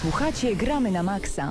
Słuchacie 0.00 0.56
Gramy 0.56 0.90
na 0.90 1.02
Maxa. 1.02 1.50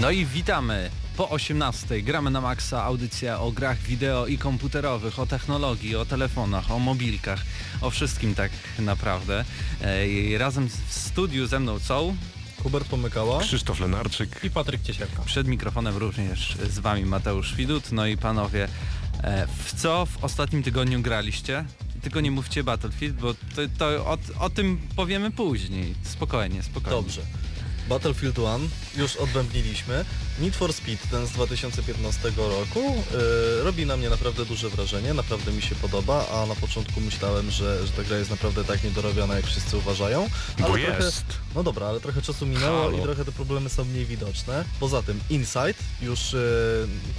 No 0.00 0.10
i 0.10 0.26
witamy 0.26 0.90
po 1.16 1.30
18. 1.30 2.02
Gramy 2.02 2.30
na 2.30 2.40
Maxa, 2.40 2.84
audycja 2.84 3.40
o 3.40 3.52
grach 3.52 3.78
wideo 3.78 4.26
i 4.26 4.38
komputerowych, 4.38 5.18
o 5.18 5.26
technologii, 5.26 5.96
o 5.96 6.04
telefonach, 6.04 6.70
o 6.70 6.78
mobilkach, 6.78 7.40
o 7.80 7.90
wszystkim 7.90 8.34
tak 8.34 8.50
naprawdę. 8.78 9.44
E, 9.82 10.08
I 10.08 10.38
razem 10.38 10.68
w 10.68 10.94
studiu 10.94 11.46
ze 11.46 11.60
mną 11.60 11.78
są 11.78 12.16
Hubert 12.66 12.88
Pomykała. 12.88 13.40
Krzysztof 13.40 13.80
Lenarczyk. 13.80 14.40
I 14.44 14.50
Patryk 14.50 14.82
Ciesielka. 14.82 15.22
przed 15.22 15.46
mikrofonem 15.46 15.96
również 15.96 16.56
z 16.70 16.78
wami 16.78 17.04
Mateusz 17.04 17.54
Widut. 17.54 17.92
No 17.92 18.06
i 18.06 18.16
panowie, 18.16 18.68
e, 19.22 19.46
w 19.64 19.74
co 19.74 20.06
w 20.06 20.24
ostatnim 20.24 20.62
tygodniu 20.62 21.02
graliście? 21.02 21.64
Tylko 22.02 22.20
nie 22.20 22.30
mówcie 22.30 22.64
Battlefield, 22.64 23.16
bo 23.16 23.34
to, 23.34 23.62
to 23.78 23.86
o, 23.86 24.18
o 24.38 24.50
tym 24.50 24.80
powiemy 24.96 25.30
później. 25.30 25.94
Spokojnie, 26.02 26.62
spokojnie. 26.62 27.02
Dobrze. 27.02 27.20
Battlefield 27.88 28.38
1 28.38 28.68
już 28.96 29.16
odbębniliśmy. 29.16 30.04
Need 30.40 30.56
for 30.56 30.72
Speed, 30.72 31.10
ten 31.10 31.26
z 31.26 31.30
2015 31.30 32.32
roku, 32.36 32.80
yy, 32.80 33.64
robi 33.64 33.86
na 33.86 33.96
mnie 33.96 34.10
naprawdę 34.10 34.44
duże 34.44 34.68
wrażenie, 34.68 35.14
naprawdę 35.14 35.52
mi 35.52 35.62
się 35.62 35.74
podoba, 35.74 36.28
a 36.28 36.46
na 36.46 36.54
początku 36.54 37.00
myślałem, 37.00 37.50
że, 37.50 37.86
że 37.86 37.92
ta 37.92 38.04
gra 38.04 38.18
jest 38.18 38.30
naprawdę 38.30 38.64
tak 38.64 38.84
niedorobiona, 38.84 39.34
jak 39.34 39.46
wszyscy 39.46 39.76
uważają. 39.76 40.28
Bo 40.58 40.64
trochę, 40.64 40.80
jest. 40.80 41.24
No 41.54 41.62
dobra, 41.62 41.86
ale 41.86 42.00
trochę 42.00 42.22
czasu 42.22 42.46
minęło 42.46 42.82
Halo. 42.82 42.98
i 42.98 43.02
trochę 43.02 43.24
te 43.24 43.32
problemy 43.32 43.68
są 43.68 43.84
mniej 43.84 44.06
widoczne. 44.06 44.64
Poza 44.80 45.02
tym 45.02 45.20
Inside, 45.30 45.74
już 46.02 46.32
yy, 46.32 46.40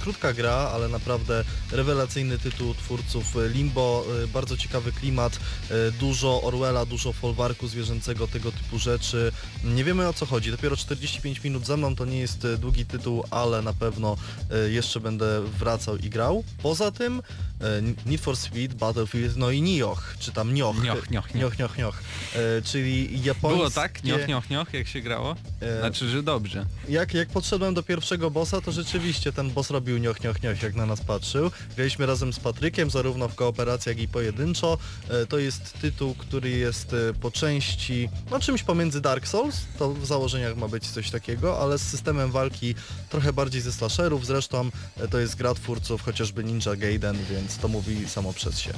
krótka 0.00 0.32
gra, 0.32 0.52
ale 0.52 0.88
naprawdę 0.88 1.44
rewelacyjny 1.72 2.38
tytuł 2.38 2.74
twórców 2.74 3.34
yy, 3.34 3.48
Limbo, 3.48 4.04
yy, 4.20 4.28
bardzo 4.28 4.56
ciekawy 4.56 4.92
klimat, 4.92 5.32
yy, 5.70 5.92
dużo 5.92 6.42
Orwella, 6.42 6.86
dużo 6.86 7.12
folwarku 7.12 7.68
zwierzęcego, 7.68 8.28
tego 8.28 8.52
typu 8.52 8.78
rzeczy. 8.78 9.32
Nie 9.64 9.84
wiemy 9.84 10.08
o 10.08 10.12
co 10.12 10.26
chodzi, 10.26 10.50
dopiero 10.50 10.76
45 10.76 11.44
minut 11.44 11.66
ze 11.66 11.76
mną, 11.76 11.96
to 11.96 12.04
nie 12.04 12.18
jest 12.18 12.44
yy, 12.44 12.58
długi 12.58 12.86
tytuł, 12.86 13.07
ale 13.30 13.62
na 13.62 13.72
pewno 13.72 14.16
yy, 14.50 14.72
jeszcze 14.72 15.00
będę 15.00 15.42
wracał 15.58 15.96
i 15.96 16.10
grał. 16.10 16.44
Poza 16.62 16.90
tym 16.90 17.22
yy, 17.60 17.66
Need 18.06 18.20
for 18.20 18.36
Speed, 18.36 18.74
Battlefield, 18.74 19.36
no 19.36 19.50
i 19.50 19.62
Nioh, 19.62 20.14
czy 20.18 20.32
tam 20.32 20.54
Nioh. 20.54 20.82
Nioh, 20.82 21.10
Nioh, 21.10 21.10
Nioh. 21.10 21.34
Nioh, 21.34 21.58
Nioh, 21.58 21.78
Nioh. 21.78 22.02
Yy, 22.34 22.62
czyli 22.64 23.22
japońskie... 23.22 23.56
Było 23.58 23.70
tak? 23.70 24.04
Nioch, 24.04 24.28
nioch, 24.28 24.50
nioch, 24.50 24.74
jak 24.74 24.88
się 24.88 25.00
grało? 25.00 25.36
E, 25.60 25.80
Znaczy, 25.80 26.08
że 26.08 26.22
dobrze. 26.22 26.66
jak, 26.88 27.14
jak 27.14 27.28
podszedłem 27.28 27.74
do 27.74 27.82
pierwszego 27.82 28.30
bossa, 28.30 28.60
to 28.60 28.72
rzeczywiście 28.72 29.32
ten 29.32 29.50
boss 29.50 29.70
robił 29.70 29.98
nioch, 29.98 30.22
nioch, 30.24 30.42
nioch, 30.42 30.62
jak 30.62 30.74
na 30.74 30.86
nas 30.86 31.00
patrzył. 31.00 31.50
Graliśmy 31.76 32.06
razem 32.06 32.32
z 32.32 32.40
Patrykiem, 32.40 32.90
zarówno 32.90 33.28
w 33.28 33.34
kooperacji, 33.34 33.88
jak 33.90 33.98
i 33.98 34.08
pojedynczo. 34.08 34.78
E, 35.08 35.26
To 35.26 35.38
jest 35.38 35.72
tytuł, 35.80 36.14
który 36.14 36.50
jest 36.50 36.92
e, 36.92 37.14
po 37.20 37.30
części, 37.30 38.08
no 38.30 38.40
czymś 38.40 38.62
pomiędzy 38.62 39.00
Dark 39.00 39.26
Souls, 39.28 39.56
to 39.78 39.94
w 39.94 40.06
założeniach 40.06 40.56
ma 40.56 40.68
być 40.68 40.86
coś 40.90 41.10
takiego, 41.10 41.60
ale 41.60 41.78
z 41.78 41.82
systemem 41.82 42.30
walki 42.30 42.74
trochę 43.08 43.32
bardziej 43.32 43.60
ze 43.60 43.72
slasherów. 43.72 44.26
Zresztą 44.26 44.70
e, 44.96 45.08
to 45.08 45.18
jest 45.18 45.36
gra 45.36 45.54
twórców 45.54 46.02
chociażby 46.02 46.44
Ninja 46.44 46.76
Gaiden, 46.76 47.18
więc 47.30 47.56
to 47.56 47.68
mówi 47.68 48.08
samo 48.08 48.32
przez 48.32 48.58
się. 48.58 48.72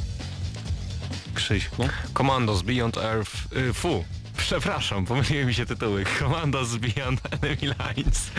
Krzyśku. 1.35 1.89
Commandos 2.15 2.63
Beyond 2.63 2.97
Earth... 2.97 3.33
Y, 3.57 3.73
fu. 3.73 4.05
Przepraszam, 4.41 5.05
pomyliły 5.07 5.45
mi 5.45 5.55
się 5.55 5.67
tytuły. 5.67 6.05
Commandos 6.19 6.77
Beyond 6.97 7.21
Enemy 7.31 7.57
Lines. 7.61 8.31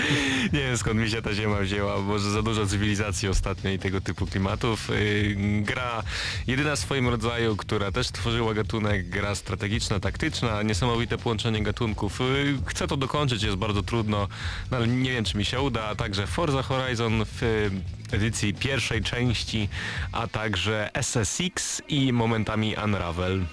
Nie 0.54 0.60
wiem 0.60 0.78
skąd 0.78 1.00
mi 1.00 1.10
się 1.10 1.22
ta 1.22 1.34
ziema 1.34 1.60
wzięła, 1.60 2.02
może 2.02 2.32
za 2.32 2.42
dużo 2.42 2.66
cywilizacji 2.66 3.30
ostatnio 3.30 3.72
i 3.72 3.80
tego 3.80 4.02
typu 4.02 4.26
klimatów. 4.26 4.90
Y, 4.90 5.36
gra 5.62 6.04
jedyna 6.48 6.76
w 6.76 6.80
swoim 6.80 7.08
rodzaju, 7.08 7.56
która 7.56 7.92
też 7.92 8.12
tworzyła 8.12 8.54
gatunek, 8.54 9.10
gra 9.10 9.36
strategiczna, 9.36 10.00
taktyczna, 10.00 10.64
niesamowite 10.64 11.18
połączenie 11.18 11.64
gatunków. 11.64 12.22
Y, 12.22 12.58
chcę 12.66 12.88
to 12.88 12.98
dokończyć, 12.98 13.44
jest 13.44 13.58
bardzo 13.58 13.84
trudno, 13.84 14.28
no, 14.72 14.78
ale 14.78 14.88
nie 14.88 15.12
wiem 15.12 15.26
czy 15.26 15.38
mi 15.38 15.46
się 15.46 15.62
uda. 15.62 15.84
A 15.84 15.96
także 15.96 16.28
Forza 16.28 16.64
Horizon 16.64 17.26
w 17.26 17.70
edycji 18.12 18.54
pierwszej 18.54 19.02
części, 19.02 19.70
a 20.12 20.28
także 20.28 20.90
SSX 20.94 21.82
i 21.88 22.14
momentami 22.14 22.76
Unravel. 22.84 23.46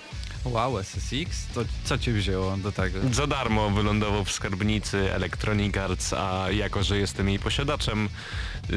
Wow, 0.45 0.79
SSX? 0.79 1.47
To 1.55 1.61
co 1.85 1.99
cię 1.99 2.13
wzięło 2.13 2.57
do 2.57 2.73
tego? 2.73 2.99
Za 3.13 3.27
darmo 3.27 3.71
wylądował 3.71 4.25
w 4.25 4.33
skarbnicy 4.33 5.13
Electronic 5.15 5.77
Arts, 5.77 6.13
a 6.13 6.51
jako, 6.51 6.83
że 6.83 6.99
jestem 6.99 7.29
jej 7.29 7.39
posiadaczem, 7.39 8.09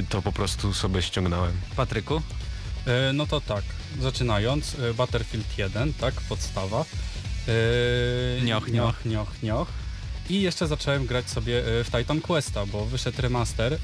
to 0.10 0.22
po 0.22 0.32
prostu 0.32 0.74
sobie 0.74 1.02
ściągnąłem. 1.02 1.52
Patryku? 1.76 2.22
E, 2.88 3.14
No 3.14 3.28
to 3.28 3.42
tak, 3.42 3.64
zaczynając, 4.00 4.76
e, 4.80 4.94
Battlefield 4.94 5.58
1, 5.58 5.94
tak, 5.94 6.14
podstawa. 6.14 6.86
E, 7.48 8.46
Nioch, 8.46 8.68
nioch. 8.68 9.06
nioch, 9.06 9.44
nioch. 9.44 9.68
I 10.30 10.42
jeszcze 10.42 10.68
zacząłem 10.68 11.06
grać 11.06 11.30
sobie 11.30 11.60
e, 11.80 11.84
w 11.84 11.92
Titan 11.92 12.22
Questa, 12.22 12.66
bo 12.66 12.86
wyszedł 12.86 13.22
remaster 13.22 13.74
e, 13.74 13.78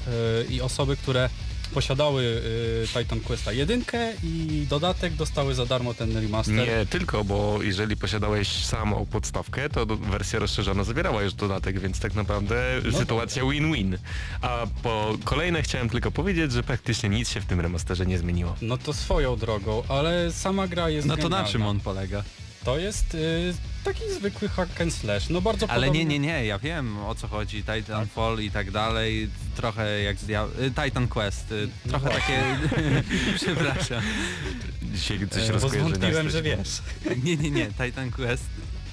i 0.50 0.60
osoby, 0.60 0.96
które 0.96 1.28
posiadały 1.74 2.42
e, 2.84 2.86
Titan 3.00 3.20
Questa 3.20 3.52
1 3.52 3.82
i 4.24 4.66
dodatek 4.70 5.12
dostały 5.14 5.54
za 5.54 5.66
darmo 5.66 5.94
ten 5.94 6.16
remaster. 6.16 6.54
Nie 6.54 6.86
tylko, 6.90 7.24
bo 7.24 7.58
jeżeli 7.62 7.96
posiadałeś 7.96 8.48
samą 8.48 9.06
podstawkę, 9.06 9.68
to 9.68 9.86
wersja 9.86 10.38
rozszerzona 10.38 10.84
zawierała 10.84 11.22
już 11.22 11.34
dodatek, 11.34 11.80
więc 11.80 12.00
tak 12.00 12.14
naprawdę 12.14 12.80
No 12.92 12.98
sytuacja 12.98 13.42
win-win. 13.44 13.98
A 14.42 14.66
po 14.82 15.18
kolejne 15.24 15.62
chciałem 15.62 15.88
tylko 15.88 16.10
powiedzieć, 16.10 16.52
że 16.52 16.62
praktycznie 16.62 17.08
nic 17.08 17.30
się 17.30 17.40
w 17.40 17.46
tym 17.46 17.60
remasterze 17.60 18.06
nie 18.06 18.18
zmieniło. 18.18 18.56
No 18.62 18.76
to 18.78 18.92
swoją 18.92 19.36
drogą, 19.36 19.82
ale 19.88 20.32
sama 20.32 20.68
gra 20.68 20.90
jest 20.90 21.08
No 21.08 21.16
to 21.16 21.28
na 21.28 21.44
czym 21.44 21.62
on 21.62 21.80
polega? 21.80 22.22
To 22.64 22.78
jest 22.78 23.14
e, 23.14 23.18
taki 23.84 24.00
zwykły 24.14 24.48
hack 24.48 24.80
and 24.80 24.94
slash, 24.94 25.28
no 25.28 25.40
bardzo 25.40 25.70
Ale 25.70 25.86
podobny... 25.86 25.98
nie, 26.04 26.18
nie, 26.18 26.26
nie, 26.26 26.46
ja 26.46 26.58
wiem 26.58 26.98
o 26.98 27.14
co 27.14 27.28
chodzi, 27.28 27.62
Titanfall 27.64 28.40
i 28.40 28.50
tak 28.50 28.70
dalej, 28.70 29.28
trochę 29.56 30.02
jak 30.02 30.16
z 30.18 30.24
dia- 30.26 30.48
y, 30.62 30.70
Titan 30.84 31.08
Quest, 31.08 31.52
y, 31.52 31.68
No 31.86 31.90
trochę 31.90 32.08
takie, 32.10 32.42
przepraszam, 33.36 34.02
Dzisiaj 34.82 35.28
coś 35.30 35.48
E, 35.50 35.52
Bo 35.52 35.68
zwątpiłem, 35.68 36.30
że 36.30 36.42
wiesz. 36.42 36.82
nie, 37.24 37.36
nie, 37.36 37.50
nie, 37.50 37.66
Titan 37.66 38.10
Quest, 38.10 38.44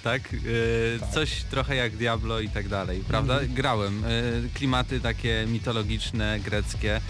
tak, 0.04 0.34
y, 0.34 0.98
Tak. 1.00 1.10
coś 1.12 1.44
trochę 1.44 1.76
jak 1.76 1.96
Diablo 1.96 2.40
i 2.40 2.50
tak 2.50 2.68
dalej, 2.68 3.04
prawda? 3.08 3.34
Mhm. 3.34 3.54
Grałem, 3.54 4.06
y, 4.06 4.50
klimaty 4.54 5.00
takie 5.00 5.46
mitologiczne, 5.48 6.40
greckie, 6.40 7.02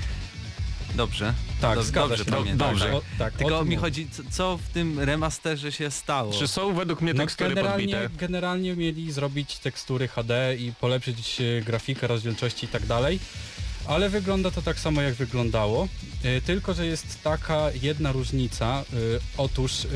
dobrze, 0.95 1.33
Tak, 1.61 1.75
Do- 1.75 1.83
zgadza 1.83 2.07
dobrze 2.09 2.25
się. 2.25 2.31
pamiętam. 2.31 2.69
Dobrze. 2.69 2.93
O, 2.95 3.01
tak, 3.19 3.33
o 3.35 3.37
Tylko 3.37 3.59
tym 3.59 3.67
mi 3.69 3.75
chodzi, 3.75 4.07
co, 4.31 4.57
w 4.57 4.69
tym 4.69 4.99
remasterze 4.99 5.71
się 5.71 5.91
stało? 5.91 6.33
Czy 6.33 6.47
są 6.47 6.73
według 6.73 7.01
mnie 7.01 7.13
No 7.13 7.23
tekstury 7.23 7.49
generalnie, 7.49 7.93
podbite? 7.95 8.17
generalnie 8.27 8.75
mieli 8.75 9.11
zrobić 9.11 9.57
tekstury 9.57 10.07
HD 10.07 10.55
i 10.59 10.73
polepszyć 10.81 11.41
e, 11.41 11.61
grafikę, 11.61 12.07
rozdzielczości 12.07 12.65
i 12.65 12.69
tak 12.69 12.85
dalej, 12.85 13.19
ale 13.87 14.09
wygląda 14.09 14.51
to 14.51 14.61
tak 14.61 14.79
samo 14.79 15.01
jak 15.01 15.13
wyglądało, 15.13 15.87
e, 16.23 16.41
tylko 16.41 16.73
że 16.73 16.85
jest 16.85 17.23
taka 17.23 17.71
jedna 17.81 18.11
różnica. 18.11 18.83
e, 18.93 18.95
Otóż 19.37 19.87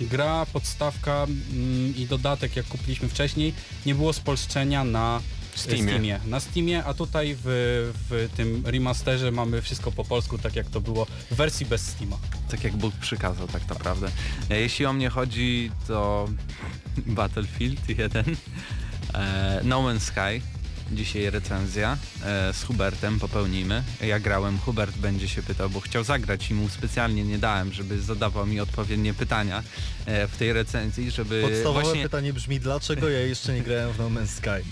gra, 0.00 0.46
podstawka 0.52 1.26
ym, 1.52 1.94
i 1.96 2.06
dodatek 2.06 2.56
jak 2.56 2.66
kupiliśmy 2.66 3.08
wcześniej 3.08 3.52
nie 3.86 3.94
było 3.94 4.12
spolszczenia 4.12 4.84
na 4.84 5.20
Steamie. 5.58 5.82
Steamie. 5.82 6.20
Na 6.26 6.40
Steamie, 6.40 6.84
a 6.84 6.94
tutaj 6.94 7.36
w, 7.44 7.44
w 8.10 8.28
tym 8.36 8.62
remasterze 8.66 9.30
mamy 9.30 9.62
wszystko 9.62 9.92
po 9.92 10.04
polsku, 10.04 10.38
tak 10.38 10.56
jak 10.56 10.70
to 10.70 10.80
było 10.80 11.06
w 11.30 11.34
wersji 11.34 11.66
bez 11.66 11.86
Steama. 11.86 12.16
tak 12.50 12.64
jak 12.64 12.76
Bóg 12.76 12.94
przykazał 12.94 13.48
tak 13.48 13.68
naprawdę. 13.68 14.08
E, 14.50 14.60
Jeśli 14.60 14.86
o 14.86 14.92
mnie 14.92 15.08
chodzi, 15.10 15.70
to 15.88 16.28
Battlefield 17.06 17.88
1, 17.88 18.24
e, 19.14 19.60
No 19.64 19.82
Man's 19.82 20.00
Sky, 20.00 20.40
dzisiaj 20.92 21.30
recenzja 21.30 21.96
e, 22.24 22.52
z 22.52 22.62
Hubertem, 22.64 23.18
popełnimy. 23.20 23.82
Ja 24.00 24.20
grałem, 24.20 24.58
Hubert 24.58 24.96
będzie 24.98 25.28
się 25.28 25.42
pytał, 25.42 25.70
bo 25.70 25.80
chciał 25.80 26.04
zagrać 26.04 26.50
i 26.50 26.54
mu 26.54 26.68
specjalnie 26.68 27.24
nie 27.24 27.38
dałem, 27.38 27.72
żeby 27.72 28.00
zadawał 28.02 28.46
mi 28.46 28.60
odpowiednie 28.60 29.14
pytania 29.14 29.62
w 30.06 30.36
tej 30.38 30.52
recenzji, 30.52 31.10
żeby 31.10 31.42
Podstawowe 31.42 31.80
właśnie 31.80 32.02
pytanie 32.02 32.32
brzmi, 32.32 32.60
dlaczego 32.60 33.08
ja 33.08 33.18
jeszcze 33.20 33.54
nie 33.54 33.62
grałem 33.62 33.92
w 33.92 33.98
No 33.98 34.10
Man's 34.10 34.26
Sky? 34.26 34.64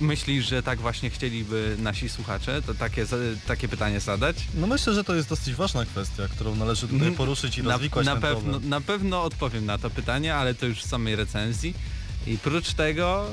Myślisz, 0.00 0.48
że 0.48 0.62
tak 0.62 0.78
właśnie 0.80 1.10
chcieliby 1.10 1.76
nasi 1.78 2.08
słuchacze, 2.08 2.62
to 2.62 2.74
takie, 2.74 3.06
takie 3.46 3.68
pytanie 3.68 4.00
zadać? 4.00 4.36
No 4.54 4.66
myślę, 4.66 4.94
że 4.94 5.04
to 5.04 5.14
jest 5.14 5.28
dosyć 5.28 5.54
ważna 5.54 5.84
kwestia, 5.84 6.28
którą 6.28 6.56
należy 6.56 6.80
tutaj 6.88 7.00
Mm, 7.00 7.14
poruszyć 7.14 7.58
i 7.58 7.62
Na, 7.62 7.72
rozwikłać 7.72 8.06
na, 8.06 8.12
ten 8.12 8.20
pewno, 8.22 8.40
problem. 8.50 8.68
na 8.70 8.80
pewno 8.80 9.22
odpowiem 9.24 9.66
na 9.66 9.78
to 9.78 9.90
pytanie, 9.90 10.34
ale 10.34 10.54
to 10.54 10.66
już 10.66 10.82
w 10.82 10.86
samej 10.88 11.16
recenzji. 11.16 11.74
I 12.26 12.38
prócz 12.38 12.72
tego, 12.72 13.26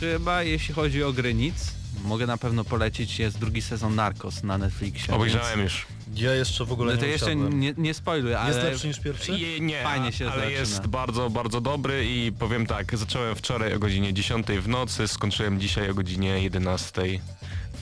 chyba 0.00 0.42
jeśli 0.42 0.74
chodzi 0.74 1.02
o 1.02 1.12
gry 1.12 1.34
nic, 1.34 1.54
mogę 2.04 2.26
na 2.26 2.36
pewno 2.36 2.64
polecić, 2.64 3.18
jest 3.18 3.38
drugi 3.38 3.62
sezon 3.62 3.94
Narcos 3.94 4.42
na 4.42 4.58
Netflixie. 4.58 5.14
Obejrzałem 5.14 5.60
już. 5.60 5.86
Ja 6.14 6.34
jeszcze 6.34 6.64
w 6.64 6.72
ogóle 6.72 6.92
No 6.94 6.98
to 7.00 7.06
nie 7.06 7.12
jeszcze 7.12 7.36
nie, 7.36 7.74
nie 7.76 7.94
spoiluj, 7.94 8.34
ale... 8.34 8.48
Jest 8.54 8.64
lepszy 8.64 8.88
niż 8.88 9.00
pierwszy? 9.00 9.32
Je, 9.32 9.60
nie, 9.60 9.82
Fajnie 9.82 10.12
się 10.12 10.30
ale 10.30 10.40
zaczyna. 10.40 10.58
jest 10.60 10.86
bardzo, 10.86 11.30
bardzo 11.30 11.60
dobry 11.60 12.04
i 12.06 12.32
powiem 12.32 12.66
tak, 12.66 12.98
zacząłem 12.98 13.36
wczoraj 13.36 13.74
o 13.74 13.78
godzinie 13.78 14.14
10 14.14 14.46
w 14.46 14.68
nocy, 14.68 15.08
skończyłem 15.08 15.60
dzisiaj 15.60 15.90
o 15.90 15.94
godzinie 15.94 16.42
11 16.42 17.02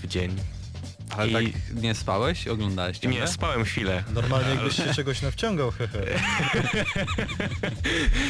w 0.02 0.06
dzień. 0.06 0.37
Ale 1.19 1.43
I- 1.43 1.52
tak 1.52 1.82
nie 1.82 1.94
spałeś? 1.94 2.49
Oglądałeś 2.49 2.99
ciągle? 2.99 3.20
Nie, 3.20 3.26
spałem 3.26 3.64
chwilę. 3.64 4.05
Normalnie 4.14 4.50
jakbyś 4.50 4.76
się 4.76 4.94
czegoś 4.94 5.22
nawciągał, 5.22 5.70
hehe. 5.70 6.05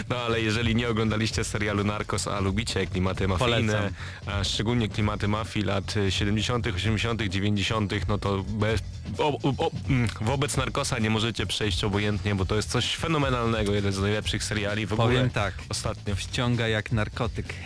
No 0.08 0.16
ale 0.16 0.40
jeżeli 0.40 0.74
nie 0.76 0.88
oglądaliście 0.88 1.44
serialu 1.44 1.84
Narcos, 1.84 2.28
a 2.28 2.40
lubicie 2.40 2.86
klimaty 2.86 3.28
mafijne, 3.28 3.90
a 4.26 4.44
szczególnie 4.44 4.88
klimaty 4.88 5.28
mafii 5.28 5.66
lat 5.66 5.94
70., 6.10 6.66
80., 6.66 7.22
90., 7.22 7.92
no 8.08 8.18
to 8.18 8.42
bez, 8.48 8.80
o, 9.18 9.38
o, 9.58 9.70
mm, 9.88 10.08
wobec 10.20 10.56
Narcosa 10.56 10.98
nie 10.98 11.10
możecie 11.10 11.46
przejść 11.46 11.84
obojętnie, 11.84 12.34
bo 12.34 12.44
to 12.44 12.56
jest 12.56 12.70
coś 12.70 12.96
fenomenalnego, 12.96 13.74
jeden 13.74 13.92
z 13.92 13.98
najlepszych 13.98 14.44
seriali 14.44 14.86
w 14.86 14.92
ogóle 14.92 15.08
Powiem 15.08 15.30
tak, 15.30 15.54
ostatnio. 15.68 16.16
wciąga 16.16 16.68
jak 16.68 16.92
narkotyk. 16.92 17.54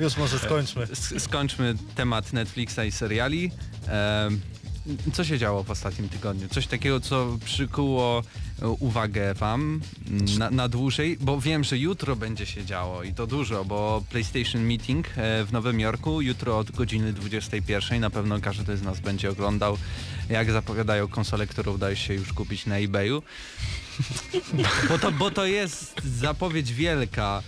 Już 0.00 0.16
może 0.16 0.38
skończmy. 0.38 0.82
S- 0.82 1.14
Skończmy 1.22 1.74
temat 1.94 2.32
Netflixa 2.32 2.78
i 2.86 2.92
seriali. 2.92 3.50
Em, 3.88 4.40
Co 5.12 5.24
się 5.24 5.38
działo 5.38 5.62
w 5.62 5.70
ostatnim 5.70 6.08
tygodniu? 6.08 6.48
Coś 6.48 6.66
takiego, 6.66 7.00
co 7.00 7.38
przykuło 7.44 8.22
e, 8.62 8.68
uwagę 8.68 9.34
wam 9.34 9.80
na, 10.38 10.50
na 10.50 10.68
dłużej, 10.68 11.16
bo 11.20 11.40
wiem, 11.40 11.64
że 11.64 11.78
jutro 11.78 12.16
będzie 12.16 12.46
się 12.46 12.64
działo 12.64 13.02
i 13.02 13.14
to 13.14 13.26
dużo, 13.26 13.64
bo 13.64 14.02
PlayStation 14.10 14.62
Meeting 14.62 15.06
e, 15.16 15.44
w 15.44 15.52
Nowym 15.52 15.80
Jorku 15.80 16.20
jutro 16.20 16.58
od 16.58 16.70
godziny 16.70 17.12
21 17.12 18.00
na 18.00 18.10
pewno 18.10 18.40
każdy 18.40 18.76
z 18.76 18.82
nas 18.82 19.00
będzie 19.00 19.30
oglądał, 19.30 19.78
jak 20.28 20.52
zapowiadają 20.52 21.08
konsolę, 21.08 21.46
którą 21.46 21.72
udaje 21.72 21.96
się 21.96 22.14
już 22.14 22.32
kupić 22.32 22.66
na 22.66 22.76
eBayu. 22.76 23.22
Bo 24.88 24.98
to, 24.98 25.12
bo 25.12 25.30
to 25.30 25.46
jest 25.46 25.94
zapowiedź 26.04 26.72
wielka. 26.72 27.42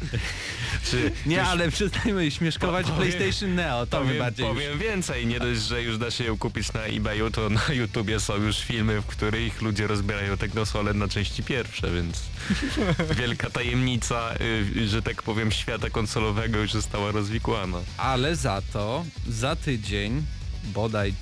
Czy 0.90 1.12
Nie, 1.26 1.42
ale 1.42 1.70
przestańmy 1.70 2.30
śmieszkować 2.30 2.86
Po- 2.86 2.92
powiem- 2.92 3.12
PlayStation 3.12 3.54
Neo, 3.54 3.86
to 3.86 4.00
mi 4.00 4.06
powiem, 4.06 4.18
bardziej 4.22 4.46
już 4.46 4.54
powiem 4.54 4.78
więcej, 4.78 5.26
nie 5.26 5.40
dość, 5.40 5.60
że 5.60 5.82
już 5.82 5.98
da 5.98 6.10
się 6.10 6.24
ją 6.24 6.38
kupić 6.38 6.72
na 6.72 6.80
eBayu, 6.80 7.30
to 7.30 7.50
na 7.50 7.60
YouTubie 7.74 8.20
są 8.20 8.36
już 8.36 8.58
filmy, 8.58 9.00
w 9.00 9.06
których 9.06 9.62
ludzie 9.62 9.86
rozbierają 9.86 10.36
te 10.36 10.48
konsole 10.48 10.94
na 10.94 11.08
części 11.08 11.42
pierwsze, 11.42 11.90
więc 11.90 12.22
wielka 13.20 13.50
tajemnica, 13.50 14.34
y, 14.76 14.88
że 14.88 15.02
tak 15.02 15.22
powiem, 15.22 15.52
świata 15.52 15.90
konsolowego 15.90 16.58
już 16.58 16.72
została 16.72 17.10
rozwikłana. 17.10 17.78
Ale 17.96 18.36
za 18.36 18.62
to 18.72 19.04
za 19.28 19.56
tydzień, 19.56 20.22
bodaj 20.64 21.14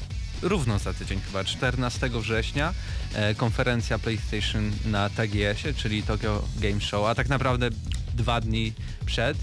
równo 0.43 0.79
za 0.79 0.95
tydzień 0.95 1.21
chyba, 1.27 1.45
14 1.45 2.11
września, 2.21 2.75
e, 3.15 3.35
konferencja 3.35 3.99
PlayStation 3.99 4.73
na 4.85 5.11
TGS-ie, 5.11 5.75
czyli 5.75 6.03
Tokyo 6.03 6.43
Game 6.57 6.81
Show, 6.81 7.07
a 7.07 7.15
tak 7.15 7.29
naprawdę 7.29 7.69
dwa 8.17 8.41
dni 8.41 8.73
przed. 9.07 9.39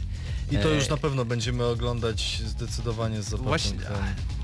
I 0.51 0.57
to 0.57 0.71
E, 0.71 0.75
już 0.75 0.89
na 0.89 0.97
pewno 0.97 1.25
będziemy 1.25 1.65
oglądać 1.65 2.41
zdecydowanie 2.45 3.21
z 3.21 3.25
zapasem. 3.25 3.47
Właśnie, 3.47 3.77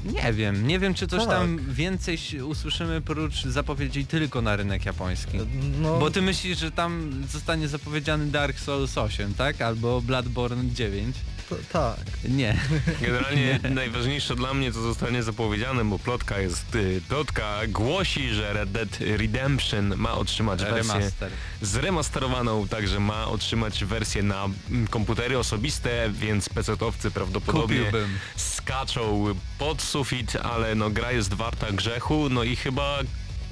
Nie 0.06 0.34
wiem, 0.34 0.68
nie 0.68 0.80
wiem 0.80 0.94
czy 0.94 1.08
coś 1.08 1.20
Tak. 1.20 1.30
tam 1.30 1.58
więcej 1.74 2.18
usłyszymy 2.44 3.02
prócz 3.02 3.44
zapowiedzi 3.44 4.06
tylko 4.06 4.42
na 4.42 4.56
rynek 4.56 4.86
japoński. 4.86 5.38
No, 5.82 6.00
Bo 6.00 6.12
ty 6.12 6.22
myślisz, 6.22 6.60
że 6.60 6.72
tam 6.72 7.12
zostanie 7.32 7.68
zapowiedziany 7.68 8.26
Dark 8.26 8.60
Souls 8.60 8.98
8, 8.98 9.34
tak? 9.34 9.62
Albo 9.62 10.02
Bloodborne 10.02 10.72
9? 10.74 11.16
to, 11.50 11.56
tak. 11.74 12.06
Nie. 12.30 12.58
Generalnie 13.02 13.60
najważniejsze 13.70 14.36
dla 14.36 14.54
mnie 14.54 14.72
to 14.72 14.82
zostanie 14.82 15.24
zapowiedziane, 15.24 15.86
bo 15.86 16.00
plotka 16.00 16.40
jest, 16.40 16.76
y, 16.76 17.02
plotka 17.08 17.60
głosi, 17.68 18.30
że 18.30 18.54
Red 18.54 18.72
Dead 18.72 18.98
Redemption 19.00 19.94
ma 19.98 20.14
otrzymać 20.14 20.60
wersję 20.64 20.94
Remaster. 20.94 21.32
zremasterowaną, 21.62 22.68
także 22.68 23.00
ma 23.00 23.28
otrzymać 23.28 23.86
wersję 23.86 24.24
na 24.24 24.46
mm, 24.70 24.88
komputery 24.88 25.38
osobiste, 25.38 26.10
więc 26.14 26.50
PC-towcy 26.50 27.12
prawdopodobnie 27.12 27.78
Kupiłbym. 27.78 28.10
skaczą 28.36 29.26
pod 29.60 29.82
sufit, 29.90 30.36
ale 30.36 30.76
no 30.76 30.90
gra 30.90 31.12
jest 31.12 31.34
warta 31.34 31.72
grzechu, 31.72 32.30
no 32.30 32.44
i 32.44 32.56
chyba 32.56 33.00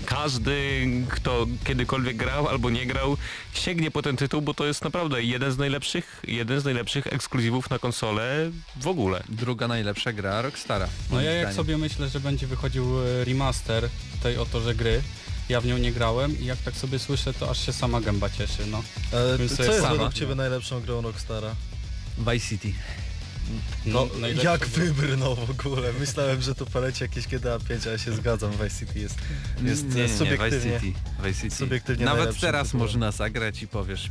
każdy, 0.06 0.88
kto 1.10 1.48
kiedykolwiek 1.64 2.18
grał 2.18 2.48
albo 2.48 2.70
nie 2.70 2.86
grał, 2.86 3.18
sięgnie 3.54 3.92
po 3.92 4.02
ten 4.02 4.18
tytuł, 4.18 4.42
bo 4.42 4.54
to 4.54 4.66
jest 4.66 4.84
naprawdę 4.84 5.24
jeden 5.24 5.52
z 5.52 5.58
najlepszych, 5.58 6.22
jeden 6.28 6.60
z 6.60 6.66
najlepszych 6.66 7.08
ekskluzywów 7.08 7.70
na 7.70 7.80
konsolę 7.80 8.52
w 8.76 8.88
ogóle. 8.88 9.24
Druga 9.30 9.68
najlepsza 9.68 10.14
gra 10.14 10.42
Rockstara. 10.42 10.88
No 11.12 11.22
ja 11.22 11.32
jak 11.32 11.54
sobie 11.54 11.78
myślę, 11.78 12.10
że 12.10 12.20
będzie 12.20 12.48
wychodził 12.48 12.86
e, 13.02 13.26
remaster 13.26 13.90
tej 14.24 14.38
oto, 14.38 14.62
że 14.62 14.76
gry, 14.76 15.02
ja 15.50 15.62
w 15.62 15.66
nią 15.66 15.78
nie 15.78 15.92
grałem 15.92 16.40
i 16.40 16.46
jak 16.46 16.60
tak 16.60 16.76
sobie 16.76 17.00
słyszę, 17.00 17.34
to 17.34 17.50
aż 17.50 17.66
się 17.66 17.74
sama 17.74 18.02
gęba 18.02 18.30
cieszy, 18.30 18.66
no. 18.66 18.78
E, 18.78 19.12
to 19.12 19.38
co 19.38 19.44
jest 19.44 19.60
jest 19.60 19.78
sama. 19.80 19.90
według 19.90 20.14
Ciebie 20.14 20.36
najlepszą 20.36 20.82
grą 20.82 21.02
Rockstara? 21.02 21.56
Vice 22.18 22.48
City. 22.48 22.74
No, 23.86 24.08
jak 24.44 24.60
gra. 24.60 24.68
wybrnął 24.68 25.36
w 25.36 25.50
ogóle? 25.50 25.94
Myślałem, 26.00 26.42
że 26.42 26.56
tu 26.56 26.66
poleci 26.66 27.04
jakieś 27.04 27.28
GTA 27.28 27.60
5, 27.60 27.88
ale 27.88 28.00
się 28.00 28.14
zgadzam, 28.16 28.52
Vice 28.52 28.80
City 28.80 29.00
jest, 29.00 29.16
jest 29.64 29.84
nie, 29.84 29.90
nie, 29.90 29.96
nie, 29.96 30.04
Vice 30.08 30.18
subiektywnie. 30.18 30.80
City. 30.80 31.00
Vice 31.24 31.42
City. 31.42 31.56
subiektywnie 31.56 32.06
Nawet 32.06 32.18
najlepszym 32.20 32.42
teraz 32.42 32.68
tytułem. 32.68 32.86
można 32.88 33.12
zagrać 33.12 33.62
i 33.62 33.68
powiesz 33.68 34.10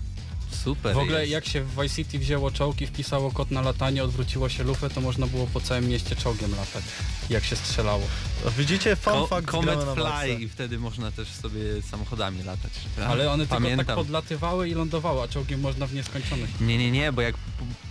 super 0.65 0.95
W 0.95 0.99
ogóle 0.99 1.21
jest. 1.21 1.33
jak 1.33 1.47
się 1.47 1.63
w 1.65 1.83
Vice 1.83 1.95
City 1.95 2.19
wzięło 2.19 2.51
czołgi, 2.51 2.87
wpisało 2.87 3.31
kod 3.33 3.51
na 3.51 3.61
latanie, 3.63 4.05
odwróciło 4.05 4.49
się 4.49 4.65
lufę, 4.65 4.91
to 4.91 5.01
można 5.01 5.27
było 5.27 5.47
po 5.47 5.61
całym 5.61 5.89
mieście 5.89 6.17
czołgiem 6.17 6.51
latać, 6.51 6.85
jak 7.31 7.45
się 7.45 7.57
strzelało. 7.57 8.03
A 8.47 8.51
Widzicie, 8.51 8.97
fun 8.97 9.13
Ko- 9.13 9.27
fact 9.27 9.47
Comet. 9.47 9.79
Fly 9.95 10.35
i 10.35 10.49
wtedy 10.49 10.79
można 10.79 11.11
też 11.13 11.29
sobie 11.29 11.61
samochodami 11.91 12.43
latać. 12.43 12.73
Ale 13.09 13.31
one 13.33 13.47
tylko 13.47 13.55
Pamiętam. 13.63 13.87
tak 13.87 13.97
podlatywały 13.97 14.69
i 14.69 14.75
lądowały, 14.75 15.23
a 15.23 15.29
czołgiem 15.29 15.61
można 15.61 15.87
w 15.87 15.95
nieskończoność. 15.95 16.53
Nie, 16.61 16.79
nie, 16.79 16.91
nie, 16.91 17.13
bo 17.13 17.23
jak 17.23 17.35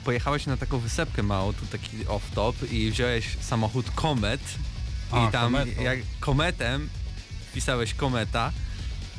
pojechałeś 0.03 0.45
na 0.45 0.57
taką 0.57 0.79
wysepkę 0.79 1.23
małą, 1.23 1.53
tu 1.53 1.65
taki 1.65 1.97
off-top 2.05 2.71
i 2.71 2.91
wziąłeś 2.91 3.25
samochód 3.41 3.85
Komet 3.95 4.41
A, 5.11 5.27
i 5.29 5.31
tam 5.31 5.51
Kometą. 5.53 5.81
jak 5.81 5.99
kometem 6.19 6.89
wpisałeś 7.51 7.93
kometa 7.93 8.51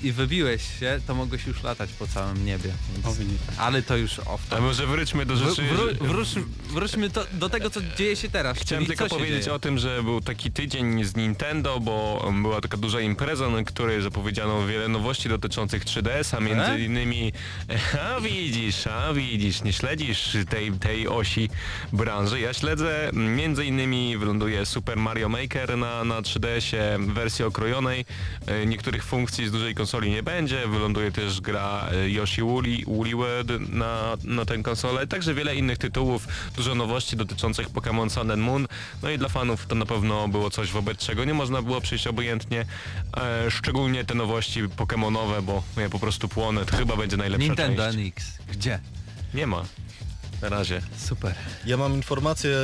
i 0.02 0.12
wybiłeś 0.12 0.78
się, 0.80 1.00
to 1.06 1.14
mogłeś 1.14 1.46
już 1.46 1.62
latać 1.62 1.92
po 1.92 2.06
całym 2.06 2.44
niebie. 2.46 2.72
Więc... 3.04 3.18
widzisz. 3.18 3.38
Ale 3.58 3.82
to 3.82 3.96
już 3.96 4.18
A 4.18 4.22
off-top. 4.22 4.60
może 4.62 4.86
wróćmy 4.86 5.26
do 5.26 5.36
rzeczy... 5.36 5.62
wró- 5.62 6.06
wróć, 6.08 6.28
wróćmy 6.70 7.10
to, 7.10 7.26
do 7.32 7.48
tego, 7.48 7.70
co 7.70 7.80
dzieje 7.98 8.16
się 8.16 8.30
teraz. 8.30 8.58
Chciałem 8.58 8.86
tylko 8.86 9.06
powiedzieć 9.08 9.48
o 9.48 9.58
tym, 9.58 9.78
że 9.78 10.02
był 10.02 10.20
taki 10.20 10.52
tydzień 10.52 11.04
z 11.04 11.16
Nintendo, 11.16 11.80
bo 11.80 12.28
była 12.42 12.60
taka 12.60 12.76
duża 12.76 13.00
impreza, 13.00 13.48
na 13.48 13.62
której 13.64 14.02
zapowiedziano 14.02 14.66
wiele 14.66 14.88
nowości 14.88 15.28
dotyczących 15.28 15.84
3DS-a, 15.84 16.40
między 16.40 16.62
E? 16.70 16.80
innymi 16.80 17.32
a 18.16 18.20
widzisz, 18.20 18.86
a 18.86 19.12
widzisz, 19.14 19.62
nie 19.62 19.72
śledzisz 19.72 20.36
tej, 20.50 20.72
tej 20.72 21.08
osi 21.08 21.48
branży. 21.92 22.40
Ja 22.40 22.52
śledzę, 22.52 23.10
między 23.12 23.64
innymi 23.64 24.16
wyląduje 24.18 24.66
Super 24.66 24.96
Mario 24.96 25.28
Maker 25.28 25.78
na, 25.78 26.04
na 26.04 26.20
3DS-ie 26.22 26.98
w 26.98 27.12
wersji 27.14 27.44
okrojonej. 27.44 28.04
E, 28.46 28.66
Niektórych 28.66 29.04
funkcji 29.04 29.48
z 29.48 29.52
dużej 29.52 29.74
konsoli 29.74 29.85
nie 30.10 30.22
będzie, 30.22 30.68
wyląduje 30.68 31.12
też 31.12 31.40
gra 31.40 31.88
e, 31.92 32.10
Yoshi 32.10 32.42
Woolly, 32.42 32.78
Woollywood 32.86 33.70
na, 33.70 34.16
na 34.24 34.44
tę 34.44 34.58
konsolę, 34.58 35.06
także 35.06 35.34
wiele 35.34 35.56
innych 35.56 35.78
tytułów, 35.78 36.28
dużo 36.56 36.74
nowości 36.74 37.16
dotyczących 37.16 37.70
Pokémon 37.70 38.10
Sun 38.10 38.30
and 38.30 38.42
Moon, 38.42 38.66
no 39.02 39.10
i 39.10 39.18
dla 39.18 39.28
fanów 39.28 39.66
to 39.66 39.74
na 39.74 39.86
pewno 39.86 40.28
było 40.28 40.50
coś 40.50 40.72
wobec 40.72 40.98
czego 40.98 41.24
nie 41.24 41.34
można 41.34 41.62
było 41.62 41.80
przyjść 41.80 42.06
obojętnie, 42.06 42.66
e, 43.16 43.50
szczególnie 43.50 44.04
te 44.04 44.14
nowości 44.14 44.64
Pokémonowe, 44.64 45.42
bo 45.42 45.62
ja 45.76 45.88
po 45.88 45.98
prostu 45.98 46.28
płonę, 46.28 46.64
to 46.64 46.76
chyba 46.76 46.96
będzie 46.96 47.16
najlepsza 47.16 47.46
Nintendo 47.46 47.82
część. 47.82 47.98
NX. 47.98 48.38
Gdzie? 48.48 48.80
Nie 49.34 49.46
ma. 49.46 49.64
Na 50.42 50.48
razie. 50.48 50.82
Super. 50.98 51.34
Ja 51.66 51.76
mam 51.76 51.94
informację, 51.94 52.56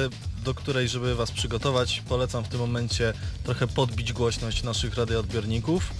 do 0.44 0.54
której, 0.54 0.88
żeby 0.88 1.14
Was 1.14 1.30
przygotować, 1.30 2.02
polecam 2.08 2.44
w 2.44 2.48
tym 2.48 2.60
momencie 2.60 3.12
trochę 3.44 3.66
podbić 3.66 4.12
głośność 4.12 4.62
naszych 4.62 4.94
radioodbiorników. 4.94 5.90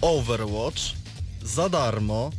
Overwatch 0.00 0.80
za 1.42 1.68
darmo 1.68 2.30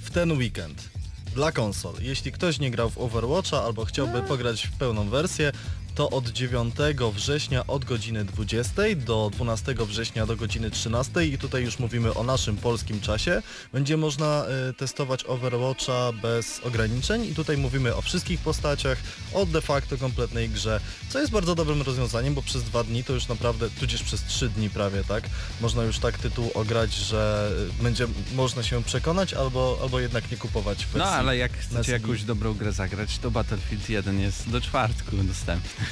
w 0.00 0.10
ten 0.10 0.32
weekend 0.32 0.88
dla 1.34 1.52
konsol. 1.52 1.94
Jeśli 2.00 2.32
ktoś 2.32 2.58
nie 2.58 2.70
grał 2.70 2.90
w 2.90 2.98
Overwatcha 2.98 3.62
albo 3.62 3.84
chciałby 3.84 4.22
pograć 4.22 4.66
w 4.66 4.78
pełną 4.78 5.08
wersję, 5.08 5.52
to 5.98 6.10
od 6.10 6.28
9 6.28 6.74
września 7.14 7.66
od 7.66 7.84
godziny 7.84 8.24
20 8.24 8.82
do 8.96 9.30
12 9.32 9.74
września 9.74 10.26
do 10.26 10.36
godziny 10.36 10.70
13 10.70 11.26
i 11.26 11.38
tutaj 11.38 11.64
już 11.64 11.78
mówimy 11.78 12.14
o 12.14 12.22
naszym 12.22 12.56
polskim 12.56 13.00
czasie. 13.00 13.42
Będzie 13.72 13.96
można 13.96 14.44
y, 14.70 14.74
testować 14.74 15.24
Overwatcha 15.24 16.12
bez 16.22 16.60
ograniczeń 16.64 17.24
i 17.24 17.34
tutaj 17.34 17.56
mówimy 17.56 17.94
o 17.94 18.02
wszystkich 18.02 18.40
postaciach, 18.40 18.98
o 19.34 19.46
de 19.46 19.60
facto 19.60 19.96
kompletnej 19.96 20.48
grze, 20.48 20.80
co 21.08 21.20
jest 21.20 21.32
bardzo 21.32 21.54
dobrym 21.54 21.82
rozwiązaniem, 21.82 22.34
bo 22.34 22.42
przez 22.42 22.62
dwa 22.62 22.84
dni 22.84 23.04
to 23.04 23.12
już 23.12 23.28
naprawdę, 23.28 23.70
tudzież 23.70 24.02
przez 24.02 24.24
trzy 24.24 24.48
dni 24.48 24.70
prawie, 24.70 25.04
tak, 25.04 25.24
można 25.60 25.82
już 25.82 25.98
tak 25.98 26.18
tytuł 26.18 26.50
ograć, 26.54 26.94
że 26.94 27.50
y, 27.80 27.82
będzie 27.82 28.06
można 28.34 28.62
się 28.62 28.84
przekonać 28.84 29.34
albo, 29.34 29.78
albo 29.82 30.00
jednak 30.00 30.30
nie 30.30 30.36
kupować. 30.36 30.86
No 30.96 31.04
ale 31.04 31.36
jak 31.36 31.52
chcecie 31.52 31.84
CD. 31.84 31.92
jakąś 31.92 32.22
dobrą 32.22 32.54
grę 32.54 32.72
zagrać, 32.72 33.18
to 33.18 33.30
Battlefield 33.30 33.88
1 33.88 34.20
jest 34.20 34.50
do 34.50 34.60
czwartku 34.60 35.16
dostępny. 35.16 35.87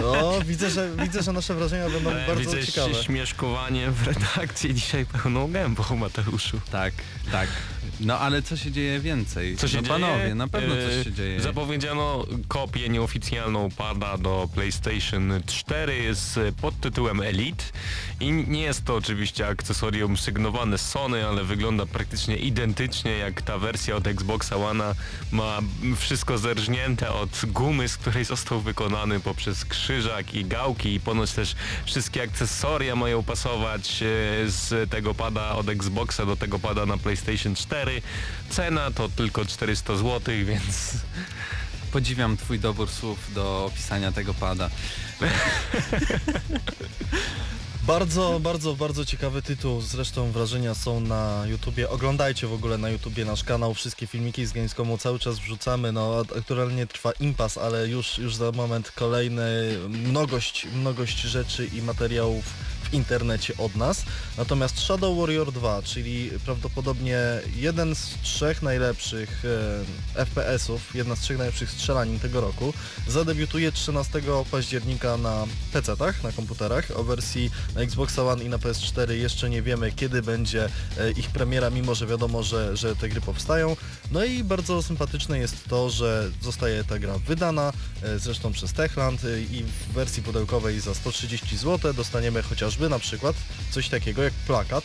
No, 0.00 0.40
widzę, 0.46 0.70
że, 0.70 0.90
widzę, 0.96 1.22
że 1.22 1.32
nasze 1.32 1.54
wrażenia 1.54 1.90
będą 1.90 2.10
Ale 2.10 2.26
bardzo 2.26 2.40
widzę 2.40 2.66
ciekawe. 2.66 2.94
śmieszkowanie 2.94 3.90
w 3.90 4.06
redakcji 4.06 4.74
dzisiaj 4.74 5.06
pełną 5.06 5.52
gębą, 5.52 5.96
Mateuszu. 5.96 6.60
Tak, 6.70 6.94
tak. 7.32 7.48
No 8.00 8.18
ale 8.18 8.42
co 8.42 8.56
się 8.56 8.70
dzieje 8.70 9.00
więcej? 9.00 9.56
Co 9.56 9.68
się 9.68 9.76
no, 9.76 9.82
dzieje? 9.82 10.00
panowie, 10.00 10.34
na 10.34 10.48
pewno 10.48 10.74
E, 10.74 10.86
coś 10.86 11.04
się 11.04 11.12
dzieje. 11.12 11.40
Zapowiedziano 11.40 12.26
kopię 12.48 12.88
nieoficjalną 12.88 13.70
pada 13.70 14.18
do 14.18 14.48
PlayStation 14.54 15.32
4 15.46 16.14
z 16.14 16.54
podtytułem 16.54 17.20
Elite 17.20 17.64
i 18.20 18.32
nie 18.32 18.62
jest 18.62 18.84
to 18.84 18.94
oczywiście 18.94 19.46
akcesorium 19.48 20.16
sygnowane 20.16 20.78
Sony, 20.78 21.26
ale 21.26 21.44
wygląda 21.44 21.86
praktycznie 21.86 22.36
identycznie 22.36 23.18
jak 23.18 23.42
ta 23.42 23.58
wersja 23.58 23.96
od 23.96 24.06
Xboxa 24.06 24.56
One. 24.56 24.94
Ma 25.32 25.58
wszystko 25.96 26.38
zerżnięte 26.38 27.10
od 27.12 27.42
gumy, 27.46 27.88
z 27.88 27.96
której 27.96 28.24
został 28.24 28.60
wykonany 28.60 29.20
poprzez 29.20 29.64
krzyżak 29.64 30.34
i 30.34 30.44
gałki 30.44 30.94
i 30.94 31.00
ponoć 31.00 31.32
też 31.32 31.54
wszystkie 31.84 32.22
akcesoria 32.22 32.96
mają 32.96 33.22
pasować 33.22 34.02
e, 34.02 34.06
z 34.46 34.90
tego 34.90 35.14
pada 35.14 35.54
od 35.54 35.68
Xboxa 35.68 36.26
do 36.26 36.36
tego 36.36 36.58
pada 36.58 36.86
na 36.86 36.98
PlayStation 36.98 37.54
4. 37.54 37.73
Cena 38.50 38.90
to 38.90 39.08
tylko 39.08 39.44
400 39.44 39.96
zł, 39.96 40.34
więc 40.44 40.94
Podziwiam 41.94 42.36
twój 42.36 42.58
dobór 42.58 42.90
słów 42.90 43.34
do 43.34 43.64
opisania 43.64 44.12
tego 44.12 44.34
pada. 44.34 44.70
Bardzo, 47.86 48.40
bardzo, 48.40 48.76
bardzo 48.76 49.04
ciekawy 49.04 49.42
tytuł. 49.42 49.80
Zresztą 49.80 50.32
wrażenia 50.32 50.74
są 50.74 51.00
na 51.00 51.44
YouTubie. 51.46 51.90
Oglądajcie 51.90 52.46
w 52.46 52.52
ogóle 52.52 52.78
na 52.78 52.90
YouTubie 52.90 53.24
nasz 53.24 53.44
kanał. 53.44 53.74
Wszystkie 53.74 54.06
filmiki 54.06 54.46
z 54.46 54.52
Gamescomu 54.52 54.98
cały 54.98 55.18
czas 55.18 55.38
wrzucamy. 55.38 55.92
No, 55.92 56.22
aktualnie 56.38 56.86
trwa 56.86 57.12
impas, 57.20 57.58
ale 57.58 57.88
już, 57.88 58.18
już 58.18 58.34
za 58.34 58.52
moment 58.52 58.90
kolejny 58.90 59.78
mnogość, 59.88 60.66
mnogość 60.74 61.20
rzeczy 61.20 61.66
i 61.66 61.82
materiałów 61.82 62.44
internecie 62.94 63.54
od 63.58 63.76
nas. 63.76 64.02
Natomiast 64.38 64.80
Shadow 64.80 65.18
Warrior 65.18 65.52
2, 65.52 65.82
czyli 65.82 66.30
prawdopodobnie 66.44 67.20
jeden 67.56 67.94
z 67.94 68.14
trzech 68.22 68.62
najlepszych 68.62 69.42
e, 70.14 70.24
FPS-ów, 70.24 70.94
jedna 70.94 71.16
z 71.16 71.20
trzech 71.20 71.38
najlepszych 71.38 71.70
strzelanin 71.70 72.20
tego 72.20 72.40
roku, 72.40 72.74
zadebiutuje 73.08 73.72
13 73.72 74.22
października 74.50 75.16
na 75.16 75.46
PC-tach, 75.72 76.22
na 76.22 76.32
komputerach. 76.32 76.90
O 76.96 77.04
wersji 77.04 77.50
na 77.74 77.80
Xbox 77.80 78.18
One 78.18 78.44
i 78.44 78.48
na 78.48 78.58
PS4 78.58 79.10
jeszcze 79.10 79.50
nie 79.50 79.62
wiemy, 79.62 79.92
kiedy 79.92 80.22
będzie 80.22 80.68
e, 80.98 81.10
ich 81.10 81.30
premiera, 81.30 81.70
mimo 81.70 81.94
że 81.94 82.06
wiadomo, 82.06 82.42
że, 82.42 82.76
że 82.76 82.96
te 82.96 83.08
gry 83.08 83.20
powstają. 83.20 83.76
No 84.12 84.24
i 84.24 84.44
bardzo 84.44 84.82
sympatyczne 84.82 85.38
jest 85.38 85.68
to, 85.68 85.90
że 85.90 86.30
zostaje 86.42 86.84
ta 86.84 86.98
gra 86.98 87.18
wydana, 87.18 87.72
e, 88.02 88.18
zresztą 88.18 88.52
przez 88.52 88.72
Techland 88.72 89.24
e, 89.24 89.40
i 89.40 89.64
w 89.64 89.92
wersji 89.92 90.22
pudełkowej 90.22 90.80
za 90.80 90.94
130 90.94 91.56
zł 91.56 91.92
dostaniemy 91.92 92.42
chociażby 92.42 92.83
na 92.88 92.98
przykład 92.98 93.36
coś 93.70 93.88
takiego 93.88 94.22
jak 94.22 94.32
plakat 94.32 94.84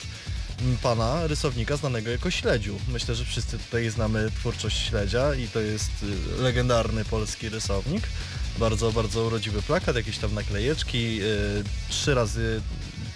pana 0.81 1.27
rysownika 1.27 1.77
znanego 1.77 2.09
jako 2.09 2.31
Śledziu. 2.31 2.79
Myślę, 2.87 3.15
że 3.15 3.25
wszyscy 3.25 3.59
tutaj 3.59 3.89
znamy 3.89 4.31
twórczość 4.31 4.87
Śledzia 4.89 5.33
i 5.33 5.47
to 5.47 5.59
jest 5.59 5.91
y, 6.37 6.41
legendarny 6.41 7.05
polski 7.05 7.49
rysownik. 7.49 8.03
Bardzo, 8.57 8.91
bardzo 8.91 9.23
urodziwy 9.23 9.61
plakat, 9.61 9.95
jakieś 9.95 10.17
tam 10.17 10.33
naklejeczki, 10.33 11.21
y, 11.21 11.63
trzy 11.89 12.13
razy 12.13 12.61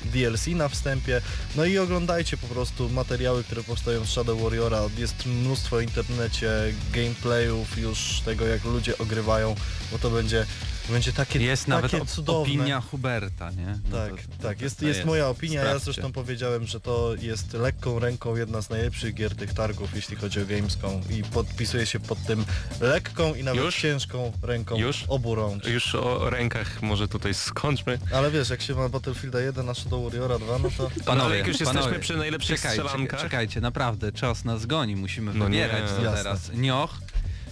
DLC 0.06 0.48
na 0.48 0.70
wstępie. 0.70 1.22
No 1.56 1.66
i 1.66 1.78
oglądajcie 1.78 2.38
po 2.38 2.48
prostu 2.48 2.90
materiały, 2.90 3.44
które 3.44 3.64
powstają 3.64 4.06
z 4.06 4.10
Shadow 4.10 4.42
Warriora. 4.42 4.82
Jest 4.98 5.26
mnóstwo 5.26 5.78
w 5.78 5.82
internecie 5.82 6.52
gameplayów 6.94 7.78
już 7.78 8.22
tego, 8.26 8.48
jak 8.48 8.64
ludzie 8.64 8.98
ogrywają, 8.98 9.56
bo 9.92 10.00
to 10.00 10.10
będzie, 10.10 10.46
będzie 10.90 11.14
takie, 11.14 11.40
Jest 11.40 11.68
nawet 11.68 11.92
takie 11.92 12.04
op- 12.04 12.08
cudowne. 12.10 12.42
opinia 12.42 12.82
Huberta, 12.82 13.52
nie? 13.52 13.80
No 13.92 13.98
Tak, 13.98 14.10
to- 14.12 14.44
tak, 14.44 14.58
to- 14.58 14.64
jest, 14.64 14.80
to 14.80 14.86
jest 14.86 15.06
moja 15.06 15.28
opinia, 15.30 15.60
ja 15.60 15.66
Sprawdźcie. 15.66 15.86
zresztą 15.94 16.12
powiedziałem, 16.12 16.66
że 16.68 16.80
to 16.80 17.14
jest 17.22 17.54
lekką 17.54 18.00
ręką 18.00 18.36
jedna 18.36 18.62
z 18.62 18.70
najlepszych 18.70 19.14
gier 19.14 19.36
tych 19.36 19.54
targów, 19.54 19.90
jeśli 19.96 20.16
chodzi 20.16 20.42
o 20.42 20.46
Gamescom 20.46 21.02
i 21.10 21.24
podpisuję 21.24 21.86
się 21.86 22.00
pod 22.00 22.24
tym 22.26 22.46
lekką 22.82 23.34
i 23.36 23.44
nawet 23.44 23.64
Już? 23.64 23.82
ciężką 23.82 24.32
ręką 24.42 24.76
Już? 24.78 25.04
obu 25.08 25.36
rąk. 25.36 25.66
już 25.66 25.96
o 25.96 26.30
rękach 26.30 26.82
może 26.82 27.08
tutaj 27.08 27.34
skończmy. 27.34 28.00
Ale 28.14 28.32
wiesz, 28.32 28.50
jak 28.50 28.62
się 28.62 28.76
ma 28.76 28.90
Battlefielda 28.90 29.40
1 29.42 29.66
na 29.66 29.74
Shadow 29.74 30.04
Warriora 30.04 30.40
2, 30.40 30.60
no 30.60 30.70
to... 30.78 30.90
Panowie, 31.06 31.26
Ale 31.28 31.38
jak 31.38 31.48
już 31.48 31.60
jesteśmy 31.60 31.82
panowie, 31.82 32.00
przy 32.00 32.18
najlepszych 32.18 32.62
czekajcie, 32.62 32.84
strzelankach- 32.84 33.22
Czekajcie, 33.22 33.62
naprawdę, 33.62 34.12
czas 34.12 34.46
nas 34.46 34.66
goni, 34.66 34.96
musimy 34.96 35.34
No 35.34 35.50
nie. 35.50 35.62
wybierać 35.68 35.92
Jasne. 36.04 36.18
teraz. 36.18 36.52
Nioch, 36.54 36.98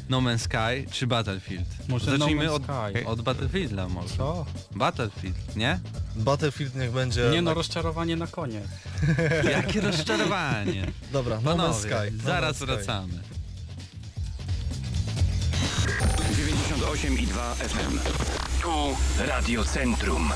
No 0.09 0.21
Man's 0.21 0.37
Sky 0.41 0.91
czy 0.91 1.07
Battlefield? 1.07 1.67
Może 1.89 2.11
No 2.11 2.17
Zacznijmy 2.17 2.45
Man's 2.47 2.51
od, 2.53 2.63
Sky. 2.63 3.05
od 3.05 3.21
Battlefielda 3.21 3.87
może. 3.89 4.17
Co? 4.17 4.45
Battlefield, 4.71 5.55
nie? 5.55 5.79
Battlefield 6.15 6.75
niech 6.75 6.91
będzie... 6.91 7.29
Nie 7.31 7.41
no, 7.41 7.53
rozczarowanie 7.53 8.15
na 8.15 8.27
koniec. 8.27 8.63
Jakie 9.51 9.81
rozczarowanie. 9.81 10.87
Dobra, 11.11 11.39
No 11.43 11.55
Man's 11.57 11.79
Sky. 11.79 12.11
No 12.17 12.23
zaraz 12.23 12.55
Man's 12.55 12.57
Sky. 12.57 12.65
wracamy. 12.65 13.13
98,2 16.31 17.55
FM. 17.55 17.99
Tu 18.61 18.97
Radio 19.27 19.65
Centrum. 19.65 20.31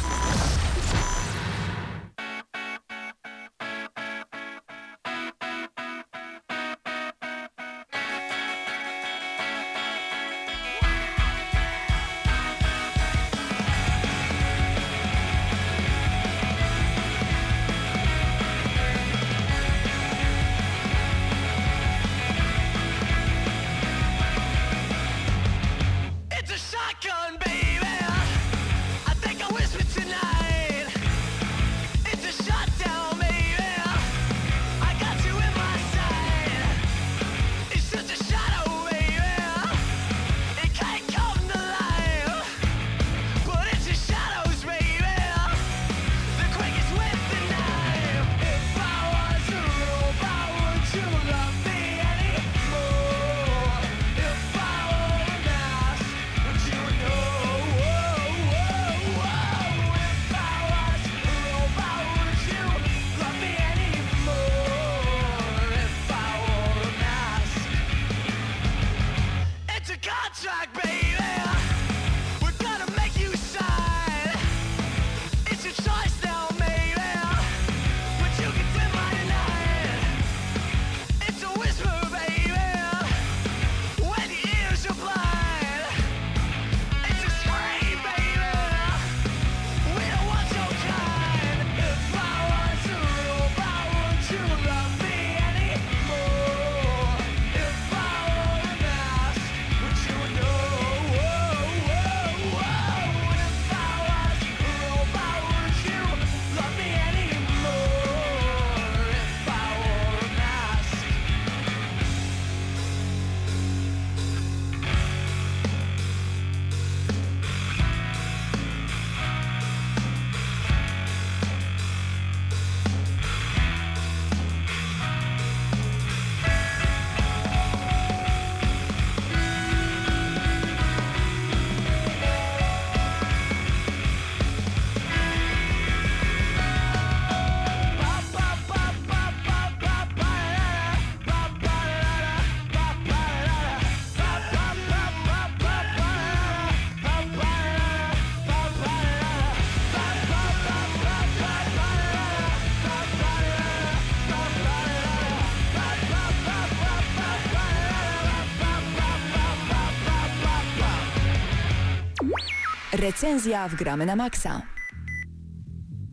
Recenzja 163.06 163.68
w 163.68 163.76
Gramy 163.76 164.06
na 164.06 164.16
Maxa. 164.16 164.62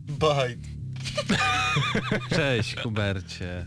Bajt. 0.09 0.59
Cześć 2.35 2.75
Hubercie. 2.75 3.65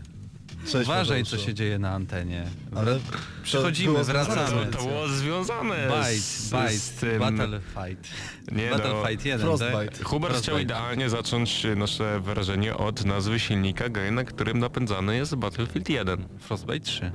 Cześć, 0.67 0.85
Uważaj 0.89 1.23
co 1.23 1.37
się 1.37 1.53
dzieje 1.53 1.79
na 1.79 1.91
antenie. 1.91 2.45
Ale 2.75 2.99
Przechodzimy, 3.43 4.03
wracamy. 4.03 4.65
To, 4.65 4.83
było 4.83 5.07
związane 5.07 5.87
Bite, 5.87 6.13
z, 6.13 6.51
bite, 6.51 6.69
z 6.69 6.91
tym... 6.91 7.19
Battle 7.19 7.59
Fight. 7.59 8.07
Nie 8.51 8.69
Battle 8.69 8.93
no, 8.93 9.07
Fight 9.07 9.25
1, 9.25 9.41
Frostbite. 9.41 9.87
tak? 9.87 10.03
Hubert 10.03 10.37
chciał 10.37 10.57
idealnie 10.57 11.09
zacząć 11.09 11.67
nasze 11.75 12.19
wrażenie 12.19 12.77
od 12.77 13.05
nazwy 13.05 13.39
silnika 13.39 13.89
gry, 13.89 14.11
na 14.11 14.23
którym 14.23 14.59
napędzany 14.59 15.15
jest 15.15 15.35
Battlefield 15.35 15.89
1. 15.89 16.27
Frostbite 16.39 16.79
3. 16.79 17.11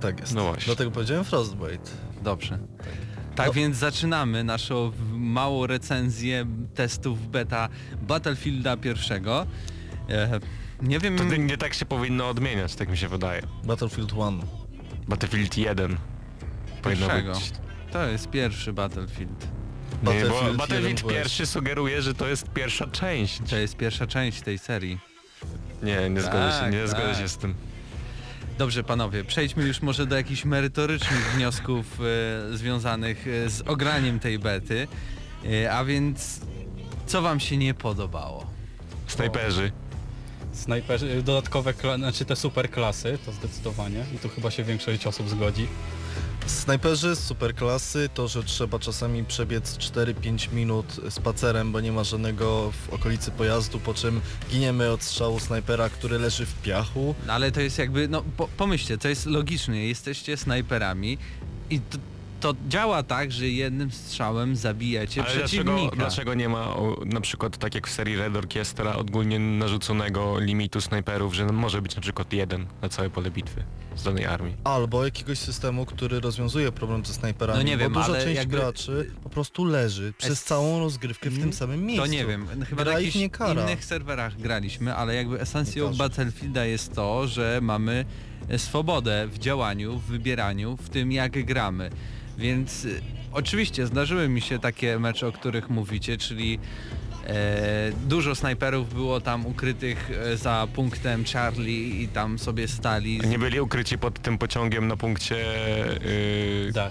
Tak 0.00 0.20
jest. 0.20 0.34
No 0.34 0.44
właśnie. 0.44 0.66
Dlatego 0.66 0.90
powiedziałem 0.90 1.24
Frostbite. 1.24 1.90
Dobrze. 2.22 2.58
Tak 2.78 3.15
No. 3.44 3.52
więc 3.52 3.76
zaczynamy 3.76 4.44
naszą 4.44 4.92
małą 5.12 5.66
recenzję 5.66 6.46
testów 6.74 7.30
beta 7.30 7.68
Battlefielda 8.02 8.76
pierwszego. 8.76 9.46
E, 10.10 10.40
nie 10.82 10.98
wiem... 10.98 11.16
To 11.18 11.24
nie, 11.24 11.38
nie 11.38 11.56
tak 11.58 11.74
się 11.74 11.86
powinno 11.86 12.28
odmieniać, 12.28 12.74
tak 12.74 12.88
mi 12.88 12.96
się 12.96 13.08
wydaje. 13.08 13.42
Battlefield 13.64 14.12
1. 14.12 14.40
Battlefield 15.08 15.56
1. 15.56 15.96
Powinno 16.82 17.06
Pierwszego. 17.06 17.32
być. 17.34 17.52
To 17.92 18.06
jest 18.06 18.30
pierwszy 18.30 18.72
Battlefield. 18.72 19.46
Nie, 19.92 20.02
bo 20.02 20.12
Battlefield 20.12 20.56
Battlefield 20.56 20.98
1 21.02 21.10
pierwszy 21.10 21.46
sugeruje, 21.46 22.02
że 22.02 22.14
to 22.14 22.28
jest 22.28 22.50
pierwsza 22.50 22.86
część. 22.86 23.40
To 23.50 23.56
jest 23.56 23.76
pierwsza 23.76 24.06
część 24.06 24.40
tej 24.42 24.58
serii. 24.58 24.98
Nie, 25.82 26.10
nie 26.10 26.20
zgodzę 26.20 26.52
się, 26.52 26.60
Tak, 26.60 26.72
nie 26.72 26.88
zgodzę 26.88 27.06
tak. 27.08 27.16
się 27.18 27.28
z 27.28 27.36
tym. 27.36 27.54
Dobrze 28.58 28.84
panowie, 28.84 29.24
przejdźmy 29.24 29.64
już 29.64 29.82
może 29.82 30.06
do 30.06 30.16
jakichś 30.16 30.44
merytorycznych 30.44 31.32
wniosków 31.34 31.98
e, 32.52 32.56
związanych 32.56 33.26
e, 33.28 33.50
z 33.50 33.60
ograniem 33.60 34.20
tej 34.20 34.38
bety. 34.38 34.88
E, 35.64 35.72
a 35.72 35.84
więc 35.84 36.40
co 37.06 37.22
wam 37.22 37.40
się 37.40 37.56
nie 37.56 37.74
podobało? 37.74 38.46
Snajperzy. 39.06 39.72
Snajperzy, 40.52 41.22
dodatkowe, 41.22 41.72
kla- 41.74 41.96
znaczy 41.98 42.24
te 42.24 42.36
super 42.36 42.70
klasy, 42.70 43.18
to 43.26 43.32
zdecydowanie. 43.32 44.04
I 44.14 44.18
tu 44.18 44.28
chyba 44.28 44.50
się 44.50 44.64
większość 44.64 45.06
osób 45.06 45.28
zgodzi. 45.28 45.66
Snajperzy 46.46 47.16
superklasy 47.16 48.08
to, 48.14 48.28
że 48.28 48.42
trzeba 48.42 48.78
czasami 48.78 49.24
przebiec 49.24 49.78
4-5 49.78 50.52
minut 50.52 51.00
spacerem, 51.10 51.72
bo 51.72 51.80
nie 51.80 51.92
ma 51.92 52.04
żadnego 52.04 52.72
w 52.72 52.94
okolicy 52.94 53.30
pojazdu, 53.30 53.80
po 53.80 53.94
czym 53.94 54.20
giniemy 54.50 54.90
od 54.90 55.02
strzału 55.02 55.40
snajpera, 55.40 55.88
który 55.88 56.18
leży 56.18 56.46
w 56.46 56.54
piachu. 56.62 57.14
No, 57.26 57.32
ale 57.32 57.52
to 57.52 57.60
jest 57.60 57.78
jakby, 57.78 58.08
no 58.08 58.22
po, 58.36 58.48
pomyślcie, 58.48 58.98
to 58.98 59.08
jest 59.08 59.26
logiczne, 59.26 59.78
jesteście 59.78 60.36
snajperami 60.36 61.18
i 61.70 61.80
to, 61.80 61.98
to 62.52 62.54
działa 62.68 63.02
tak, 63.02 63.32
że 63.32 63.48
jednym 63.48 63.90
strzałem 63.90 64.56
zabijacie 64.56 65.20
Ale 65.24 65.34
dlaczego, 65.36 65.64
przeciwnika. 65.64 65.96
dlaczego 65.96 66.34
nie 66.34 66.48
ma 66.48 66.60
o, 66.76 66.96
na 67.06 67.20
przykład 67.20 67.56
tak 67.58 67.74
jak 67.74 67.86
w 67.88 67.90
serii 67.92 68.16
Red 68.16 68.36
Orchestra 68.36 68.96
ogólnie 68.96 69.38
narzuconego 69.38 70.38
limitu 70.40 70.80
snajperów, 70.80 71.34
że 71.34 71.46
może 71.46 71.82
być 71.82 71.96
na 71.96 72.02
przykład 72.02 72.32
jeden 72.32 72.66
na 72.82 72.88
całe 72.88 73.10
pole 73.10 73.30
bitwy 73.30 73.64
z 73.96 74.02
danej 74.02 74.26
armii? 74.26 74.54
Albo 74.64 75.04
jakiegoś 75.04 75.38
systemu, 75.38 75.86
który 75.86 76.20
rozwiązuje 76.20 76.72
problem 76.72 77.04
ze 77.04 77.14
snajperami, 77.14 77.58
No 77.58 77.62
nie 77.64 77.76
wiem, 77.76 77.92
bo 77.92 78.00
duża 78.00 78.12
ale 78.12 78.24
część 78.24 78.36
jakby- 78.36 78.56
graczy 78.56 79.10
po 79.22 79.28
prostu 79.30 79.64
leży 79.64 80.12
przez 80.18 80.30
Es- 80.32 80.44
całą 80.44 80.80
rozgrywkę 80.80 81.30
w 81.30 81.38
tym 81.40 81.52
samym 81.52 81.84
miejscu. 81.86 82.04
To 82.06 82.12
nie 82.12 82.26
wiem, 82.26 82.46
chyba 82.68 82.82
Gra 82.84 82.92
na 82.92 82.98
ich 83.00 83.06
jakichś 83.06 83.22
nie 83.22 83.30
kara. 83.30 83.62
innych 83.62 83.84
serwerach 83.84 84.36
graliśmy, 84.40 84.94
ale 84.94 85.14
jakby 85.14 85.40
esencją 85.40 85.84
Nie 85.84 85.90
każe. 85.90 85.98
Battlefielda 85.98 86.64
jest 86.64 86.94
to, 86.94 87.26
że 87.28 87.58
mamy 87.62 88.04
swobodę 88.56 89.28
w 89.32 89.38
działaniu, 89.38 89.98
w 89.98 90.02
wybieraniu, 90.04 90.76
w 90.76 90.88
tym 90.88 91.12
jak 91.12 91.44
gramy. 91.44 91.90
Więc 92.38 92.84
y, 92.84 93.00
oczywiście 93.32 93.86
zdarzyły 93.86 94.28
mi 94.28 94.40
się 94.40 94.58
takie 94.58 94.98
mecze, 94.98 95.26
o 95.26 95.32
których 95.32 95.70
mówicie, 95.70 96.16
czyli 96.16 96.58
e, 97.26 97.92
dużo 98.08 98.34
snajperów 98.34 98.94
było 98.94 99.20
tam 99.20 99.46
ukrytych 99.46 100.10
e, 100.10 100.36
za 100.36 100.68
punktem 100.74 101.24
Charlie 101.24 102.02
i 102.02 102.08
tam 102.08 102.38
sobie 102.38 102.68
stali. 102.68 103.20
Nie 103.20 103.38
byli 103.38 103.60
ukryci 103.60 103.98
pod 103.98 104.22
tym 104.22 104.38
pociągiem 104.38 104.88
na 104.88 104.96
punkcie 104.96 105.36
yy, 106.64 106.72
Da. 106.72 106.90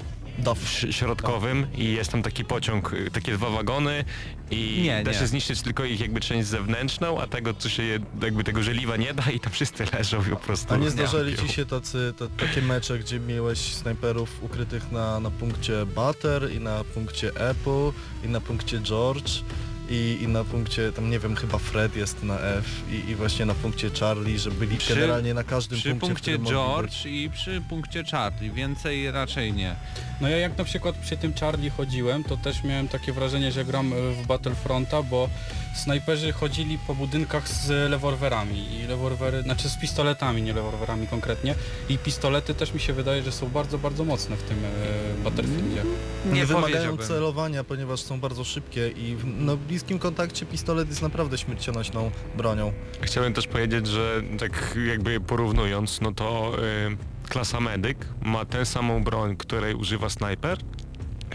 Ś- 0.64 0.96
środkowym 0.96 1.68
i 1.78 1.86
jest 1.94 2.12
tam 2.12 2.24
taki 2.24 2.46
pociąg, 2.46 2.94
y, 2.94 3.12
takie 3.12 3.34
dwa 3.34 3.50
wagony 3.50 4.04
i 4.52 4.82
Nie, 4.84 5.04
da 5.04 5.12
nie. 5.12 5.18
się 5.18 5.28
zniszczyć 5.28 5.62
tylko 5.62 5.86
ich 5.86 6.00
jakby 6.00 6.20
część 6.20 6.48
zewnętrzną, 6.48 7.22
a 7.22 7.28
tego 7.28 7.54
co 7.54 7.70
się 7.70 7.84
jakby 8.22 8.44
tego 8.44 8.64
żeliwa 8.64 8.98
nie 8.98 9.14
da 9.14 9.24
i 9.32 9.40
tam 9.40 9.52
wszyscy 9.54 9.84
leżą 9.98 10.24
po 10.24 10.36
prostu. 10.36 10.74
A 10.74 10.78
nie 10.78 10.90
zdarzali 10.90 11.38
ci 11.38 11.48
się 11.48 11.66
tacy, 11.66 12.14
te, 12.20 12.30
takie 12.48 12.62
mecze, 12.62 13.00
gdzie 13.00 13.20
miałeś 13.20 13.60
snajperów 13.60 14.44
ukrytych 14.44 14.92
na, 14.92 15.20
na 15.20 15.32
punkcie 15.32 15.86
Butter 15.86 16.52
i 16.52 16.60
na 16.60 16.84
punkcie 16.84 17.28
Apple 17.30 17.92
i 18.26 18.30
na 18.30 18.42
punkcie 18.42 18.80
George 18.80 19.32
i, 19.90 20.18
i 20.22 20.28
na 20.28 20.44
punkcie, 20.44 20.92
tam 20.92 21.10
nie 21.10 21.20
wiem, 21.20 21.36
chyba 21.36 21.58
Fred 21.58 21.96
jest 21.96 22.24
na 22.24 22.40
F 22.40 22.66
i, 22.92 23.10
i 23.10 23.16
właśnie 23.16 23.46
na 23.46 23.54
punkcie 23.54 23.90
Charlie, 24.00 24.40
że 24.40 24.52
byli 24.52 24.78
Przy- 24.78 24.94
generalnie 24.96 25.34
na 25.34 25.44
każdym 25.44 25.80
Przy 25.80 25.90
punkcie, 25.90 26.08
punkcie 26.08 26.32
którym 26.32 26.42
mogli 26.42 26.56
George 26.58 27.06
i 27.06 27.30
przy 27.34 27.62
punkcie 27.70 28.04
Charlie, 28.04 28.52
więcej 28.52 29.12
raczej 29.12 29.54
nie. 29.54 29.76
No 30.22 30.30
ja 30.30 30.38
jak 30.38 30.58
na 30.58 30.64
przykład 30.64 30.96
przy 30.96 31.18
tym 31.18 31.34
Charlie 31.34 31.70
chodziłem, 31.70 32.24
to 32.24 32.38
też 32.38 32.64
miałem 32.64 32.88
takie 32.88 33.14
wrażenie, 33.14 33.52
że 33.52 33.66
gram 33.66 33.94
e, 33.94 33.96
w 34.12 34.28
Battlefronta, 34.28 35.04
bo 35.04 35.30
snajperzy 35.76 36.32
chodzili 36.32 36.78
po 36.88 36.96
budynkach 36.96 37.50
z 37.50 37.92
rewolwerami 37.92 38.76
i 38.76 38.88
rewolwery, 38.88 39.42
znaczy 39.42 39.70
z 39.70 39.78
pistoletami, 39.78 40.42
nie 40.42 40.54
rewolwerami 40.54 41.08
konkretnie 41.08 41.56
i 41.90 41.98
pistolety 41.98 42.54
też 42.54 42.74
mi 42.74 42.80
się 42.80 42.94
wydaje, 42.94 43.24
że 43.24 43.32
są 43.32 43.50
bardzo, 43.50 43.78
bardzo 43.78 44.06
mocne 44.06 44.36
w 44.36 44.44
tym 44.44 44.58
e, 44.66 45.24
Battlefieldzie. 45.24 45.84
Nie 46.34 46.46
wymagają 46.46 46.72
powiedziałbym. 46.72 47.08
celowania, 47.08 47.64
ponieważ 47.64 48.00
są 48.00 48.20
bardzo 48.20 48.44
szybkie 48.44 48.88
i 48.88 49.16
w 49.16 49.26
no, 49.26 49.58
bliskim 49.58 50.00
kontakcie 50.00 50.46
pistolet 50.46 50.90
jest 50.90 51.02
naprawdę 51.02 51.38
śmiercionośną 51.38 52.12
bronią. 52.38 52.74
Chciałem 53.02 53.34
też 53.34 53.48
powiedzieć, 53.48 53.88
że 53.88 54.22
tak 54.40 54.78
jakby 54.88 55.20
porównując, 55.20 56.02
no 56.02 56.12
to 56.12 56.52
y, 56.92 57.15
klasa 57.28 57.60
medyk 57.60 58.08
ma 58.22 58.46
tę 58.46 58.66
samą 58.66 59.04
broń, 59.04 59.38
której 59.38 59.76
używa 59.76 60.10
snajper, 60.10 60.58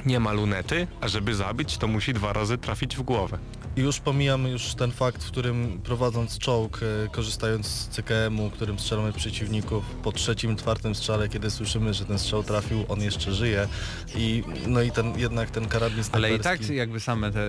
nie 0.07 0.21
ma 0.21 0.33
lunety, 0.33 0.87
a 1.01 1.09
żeby 1.09 1.35
zabić, 1.35 1.79
to 1.79 1.89
musi 1.89 2.15
dwa 2.15 2.33
razy 2.33 2.59
trafić 2.59 2.97
w 2.97 3.03
głowę. 3.03 3.39
Już 3.81 4.01
pomijam 4.01 4.47
już 4.47 4.75
ten 4.75 4.93
fakt, 4.93 5.25
w 5.25 5.27
którym 5.27 5.81
prowadząc 5.85 6.39
czołg, 6.39 6.81
e, 6.83 7.09
korzystając 7.09 7.67
z 7.67 7.89
CKM-u, 7.89 8.51
którym 8.51 8.79
strzelamy 8.79 9.13
w 9.13 9.17
przeciwników, 9.17 9.85
po 10.03 10.13
trzecim, 10.13 10.57
czwartym 10.57 10.95
strzale, 10.95 11.29
kiedy 11.29 11.51
słyszymy, 11.51 11.95
że 11.95 12.05
ten 12.05 12.19
strzał 12.19 12.43
trafił, 12.43 12.85
on 12.89 13.01
jeszcze 13.01 13.33
żyje. 13.33 13.69
I 14.15 14.43
no 14.67 14.83
i 14.83 14.91
ten 14.91 15.19
jednak 15.19 15.51
ten 15.51 15.69
karabin 15.69 16.05
Ale 16.13 16.35
i 16.35 16.39
tak 16.39 16.69
jakby 16.71 17.01
same 17.01 17.33
te 17.33 17.41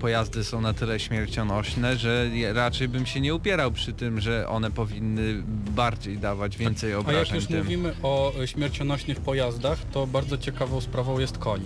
pojazdy 0.00 0.44
są 0.44 0.60
na 0.60 0.74
tyle 0.74 1.00
śmiercionośne, 1.00 1.96
że 1.96 2.30
raczej 2.52 2.88
bym 2.88 3.06
się 3.06 3.20
nie 3.20 3.34
upierał 3.34 3.72
przy 3.72 3.92
tym, 3.92 4.20
że 4.20 4.48
one 4.48 4.70
powinny 4.70 5.42
bardziej 5.70 6.18
dawać 6.18 6.56
więcej 6.56 6.92
A 6.92 6.96
jak 6.96 7.00
obrażeń 7.00 7.36
już 7.36 7.46
tym. 7.46 7.58
mówimy 7.58 7.94
o 8.02 8.32
śmiercionośnych 8.46 9.20
pojazdach, 9.20 9.78
to 9.92 10.06
bardzo 10.06 10.38
ciekawą 10.38 10.80
sprawą 10.80 11.18
jest 11.18 11.38
koń. 11.38 11.60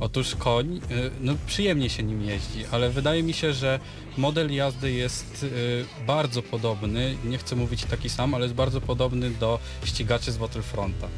Otóż 0.00 0.34
koń, 0.34 0.76
y, 0.76 1.10
no 1.20 1.34
przyjemnie 1.46 1.90
się 1.90 2.02
nim 2.02 2.22
jeździ, 2.22 2.64
ale 2.70 2.90
wydaje 2.90 3.22
mi 3.22 3.32
się, 3.32 3.52
że 3.52 3.80
model 4.16 4.54
jazdy 4.54 4.92
jest 4.92 5.42
y, 5.42 5.84
bardzo 6.06 6.42
podobny, 6.42 7.16
nie 7.24 7.38
chcę 7.38 7.56
mówić 7.56 7.84
taki 7.84 8.08
sam, 8.08 8.34
ale 8.34 8.44
jest 8.44 8.54
bardzo 8.54 8.80
podobny 8.80 9.30
do 9.30 9.58
ścigaczy 9.84 10.32
z 10.32 10.36
Battlefronta. 10.36 11.08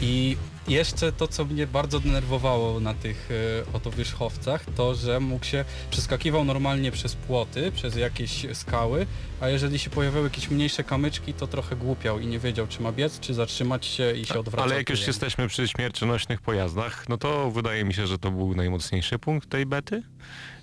I 0.00 0.36
jeszcze 0.68 1.12
to, 1.12 1.28
co 1.28 1.44
mnie 1.44 1.66
bardzo 1.66 2.00
denerwowało 2.00 2.80
na 2.80 2.94
tych 2.94 3.30
y, 3.30 3.64
oto 3.72 3.90
wierzchowcach, 3.90 4.64
to, 4.76 4.94
że 4.94 5.20
mógł 5.20 5.44
się, 5.44 5.64
przeskakiwał 5.90 6.44
normalnie 6.44 6.92
przez 6.92 7.14
płoty, 7.14 7.72
przez 7.72 7.96
jakieś 7.96 8.46
skały, 8.52 9.06
a 9.40 9.48
jeżeli 9.48 9.78
się 9.78 9.90
pojawiały 9.90 10.24
jakieś 10.24 10.50
mniejsze 10.50 10.84
kamyczki, 10.84 11.34
to 11.34 11.46
trochę 11.46 11.76
głupiał 11.76 12.20
i 12.20 12.26
nie 12.26 12.38
wiedział, 12.38 12.66
czy 12.66 12.82
ma 12.82 12.92
biec, 12.92 13.20
czy 13.20 13.34
zatrzymać 13.34 13.86
się 13.86 14.12
i 14.12 14.26
się 14.26 14.38
odwracać. 14.38 14.70
Ale 14.70 14.78
jak 14.78 14.90
już 14.90 15.06
jesteśmy 15.06 15.48
przy 15.48 15.68
śmiercionośnych 15.68 16.40
pojazdach, 16.40 17.08
no 17.08 17.18
to 17.18 17.50
wydaje 17.50 17.84
mi 17.84 17.94
się, 17.94 18.06
że 18.06 18.18
to 18.18 18.30
był 18.30 18.54
najmocniejszy 18.54 19.18
punkt 19.18 19.48
tej 19.48 19.66
bety. 19.66 20.02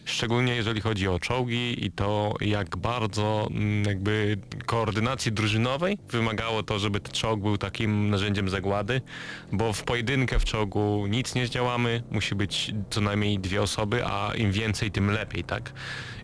Szczególnie 0.05 0.55
jeżeli 0.55 0.81
chodzi 0.81 1.07
o 1.07 1.19
czołgi 1.19 1.85
i 1.85 1.91
to 1.91 2.33
jak 2.41 2.77
bardzo 2.77 3.47
mm, 3.51 3.83
jakby 3.83 4.37
koordynacji 4.65 5.31
drużynowej 5.31 5.97
wymagało 6.09 6.63
to, 6.63 6.79
żeby 6.79 6.99
ten 6.99 7.11
czołg 7.11 7.41
był 7.41 7.57
takim 7.57 8.09
narzędziem 8.09 8.49
zagłady, 8.49 9.01
bo 9.51 9.73
w 9.73 9.83
pojedynkę 9.83 10.39
w 10.39 10.45
czołgu 10.45 11.07
nic 11.09 11.35
nie 11.35 11.47
zdziałamy, 11.47 12.03
musi 12.11 12.35
być 12.35 12.73
co 12.89 13.01
najmniej 13.01 13.39
dwie 13.39 13.61
osoby, 13.61 14.05
a 14.05 14.33
im 14.35 14.51
więcej 14.51 14.91
tym 14.91 15.11
lepiej, 15.11 15.43
tak? 15.43 15.73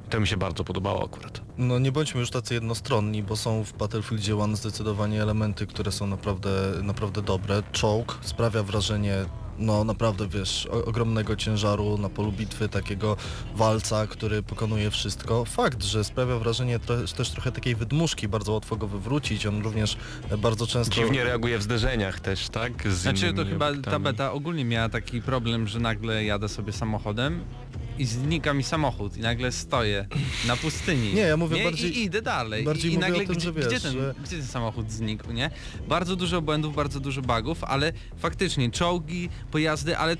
I 0.07 0.09
to 0.09 0.19
mi 0.19 0.27
się 0.27 0.37
bardzo 0.37 0.63
podobało 0.63 1.05
akurat. 1.05 1.41
No 1.57 1.79
nie 1.79 1.91
bądźmy 1.91 2.19
już 2.19 2.29
tacy 2.29 2.53
jednostronni, 2.53 3.23
bo 3.23 3.35
są 3.37 3.63
w 3.63 3.73
Battlefieldzie 3.73 4.37
One 4.37 4.55
zdecydowanie 4.55 5.21
elementy, 5.21 5.67
które 5.67 5.91
są 5.91 6.07
naprawdę, 6.07 6.49
naprawdę 6.83 7.21
dobre. 7.21 7.63
Czołg 7.71 8.19
sprawia 8.21 8.63
wrażenie 8.63 9.25
no 9.61 9.83
naprawdę 9.83 10.27
wiesz, 10.27 10.67
o, 10.71 10.85
ogromnego 10.85 11.35
ciężaru 11.35 11.97
na 11.97 12.09
polu 12.09 12.31
bitwy, 12.31 12.69
takiego 12.69 13.17
walca, 13.55 14.07
który 14.07 14.43
pokonuje 14.43 14.91
wszystko. 14.91 15.45
Fakt, 15.45 15.83
że 15.83 16.03
sprawia 16.03 16.39
wrażenie 16.39 16.79
tro, 16.79 16.95
też 17.17 17.29
trochę 17.29 17.51
takiej 17.51 17.75
wydmuszki, 17.75 18.27
bardzo 18.27 18.51
łatwo 18.51 18.75
go 18.75 18.87
wywrócić, 18.87 19.45
on 19.45 19.63
również 19.63 19.97
e, 20.29 20.37
bardzo 20.37 20.67
często... 20.67 20.95
Dziwnie 20.95 21.23
reaguje 21.23 21.57
w 21.57 21.63
zderzeniach 21.63 22.19
też, 22.19 22.49
tak? 22.49 22.87
Z 22.89 22.93
Znaczy 22.93 23.33
to 23.33 23.45
chyba 23.45 23.71
ta 23.75 23.99
beta 23.99 24.31
ogólnie 24.31 24.65
miała 24.65 24.89
taki 24.89 25.21
problem, 25.21 25.67
że 25.67 25.79
nagle 25.79 26.25
jadę 26.25 26.49
sobie 26.49 26.73
samochodem 26.73 27.43
i 27.97 28.05
znika 28.05 28.53
mi 28.53 28.63
samochód 28.63 29.17
i 29.17 29.19
nagle 29.19 29.51
stoję 29.51 30.05
na 30.47 30.55
pustyni. 30.57 31.13
Nie, 31.13 31.21
ja 31.21 31.37
mówię 31.37 31.57
nie? 31.57 31.63
bardziej- 31.63 31.97
I 31.97 32.03
idę 32.03 32.21
dalej. 32.21 32.63
bardziej 32.63 32.91
I, 32.91 32.93
i 32.93 32.97
mówię 32.97 33.07
nagle 33.09 33.23
o 33.23 33.27
tym, 33.27 33.35
gdzie, 33.35 33.45
że 33.45 33.53
wiesz, 33.53 33.67
gdzie, 33.67 33.79
ten, 33.79 33.93
że- 33.93 34.15
gdzie 34.23 34.37
ten 34.37 34.45
samochód 34.47 34.91
znikł, 34.91 35.31
nie? 35.31 35.49
Bardzo 35.87 36.15
dużo 36.15 36.41
błędów, 36.41 36.75
bardzo 36.75 36.99
dużo 36.99 37.21
bugów, 37.21 37.63
ale 37.63 37.93
faktycznie 38.17 38.71
czołgi, 38.71 39.29
pojazdy, 39.51 39.97
ale 39.97 40.17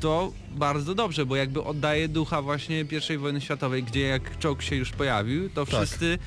to 0.00 0.32
bardzo 0.50 0.94
dobrze, 0.94 1.26
bo 1.26 1.36
jakby 1.36 1.62
oddaje 1.64 2.08
ducha 2.08 2.42
właśnie 2.42 2.84
pierwszej 2.84 3.18
wojny 3.18 3.40
światowej, 3.40 3.82
gdzie 3.84 4.00
jak 4.00 4.38
czołg 4.38 4.62
się 4.62 4.76
już 4.76 4.90
pojawił, 4.90 5.50
to 5.50 5.66
Tak. 5.66 5.74
wszyscy 5.74 6.18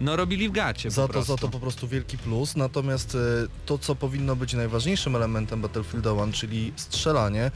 no 0.00 0.16
robili 0.16 0.48
w 0.48 0.52
gacie 0.52 0.90
Za 0.90 1.08
to, 1.08 1.22
za 1.22 1.36
to 1.36 1.48
po 1.48 1.60
prostu 1.60 1.88
wielki 1.88 2.18
plus. 2.18 2.56
Natomiast 2.56 3.14
e, 3.14 3.18
to, 3.66 3.78
co 3.78 3.94
powinno 3.94 4.36
być 4.36 4.54
najważniejszym 4.54 5.16
elementem 5.16 5.60
Battlefield 5.60 6.06
1, 6.06 6.32
czyli 6.32 6.72
strzelanie, 6.76 7.50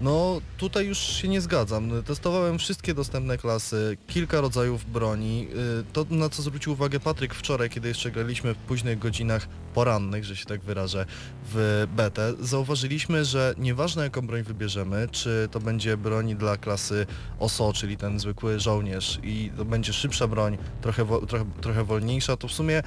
no 0.00 0.40
tutaj 0.56 0.86
już 0.86 0.98
się 0.98 1.28
nie 1.28 1.40
zgadzam. 1.40 2.02
Testowałem 2.02 2.58
wszystkie 2.58 2.94
dostępne 2.94 3.38
klasy, 3.38 3.96
kilka 4.06 4.40
rodzajów 4.40 4.90
broni. 4.90 5.48
E, 5.80 5.92
To 5.92 6.06
na 6.10 6.28
co 6.28 6.42
zwrócił 6.42 6.72
uwagę 6.72 7.00
Patryk 7.00 7.34
wczoraj, 7.34 7.70
kiedy 7.70 7.88
jeszcze 7.88 8.10
graliśmy 8.10 8.54
w 8.54 8.58
późnych 8.58 8.98
godzinach 8.98 9.48
porannych, 9.74 10.24
że 10.24 10.36
się 10.36 10.44
tak 10.44 10.60
wyrażę, 10.60 11.06
w 11.52 11.86
betę, 11.96 12.32
zauważyliśmy, 12.40 13.24
że 13.24 13.54
nieważne 13.58 14.04
jaką 14.04 14.26
broń 14.26 14.42
wybierzemy, 14.42 15.08
czy 15.12 15.48
to 15.50 15.60
będzie 15.60 15.96
broń 15.96 16.34
dla 16.34 16.56
klasy 16.56 17.06
OSO, 17.38 17.72
czyli 17.72 17.96
ten 17.96 18.20
zwykły 18.20 18.60
żołnierz 18.60 19.18
i 19.22 19.50
to 19.56 19.64
będzie 19.64 19.92
szybsza 19.92 20.28
broń, 20.28 20.58
trochę, 20.80 21.06
trochę, 21.28 21.44
trochę 21.60 21.84
wolniejsza, 21.84 22.36
to 22.36 22.48
w 22.48 22.52
sumie 22.52 22.82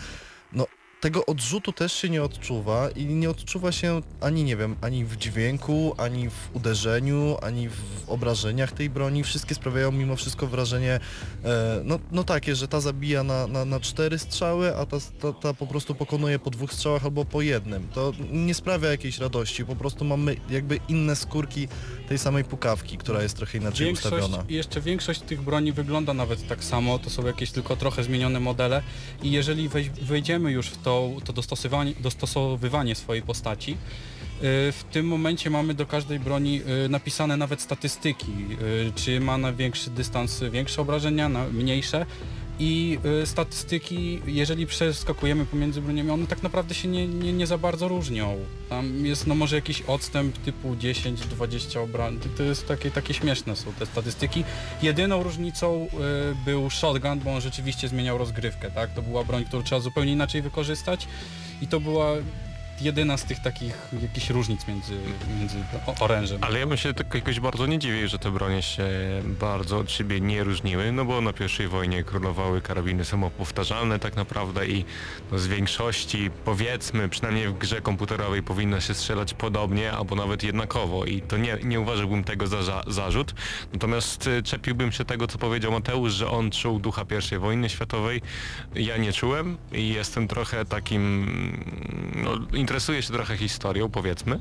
no, 0.54 0.68
tego 1.02 1.26
odrzutu 1.26 1.72
też 1.72 1.94
się 1.94 2.10
nie 2.10 2.24
odczuwa 2.24 2.90
i 2.90 3.06
nie 3.06 3.30
odczuwa 3.30 3.72
się 3.72 4.02
ani, 4.22 4.44
nie 4.44 4.58
wiem, 4.58 4.76
ani 4.82 5.06
w 5.06 5.18
dźwięku, 5.18 5.96
ani 5.98 6.30
w 6.30 6.50
uderzeniu, 6.54 7.38
ani 7.42 7.70
w 7.70 8.10
obrażeniach 8.10 8.72
tej 8.72 8.90
broni. 8.90 9.24
Wszystkie 9.24 9.56
sprawiają 9.56 9.92
mimo 9.92 10.16
wszystko 10.16 10.48
wrażenie, 10.48 11.00
e, 11.44 11.82
no, 11.84 12.00
no 12.12 12.24
takie, 12.24 12.56
że 12.56 12.68
ta 12.68 12.82
zabija 12.82 13.24
na, 13.24 13.48
na, 13.48 13.66
na 13.66 13.80
cztery 13.80 14.20
strzały, 14.20 14.76
a 14.76 14.86
ta, 14.86 14.98
ta, 15.22 15.34
ta 15.34 15.54
po 15.54 15.68
prostu 15.68 15.96
pokonuje 15.96 16.40
po 16.40 16.50
dwóch 16.50 16.74
strzałach 16.74 17.06
albo 17.06 17.26
po 17.26 17.42
jednym. 17.42 17.88
To 17.94 18.14
nie 18.32 18.54
sprawia 18.54 18.90
jakiejś 18.90 19.18
radości, 19.18 19.66
po 19.66 19.76
prostu 19.76 20.06
mamy 20.06 20.36
jakby 20.50 20.80
inne 20.90 21.16
skórki 21.16 21.68
tej 22.10 22.18
samej 22.18 22.44
pukawki, 22.44 22.98
która 22.98 23.24
jest 23.24 23.38
trochę 23.38 23.58
inaczej 23.58 23.86
Większość, 23.86 24.16
ustawiona. 24.16 24.44
jeszcze 24.50 24.82
większość 24.82 25.22
tych 25.22 25.42
broni 25.42 25.72
wygląda 25.72 26.14
nawet 26.14 26.48
tak 26.48 26.64
samo, 26.64 27.00
to 27.00 27.10
są 27.10 27.26
jakieś 27.26 27.52
tylko 27.52 27.76
trochę 27.76 28.04
zmienione 28.04 28.40
modele 28.40 28.84
i 29.24 29.32
jeżeli 29.32 29.70
wejdziemy 30.02 30.52
już 30.52 30.68
w 30.68 30.78
to, 30.82 30.89
to 31.24 31.34
dostosowanie, 31.34 31.94
dostosowywanie 32.00 32.96
swojej 32.96 33.24
postaci, 33.24 33.72
y, 33.72 33.76
w 34.72 34.84
tym 34.92 35.08
momencie 35.08 35.50
mamy 35.50 35.74
do 35.74 35.86
każdej 35.86 36.20
broni 36.20 36.62
y, 36.86 36.90
napisane 36.90 37.38
nawet 37.38 37.62
statystyki, 37.62 38.32
y, 38.62 38.92
czy 38.96 39.20
ma 39.20 39.38
na 39.38 39.54
większy 39.54 39.90
dystans 39.90 40.44
większe 40.52 40.82
obrażenia, 40.82 41.30
na 41.30 41.46
mniejsze 41.46 42.06
i 42.60 43.00
y, 43.24 43.26
statystyki, 43.26 44.22
jeżeli 44.26 44.68
przeskakujemy 44.68 45.46
pomiędzy 45.46 45.82
broniami, 45.82 46.10
one 46.10 46.28
tak 46.28 46.44
naprawdę 46.44 46.76
się 46.76 46.88
nie, 46.88 47.08
nie, 47.08 47.34
nie 47.34 47.48
za 47.48 47.58
bardzo 47.58 47.88
różnią. 47.88 48.38
Tam 48.70 49.06
jest 49.06 49.28
no 49.28 49.36
może 49.36 49.56
jakiś 49.56 49.82
odstęp 49.82 50.38
typu 50.38 50.76
10-20 50.76 51.80
obrażeń, 51.80 52.20
to 52.38 52.44
jest 52.44 52.68
takie, 52.68 52.92
takie 52.92 53.14
śmieszne 53.14 53.56
są 53.56 53.74
te 53.74 53.86
statystyki. 53.86 54.44
Jedyną 54.82 55.24
różnicą 55.24 55.88
y, 55.88 55.90
był 56.46 56.70
shotgun, 56.70 57.20
bo 57.20 57.34
on 57.34 57.42
rzeczywiście 57.42 57.88
zmieniał 57.88 58.18
rozgrywkę, 58.18 58.72
tak? 58.72 58.94
To 58.94 59.02
była 59.02 59.24
broń, 59.24 59.46
którą 59.46 59.64
trzeba 59.64 59.82
zupełnie 59.82 60.12
inaczej 60.12 60.42
wykorzystać 60.42 61.08
i 61.62 61.68
to 61.68 61.80
była 61.80 62.14
jedyna 62.82 63.18
z 63.18 63.24
tych 63.24 63.40
takich 63.40 63.78
jakichś 64.02 64.30
różnic 64.30 64.68
między, 64.68 64.98
między 65.40 65.56
orężem. 66.00 66.44
Ale 66.44 66.60
ja 66.60 66.68
bym 66.68 66.78
się 66.78 66.94
tak 66.94 67.14
jakoś 67.14 67.40
bardzo 67.40 67.66
nie 67.66 67.80
dziwił, 67.80 68.08
że 68.08 68.20
te 68.20 68.32
bronie 68.32 68.62
się 68.62 68.88
bardzo 69.24 69.78
od 69.78 69.92
siebie 69.92 70.22
nie 70.22 70.44
różniły, 70.44 70.92
no 70.92 71.06
bo 71.06 71.22
na 71.22 71.34
pierwszej 71.34 71.68
wojnie 71.68 72.04
królowały 72.04 72.62
karabiny 72.62 73.06
samopowtarzalne 73.06 74.00
tak 74.00 74.16
naprawdę 74.16 74.68
i 74.68 74.86
no 75.32 75.40
z 75.40 75.48
większości 75.48 76.30
powiedzmy, 76.46 77.10
przynajmniej 77.10 77.48
w 77.48 77.58
grze 77.58 77.82
komputerowej 77.82 78.44
powinno 78.44 78.80
się 78.80 78.94
strzelać 78.94 79.34
podobnie 79.34 79.92
albo 79.92 80.16
nawet 80.16 80.44
jednakowo 80.44 81.06
i 81.06 81.22
to 81.22 81.38
nie, 81.38 81.58
nie 81.64 81.80
uważałbym 81.80 82.24
tego 82.24 82.48
za, 82.48 82.64
za 82.64 82.84
zarzut. 82.88 83.34
Natomiast 83.74 84.28
y, 84.28 84.44
czepiłbym 84.44 84.92
się 84.92 85.06
tego, 85.06 85.28
co 85.28 85.38
powiedział 85.38 85.72
Mateusz, 85.72 86.14
że 86.14 86.30
on 86.32 86.52
czuł 86.52 86.80
ducha 86.80 87.06
pierwszej 87.06 87.40
wojny 87.40 87.70
światowej. 87.70 88.22
Ja 88.76 88.98
nie 88.98 89.14
czułem 89.14 89.58
i 89.72 89.90
jestem 89.90 90.28
trochę 90.28 90.66
takim, 90.66 91.26
no, 92.16 92.32
interesuję 92.70 93.02
się 93.02 93.14
trochę 93.14 93.38
historią, 93.38 93.90
powiedzmy 93.90 94.40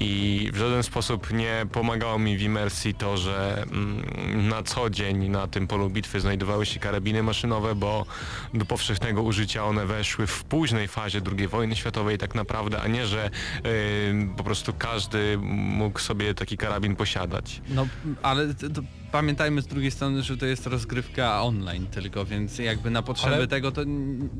i 0.00 0.50
w 0.52 0.56
żaden 0.56 0.82
sposób 0.82 1.32
nie 1.32 1.66
pomagało 1.72 2.18
mi 2.18 2.36
w 2.36 2.42
imersji 2.42 2.94
to, 2.94 3.16
że 3.16 3.62
mm, 3.62 4.48
na 4.48 4.62
co 4.62 4.90
dzień 4.90 5.28
na 5.28 5.46
tym 5.46 5.66
polu 5.66 5.90
bitwy 5.90 6.20
znajdowały 6.20 6.66
się 6.66 6.80
karabiny 6.80 7.22
maszynowe, 7.22 7.74
bo 7.74 8.06
do 8.54 8.64
powszechnego 8.64 9.22
użycia 9.22 9.64
one 9.64 9.86
weszły 9.86 10.26
w 10.26 10.44
późnej 10.44 10.88
fazie 10.88 11.20
II 11.38 11.48
wojny 11.48 11.76
światowej 11.76 12.18
tak 12.18 12.34
naprawdę, 12.34 12.80
a 12.80 12.88
nie, 12.88 13.06
że 13.06 13.30
y, 13.66 14.28
po 14.36 14.44
prostu 14.44 14.72
każdy 14.78 15.38
mógł 15.78 15.98
sobie 15.98 16.34
taki 16.34 16.56
karabin 16.56 16.96
posiadać. 16.96 17.62
No, 17.68 17.86
ale 18.22 18.54
to, 18.54 18.70
to 18.70 18.82
pamiętajmy 19.12 19.62
z 19.62 19.66
drugiej 19.66 19.90
strony, 19.90 20.22
że 20.22 20.36
to 20.36 20.46
jest 20.46 20.66
rozgrywka 20.66 21.42
online 21.42 21.86
tylko, 21.86 22.24
więc 22.24 22.58
jakby 22.58 22.90
na 22.90 23.02
potrzeby 23.02 23.34
Ale- 23.34 23.46
tego, 23.46 23.72
to 23.72 23.80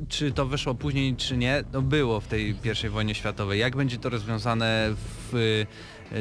czy 0.08 0.32
to 0.32 0.46
wyszło 0.46 0.74
później, 0.74 1.16
czy 1.16 1.36
nie, 1.36 1.64
to 1.72 1.82
było 1.82 2.20
w 2.20 2.26
tej 2.26 2.54
pierwszej 2.54 2.90
wojnie 2.90 3.14
światowej. 3.14 3.60
Jak 3.60 3.76
będzie 3.76 3.98
to 3.98 4.08
rozwiązane 4.08 4.90
w 5.32 5.64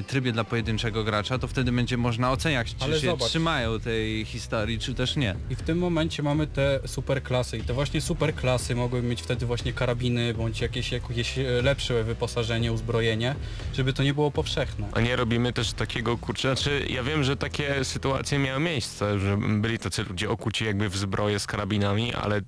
trybie 0.08 0.32
dla 0.32 0.44
pojedynczego 0.44 1.04
gracza, 1.04 1.40
to 1.40 1.48
wtedy 1.48 1.72
będzie 1.72 1.98
można 1.98 2.32
oceniać, 2.32 2.76
czy 2.76 2.84
Ale 2.86 3.00
się 3.00 3.06
zobacz. 3.08 3.30
trzymają 3.30 3.80
tej 3.80 4.26
historii, 4.26 4.80
czy 4.80 4.94
też 4.94 5.16
nie. 5.16 5.36
I 5.50 5.56
w 5.56 5.62
tym 5.62 5.78
momencie 5.78 6.24
mamy 6.24 6.48
te 6.48 6.80
superklasy 6.86 7.58
i 7.58 7.62
te 7.62 7.74
właśnie 7.74 8.02
superklasy 8.02 8.76
mogły 8.76 9.02
mieć 9.02 9.22
wtedy 9.22 9.46
właśnie 9.46 9.74
karabiny 9.74 10.34
bądź 10.34 10.62
jakieś, 10.62 10.92
jakieś 10.92 11.38
e, 11.38 11.44
lepsze 11.62 12.04
wyposażenie, 12.04 12.72
uzbrojenie, 12.72 13.36
żeby 13.74 13.94
to 13.94 14.04
nie 14.04 14.14
było 14.14 14.32
powszechne. 14.32 14.88
A 14.94 15.02
nie 15.02 15.16
robimy 15.16 15.54
też 15.54 15.74
takiego 15.74 16.18
kurczę, 16.18 16.56
znaczy 16.56 16.86
ja 16.90 17.04
wiem, 17.04 17.24
że 17.24 17.38
takie 17.38 17.84
sytuacje 17.84 18.40
miały 18.40 18.60
miejsce, 18.60 19.20
że 19.20 19.38
byli 19.38 19.80
tacy 19.80 20.04
ludzie 20.04 20.30
okuci 20.30 20.66
jakby 20.66 20.90
w 20.90 20.98
zbroję 20.98 21.40
z 21.40 21.48
karabinami, 21.48 22.14
ale 22.14 22.38
y, 22.38 22.44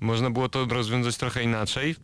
można 0.00 0.30
było 0.30 0.48
to 0.48 0.64
rozwiązać 0.64 1.16
trochę 1.16 1.42
inaczej. 1.42 1.94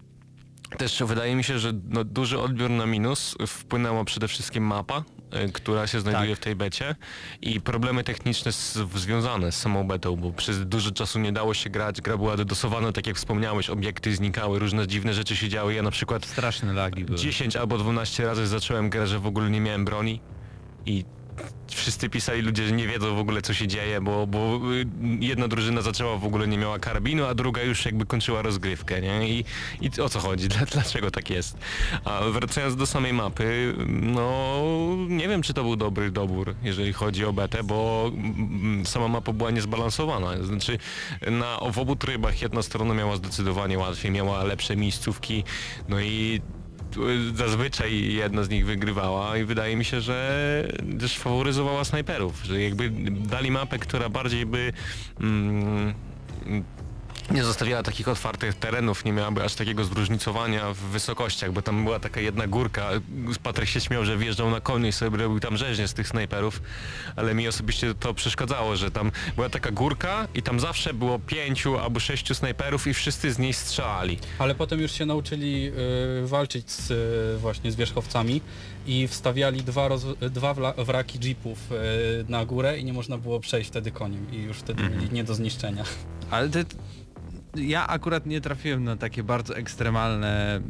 Też 0.77 1.03
wydaje 1.07 1.37
mi 1.37 1.45
się, 1.45 1.59
że 1.59 1.73
no, 1.89 2.05
duży 2.05 2.39
odbiór 2.39 2.71
na 2.71 2.87
minus 2.87 3.35
wpłynęła 3.47 4.05
przede 4.05 4.29
wszystkim 4.29 4.65
mapa, 4.65 5.05
y, 5.49 5.53
która 5.53 5.87
się 5.87 6.01
znajduje 6.01 6.31
Tak. 6.31 6.41
w 6.41 6.45
tej 6.45 6.57
becie 6.57 6.95
i 7.43 7.61
problemy 7.61 8.05
techniczne 8.05 8.53
z, 8.53 8.79
związane 8.95 9.53
z 9.53 9.57
samą 9.57 9.89
betą, 9.89 10.17
bo 10.17 10.33
przez 10.33 10.67
dużo 10.67 10.91
czasu 10.91 11.19
nie 11.19 11.33
dało 11.33 11.55
się 11.55 11.71
grać, 11.71 12.01
gra 12.01 12.17
była 12.17 12.37
dodosowana, 12.37 12.93
tak 12.93 13.07
jak 13.07 13.17
wspomniałeś, 13.17 13.71
obiekty 13.71 14.15
znikały, 14.17 14.59
różne 14.59 14.87
dziwne 14.87 15.15
rzeczy 15.15 15.37
się 15.37 15.49
działy. 15.49 15.75
Ja 15.75 15.83
na 15.83 15.91
przykład 15.91 16.27
Straszne 16.27 16.73
lagi 16.73 17.05
były. 17.05 17.19
10 17.19 17.57
albo 17.57 17.79
12 17.79 18.25
razy 18.27 18.47
zacząłem 18.47 18.91
grę, 18.91 19.07
że 19.07 19.19
w 19.19 19.27
ogóle 19.27 19.51
nie 19.51 19.61
miałem 19.61 19.85
broni 19.85 20.21
i 20.87 21.05
wszyscy 21.71 22.09
pisali 22.11 22.43
ludzie, 22.43 22.67
że 22.67 22.73
nie 22.73 22.87
wiedzą 22.87 23.17
w 23.17 23.19
ogóle 23.19 23.43
co 23.43 23.55
się 23.55 23.67
dzieje, 23.69 24.01
bo, 24.01 24.27
bo 24.27 24.61
y, 24.75 24.87
jedna 25.21 25.49
drużyna 25.49 25.83
zaczęła 25.83 26.17
w 26.17 26.25
ogóle 26.25 26.49
nie 26.49 26.59
miała 26.59 26.79
karabinu, 26.79 27.25
a 27.25 27.35
druga 27.35 27.63
już 27.63 27.85
jakby 27.85 28.07
kończyła 28.07 28.43
rozgrywkę, 28.43 29.01
nie? 29.01 29.29
I, 29.29 29.45
i 29.81 30.01
o 30.01 30.09
co 30.09 30.21
chodzi? 30.21 30.49
Dla- 30.59 30.67
Dlaczego 30.67 31.11
tak 31.11 31.31
jest? 31.31 31.59
A 32.05 32.21
wracając 32.21 32.77
do 32.77 32.87
samej 32.87 33.13
mapy, 33.13 33.75
no 33.89 34.53
nie 35.09 35.29
wiem 35.29 35.43
czy 35.43 35.55
to 35.55 35.63
był 35.63 35.77
dobry 35.77 36.11
dobór, 36.11 36.55
jeżeli 36.63 36.93
chodzi 36.93 37.25
o 37.25 37.33
betę, 37.33 37.63
bo 37.65 38.11
mm, 38.15 38.87
sama 38.87 39.09
mapa 39.09 39.33
była 39.33 39.51
niezbalansowana. 39.51 40.43
Znaczy 40.43 40.79
na 41.31 41.59
w 41.73 41.79
obu 41.79 41.97
trybach 41.97 42.43
jedna 42.43 42.63
strona 42.63 42.95
miała 42.95 43.17
zdecydowanie 43.17 43.79
łatwiej, 43.79 44.11
miała 44.11 44.45
lepsze 44.45 44.77
miejscówki, 44.77 45.45
no 45.89 46.01
i 46.01 46.41
zazwyczaj 47.35 48.13
jedna 48.13 48.45
z 48.45 48.49
nich 48.49 48.67
wygrywała 48.67 49.37
i 49.37 49.45
wydaje 49.45 49.77
mi 49.77 49.85
się, 49.85 50.01
że 50.01 50.69
też 51.01 51.19
faworyzowała 51.19 51.85
snajperów, 51.85 52.45
że 52.45 52.63
jakby 52.63 52.91
dali 53.11 53.51
mapę, 53.51 53.79
która 53.79 54.09
bardziej 54.09 54.47
by 54.47 54.73
mm, 55.21 55.95
nie 57.31 57.45
zostawiała 57.45 57.83
takich 57.83 58.09
otwartych 58.09 58.55
terenów, 58.55 59.05
nie 59.05 59.13
miałaby 59.13 59.45
aż 59.45 59.55
takiego 59.55 59.85
zróżnicowania 59.85 60.73
w 60.75 60.79
wysokościach, 60.79 61.53
bo 61.53 61.63
tam 61.63 61.85
była 61.85 62.01
taka 62.01 62.21
jedna 62.21 62.47
górka. 62.47 62.89
Patryk 63.43 63.69
się 63.69 63.81
śmiał, 63.81 64.05
że 64.05 64.17
wjeżdżał 64.17 64.51
na 64.51 64.61
koniu 64.61 64.87
i 64.87 64.93
sobie 64.93 65.19
robił 65.19 65.41
tam 65.41 65.57
rzeźnie 65.57 65.89
z 65.89 65.95
tych 65.95 66.09
snajperów, 66.09 66.63
ale 67.17 67.35
mi 67.35 67.49
osobiście 67.49 67.95
to 67.95 68.15
przeszkadzało, 68.15 68.77
że 68.77 68.91
tam 68.91 69.13
była 69.37 69.49
taka 69.49 69.71
górka 69.71 70.29
i 70.35 70.43
tam 70.43 70.61
zawsze 70.61 70.95
było 70.95 71.19
pięciu 71.19 71.79
albo 71.79 72.01
sześciu 72.01 72.35
snajperów 72.35 72.87
i 72.87 72.95
wszyscy 72.95 73.33
z 73.33 73.39
niej 73.39 73.53
strzelali. 73.53 74.19
Ale 74.39 74.55
potem 74.55 74.81
już 74.81 74.93
się 74.93 75.07
nauczyli 75.07 75.73
y, 76.25 76.27
walczyć 76.27 76.71
z, 76.71 76.91
y, 76.91 77.39
właśnie 77.39 77.73
z 77.73 77.77
wierzchowcami 77.77 78.41
i 78.87 79.09
wstawiali 79.09 79.63
dwa, 79.63 79.89
roz, 79.89 80.07
dwa 80.31 80.55
wraki 80.77 81.19
jeepów 81.19 81.59
y, 81.73 81.77
na 82.29 82.45
górę 82.47 82.79
i 82.79 82.85
nie 82.85 82.93
można 82.93 83.19
było 83.19 83.41
przejść 83.41 83.71
wtedy 83.71 83.91
koniem 83.91 84.33
i 84.33 84.37
już 84.37 84.57
wtedy 84.57 84.83
byli 84.83 85.11
nie 85.13 85.25
do 85.25 85.35
zniszczenia. 85.35 85.85
Ale 86.31 86.49
te, 86.49 86.65
ja 87.57 87.87
akurat 87.87 88.27
nie 88.27 88.41
trafiłem 88.41 88.85
na 88.85 88.97
takie 88.97 89.23
bardzo 89.23 89.57
ekstremalne 89.57 90.61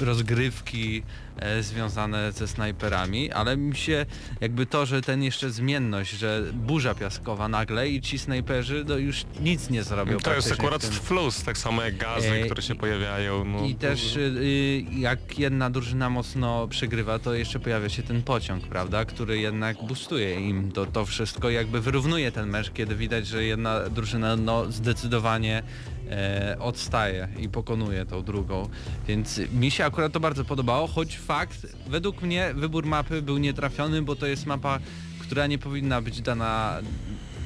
y, 0.00 0.04
rozgrywki 0.04 1.02
e, 1.36 1.62
związane 1.62 2.32
ze 2.32 2.48
snajperami, 2.48 3.32
ale 3.32 3.56
mi 3.56 3.76
się 3.76 4.06
jakby 4.40 4.66
to, 4.66 4.86
że 4.86 5.02
ten 5.02 5.22
jeszcze 5.22 5.50
zmienność, 5.50 6.10
że 6.10 6.42
burza 6.52 6.94
piaskowa 6.94 7.48
nagle 7.48 7.88
i 7.88 8.00
ci 8.00 8.18
snajperzy 8.18 8.84
no 8.88 8.96
już 8.96 9.24
nic 9.40 9.70
nie 9.70 9.82
zrobią. 9.82 10.18
To 10.18 10.34
jest 10.34 10.52
akurat 10.52 10.82
tym. 10.82 10.90
flus, 10.90 11.42
tak 11.44 11.58
samo 11.58 11.82
jak 11.82 11.96
gazy, 11.96 12.30
E, 12.30 12.44
które 12.44 12.62
się 12.62 12.74
pojawiają. 12.74 13.44
No, 13.44 13.64
I 13.64 13.74
też 13.74 14.16
y, 14.16 14.84
jak 14.92 15.38
jedna 15.38 15.70
drużyna 15.70 16.10
mocno 16.10 16.68
przegrywa, 16.68 17.18
to 17.18 17.34
jeszcze 17.34 17.60
pojawia 17.60 17.88
się 17.88 18.02
ten 18.02 18.22
pociąg, 18.22 18.68
prawda, 18.68 19.04
który 19.04 19.38
jednak 19.38 19.76
boostuje 19.86 20.48
im 20.48 20.72
to, 20.72 20.86
to 20.86 21.04
wszystko, 21.04 21.50
jakby 21.50 21.80
wyrównuje 21.80 22.32
ten 22.32 22.48
mecz, 22.48 22.72
kiedy 22.72 22.96
widać, 22.96 23.26
że 23.26 23.44
jedna 23.44 23.80
drużyna 23.90 24.36
no, 24.36 24.72
zdecydowanie 24.72 25.62
e, 26.10 26.56
odstaje 26.60 27.28
i 27.38 27.48
pokonuje 27.48 28.06
tą 28.06 28.22
drugą. 28.22 28.68
Więc 29.08 29.40
mi 29.52 29.70
się 29.70 29.84
akurat 29.84 30.12
to 30.12 30.20
bardzo 30.20 30.44
podobało, 30.44 30.86
choć 30.86 31.18
fakt, 31.18 31.66
według 31.88 32.22
mnie 32.22 32.54
wybór 32.54 32.86
mapy 32.86 33.22
był 33.22 33.38
nietrafiony, 33.38 34.02
bo 34.02 34.16
to 34.16 34.26
jest 34.26 34.46
mapa, 34.46 34.78
która 35.20 35.46
nie 35.46 35.58
powinna 35.58 36.02
być 36.02 36.20
dana 36.20 36.80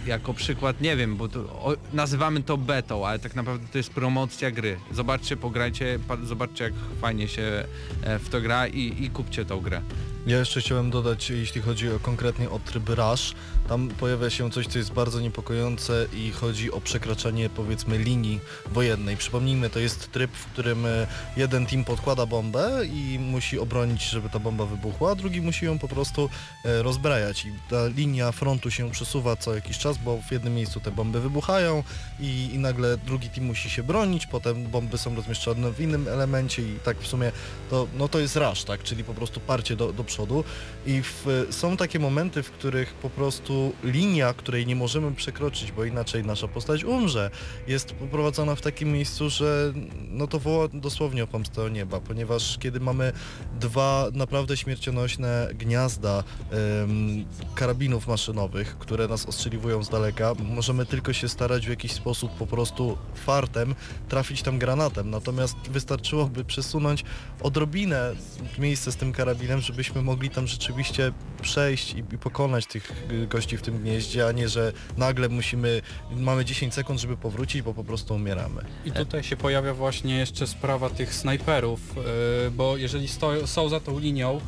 jako 0.07 0.35
przykład, 0.35 0.81
nie 0.81 0.97
wiem, 0.97 1.17
bo 1.17 1.29
to, 1.29 1.41
o, 1.41 1.75
nazywamy 1.93 2.43
to 2.43 2.57
betą, 2.57 3.07
ale 3.07 3.19
tak 3.19 3.37
naprawdę 3.37 3.67
to 3.73 3.79
jest 3.79 3.91
promocja 3.91 4.51
gry. 4.51 4.77
Zobaczcie, 4.93 5.37
pograjcie, 5.37 5.99
pa, 6.09 6.17
zobaczcie 6.17 6.65
jak 6.65 6.73
fajnie 7.01 7.29
się 7.29 7.65
e, 8.03 8.19
w 8.19 8.29
to 8.29 8.41
gra 8.41 8.67
i, 8.67 9.05
i 9.05 9.11
kupcie 9.11 9.45
tą 9.45 9.61
grę. 9.61 9.81
Ja 10.27 10.39
jeszcze 10.39 10.61
chciałem 10.61 10.91
dodać, 10.91 11.31
jeśli 11.31 11.61
chodzi 11.61 11.93
o, 11.93 11.99
konkretnie 11.99 12.51
o 12.51 12.59
tryb 12.59 12.89
Rush, 12.89 13.35
tam 13.69 13.89
pojawia 13.89 14.31
się 14.31 14.51
coś, 14.51 14.67
co 14.67 14.79
jest 14.79 14.93
bardzo 14.93 15.21
niepokojące 15.21 16.07
i 16.13 16.31
chodzi 16.31 16.73
o 16.73 16.81
przekraczanie 16.81 17.51
powiedzmy 17.51 17.99
linii 17.99 18.41
wojennej. 18.73 19.17
Przypomnijmy, 19.17 19.71
to 19.71 19.79
jest 19.79 20.13
tryb, 20.13 20.31
w 20.33 20.47
którym 20.47 20.87
e, 20.87 21.07
jeden 21.37 21.67
team 21.67 21.85
podkłada 21.85 22.27
bombę 22.27 22.81
i 22.87 23.19
musi 23.19 23.59
obronić, 23.59 24.03
żeby 24.03 24.29
ta 24.29 24.39
bomba 24.39 24.67
wybuchła, 24.67 25.11
a 25.11 25.15
drugi 25.15 25.41
musi 25.41 25.65
ją 25.65 25.79
po 25.79 25.89
prostu 25.89 26.31
e, 26.65 26.83
rozbrajać. 26.83 27.45
I 27.45 27.53
ta 27.71 27.87
linia 27.87 28.33
frontu 28.33 28.71
się 28.71 28.91
przesuwa 28.91 29.37
co 29.37 29.55
jakiś 29.55 29.79
czas, 29.79 29.99
bo 29.99 30.19
w 30.29 30.33
jednym 30.33 30.55
miejscu 30.55 30.81
te 30.81 30.91
bomby 30.91 31.21
wybuchają 31.21 31.83
i, 32.21 32.51
i 32.53 32.59
nagle 32.59 32.99
drugi 32.99 33.29
team 33.29 33.47
musi 33.47 33.71
się 33.71 33.83
bronić, 33.83 34.27
potem 34.27 34.65
bomby 34.65 34.99
są 34.99 35.15
rozmieszczone 35.15 35.73
w 35.73 35.81
innym 35.81 36.09
elemencie 36.09 36.63
i 36.63 36.79
tak 36.85 36.99
w 36.99 37.07
sumie 37.07 37.33
to, 37.71 37.87
no 37.95 38.09
to 38.09 38.19
jest 38.19 38.37
rush, 38.37 38.65
tak, 38.65 38.83
czyli 38.83 39.05
po 39.05 39.15
prostu 39.15 39.41
parcie 39.41 39.77
do, 39.77 39.93
do 39.93 40.05
przodu. 40.11 40.45
I 40.87 41.03
w, 41.03 41.47
są 41.51 41.77
takie 41.77 41.99
momenty, 41.99 42.43
w 42.43 42.51
których 42.51 42.95
po 42.95 43.11
prostu 43.11 43.73
linia, 43.85 44.35
której 44.35 44.67
nie 44.67 44.77
możemy 44.77 45.15
przekroczyć, 45.15 45.73
bo 45.73 45.85
inaczej 45.85 46.25
nasza 46.25 46.49
postać 46.49 46.85
umrze, 46.85 47.31
jest 47.67 47.93
poprowadzona 47.93 48.55
w 48.55 48.61
takim 48.61 48.93
miejscu, 48.93 49.31
że 49.31 49.73
no 50.09 50.27
to 50.27 50.39
woła 50.39 50.69
dosłownie 50.69 51.25
o 51.25 51.27
pomstę 51.27 51.63
o 51.63 51.69
nieba, 51.69 52.01
ponieważ 52.01 52.59
kiedy 52.59 52.81
mamy 52.81 53.13
dwa 53.61 54.07
naprawdę 54.13 54.57
śmiercionośne 54.57 55.49
gniazda 55.55 56.25
em, 56.51 57.25
karabinów 57.55 58.09
maszynowych, 58.09 58.79
które 58.79 59.09
nas 59.09 59.27
ostrzeliwują 59.27 59.83
z 59.83 59.89
daleka, 59.89 60.33
możemy 60.39 60.87
tylko 60.87 61.13
się 61.13 61.29
starać 61.29 61.67
w 61.67 61.71
jakiś 61.71 61.93
sposób 61.93 62.31
po 62.39 62.47
prostu 62.47 62.99
fartem 63.15 63.75
trafić 64.09 64.43
tam 64.43 64.59
granatem, 64.59 65.11
natomiast 65.11 65.57
wystarczyłoby 65.71 66.45
przesunąć 66.45 67.05
odrobinę 67.43 68.15
miejsce 68.59 68.93
z 68.93 68.97
tym 68.97 69.13
karabinem, 69.13 69.61
żebyśmy 69.61 70.00
mogli 70.01 70.31
tam 70.31 70.47
rzeczywiście 70.47 71.13
przejść 71.43 71.95
i, 71.95 71.99
i 71.99 72.19
pokonać 72.19 72.67
tych 72.67 73.07
y, 73.11 73.27
gości 73.27 73.57
w 73.57 73.63
tym 73.63 73.79
gnieździe, 73.79 74.27
a 74.27 74.33
nie, 74.33 74.49
że 74.49 74.73
nagle 74.97 75.29
musimy, 75.29 75.83
mamy 76.17 76.45
10 76.45 76.75
sekund, 76.75 77.01
żeby 77.01 77.17
powrócić, 77.17 77.63
bo 77.63 77.75
po 77.75 77.85
prostu 77.85 78.15
umieramy. 78.15 78.65
I 78.85 78.93
tutaj 78.93 79.23
się 79.23 79.37
pojawia 79.37 79.75
właśnie 79.75 80.19
jeszcze 80.19 80.47
sprawa 80.47 80.91
tych 80.91 81.15
snajperów, 81.15 81.81
yy, 81.97 82.51
bo 82.51 82.77
jeżeli 82.77 83.09
sto, 83.09 83.47
są 83.47 83.69
za 83.69 83.81
tą 83.81 83.99
linią 83.99 84.41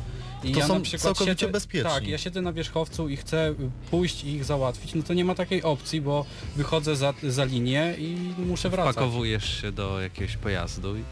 i 0.43 0.51
To 0.51 0.59
ja 0.59 0.67
są 0.67 0.73
na 0.73 0.79
przykład 0.79 1.01
całkowicie 1.01 1.39
siedzę, 1.39 1.51
bezpieczni. 1.51 1.89
Tak, 1.91 2.07
ja 2.07 2.17
siedzę 2.17 2.41
na 2.41 2.53
wierzchowcu 2.53 3.09
i 3.09 3.17
chcę 3.17 3.53
pójść 3.91 4.23
i 4.23 4.35
ich 4.35 4.45
załatwić, 4.45 4.95
no 4.95 5.03
to 5.03 5.13
nie 5.13 5.25
ma 5.25 5.35
takiej 5.35 5.63
opcji, 5.63 6.01
bo 6.01 6.25
wychodzę 6.55 6.95
za, 6.95 7.13
za 7.23 7.45
linię 7.45 7.95
i 7.97 8.33
muszę 8.37 8.69
wracać. 8.69 8.95
Pakowujesz 8.95 9.61
się 9.61 9.71
do 9.71 10.01
jakiegoś 10.01 10.37
pojazdu, 10.37 10.97
i, 10.97 11.03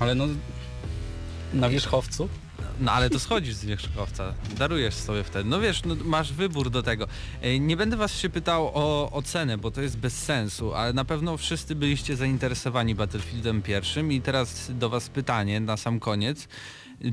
Ale 0.00 0.14
no 0.14 0.26
na 1.54 1.68
wierzchowcu? 1.68 2.28
No 2.80 2.92
ale 2.92 3.10
to 3.10 3.18
schodzisz 3.18 3.54
z 3.54 3.64
wierzchowca, 3.64 4.34
darujesz 4.58 4.94
sobie 4.94 5.24
wtedy. 5.24 5.50
No 5.50 5.60
wiesz, 5.60 5.84
no, 5.84 5.96
masz 6.04 6.32
wybór 6.32 6.70
do 6.70 6.82
tego. 6.82 7.06
E, 7.42 7.58
Nie 7.58 7.76
będę 7.76 7.96
was 7.96 8.18
się 8.18 8.28
pytał 8.30 8.70
o, 8.74 9.10
o 9.12 9.22
cenę, 9.22 9.58
bo 9.58 9.70
to 9.70 9.82
jest 9.82 9.98
bez 9.98 10.22
sensu, 10.22 10.74
ale 10.74 10.92
na 10.92 11.04
pewno 11.04 11.36
wszyscy 11.36 11.74
byliście 11.74 12.16
zainteresowani 12.16 12.94
Battlefieldem 12.94 13.62
pierwszym 13.62 14.12
i 14.12 14.20
teraz 14.20 14.70
do 14.74 14.88
was 14.90 15.08
pytanie 15.08 15.60
na 15.60 15.76
sam 15.76 16.00
koniec. 16.00 16.48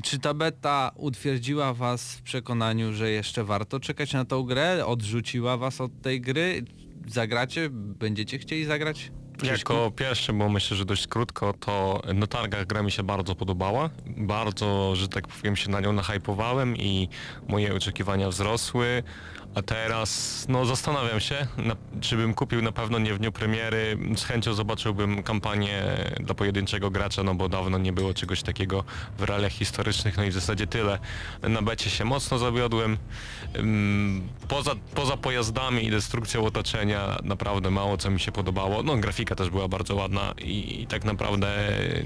Czy 0.04 0.20
ta 0.20 0.34
beta 0.34 0.92
utwierdziła 0.96 1.74
was 1.74 2.16
w 2.16 2.22
przekonaniu, 2.22 2.94
że 2.94 3.10
jeszcze 3.10 3.44
warto 3.44 3.80
czekać 3.80 4.14
na 4.14 4.26
tą 4.26 4.44
grę? 4.44 4.86
Odrzuciła 4.86 5.58
was 5.58 5.82
od 5.82 6.02
tej 6.02 6.22
gry? 6.22 6.66
Zagracie? 7.08 7.70
Będziecie 7.72 8.38
chcieli 8.40 8.66
zagrać? 8.66 9.12
Jako 9.44 9.92
pierwszy, 9.96 10.34
bo 10.34 10.50
myślę, 10.50 10.78
że 10.78 10.86
dość 10.86 11.08
krótko, 11.08 11.54
to 11.60 12.02
na 12.14 12.28
targach 12.28 12.66
gra 12.68 12.84
mi 12.84 12.92
się 12.92 13.04
bardzo 13.04 13.36
podobała. 13.36 13.90
Bardzo, 14.08 14.96
że 14.96 15.08
tak 15.08 15.28
powiem, 15.28 15.56
się 15.56 15.70
na 15.70 15.80
nią 15.80 15.94
nahypowałem 15.94 16.78
i 16.78 17.10
moje 17.48 17.76
oczekiwania 17.76 18.30
wzrosły. 18.30 19.04
A 19.56 19.62
teraz, 19.62 20.46
no 20.50 20.66
zastanawiam 20.66 21.20
się, 21.20 21.48
na, 21.58 21.76
czy 22.02 22.18
bym 22.18 22.34
kupił 22.34 22.62
na 22.62 22.72
pewno 22.72 23.00
nie 23.00 23.14
w 23.14 23.20
dniu 23.20 23.32
premiery. 23.32 23.98
Z 24.18 24.24
chęcią 24.24 24.54
zobaczyłbym 24.54 25.24
kampanię 25.24 25.84
dla 26.20 26.36
pojedynczego 26.36 26.92
gracza, 26.92 27.24
no 27.24 27.36
bo 27.36 27.50
dawno 27.50 27.78
nie 27.78 27.94
było 27.94 28.14
czegoś 28.14 28.42
takiego 28.44 28.84
w 29.18 29.24
realiach 29.24 29.52
historycznych, 29.52 30.18
no 30.18 30.24
i 30.24 30.30
w 30.30 30.34
zasadzie 30.34 30.68
tyle. 30.68 31.00
Na 31.50 31.62
becie 31.62 31.90
się 31.90 32.06
mocno 32.06 32.38
zawiodłem. 32.40 32.98
Poza, 34.48 34.72
poza 34.96 35.18
pojazdami 35.18 35.86
i 35.86 35.92
destrukcją 35.92 36.46
otoczenia 36.46 37.18
naprawdę 37.24 37.72
mało 37.72 37.98
co 37.98 38.10
mi 38.12 38.20
się 38.20 38.32
podobało. 38.32 38.84
No 38.84 38.98
grafika 38.98 39.36
też 39.36 39.50
była 39.50 39.68
bardzo 39.68 39.96
ładna 39.96 40.34
i, 40.42 40.82
i 40.82 40.88
tak 40.88 41.04
naprawdę... 41.06 41.48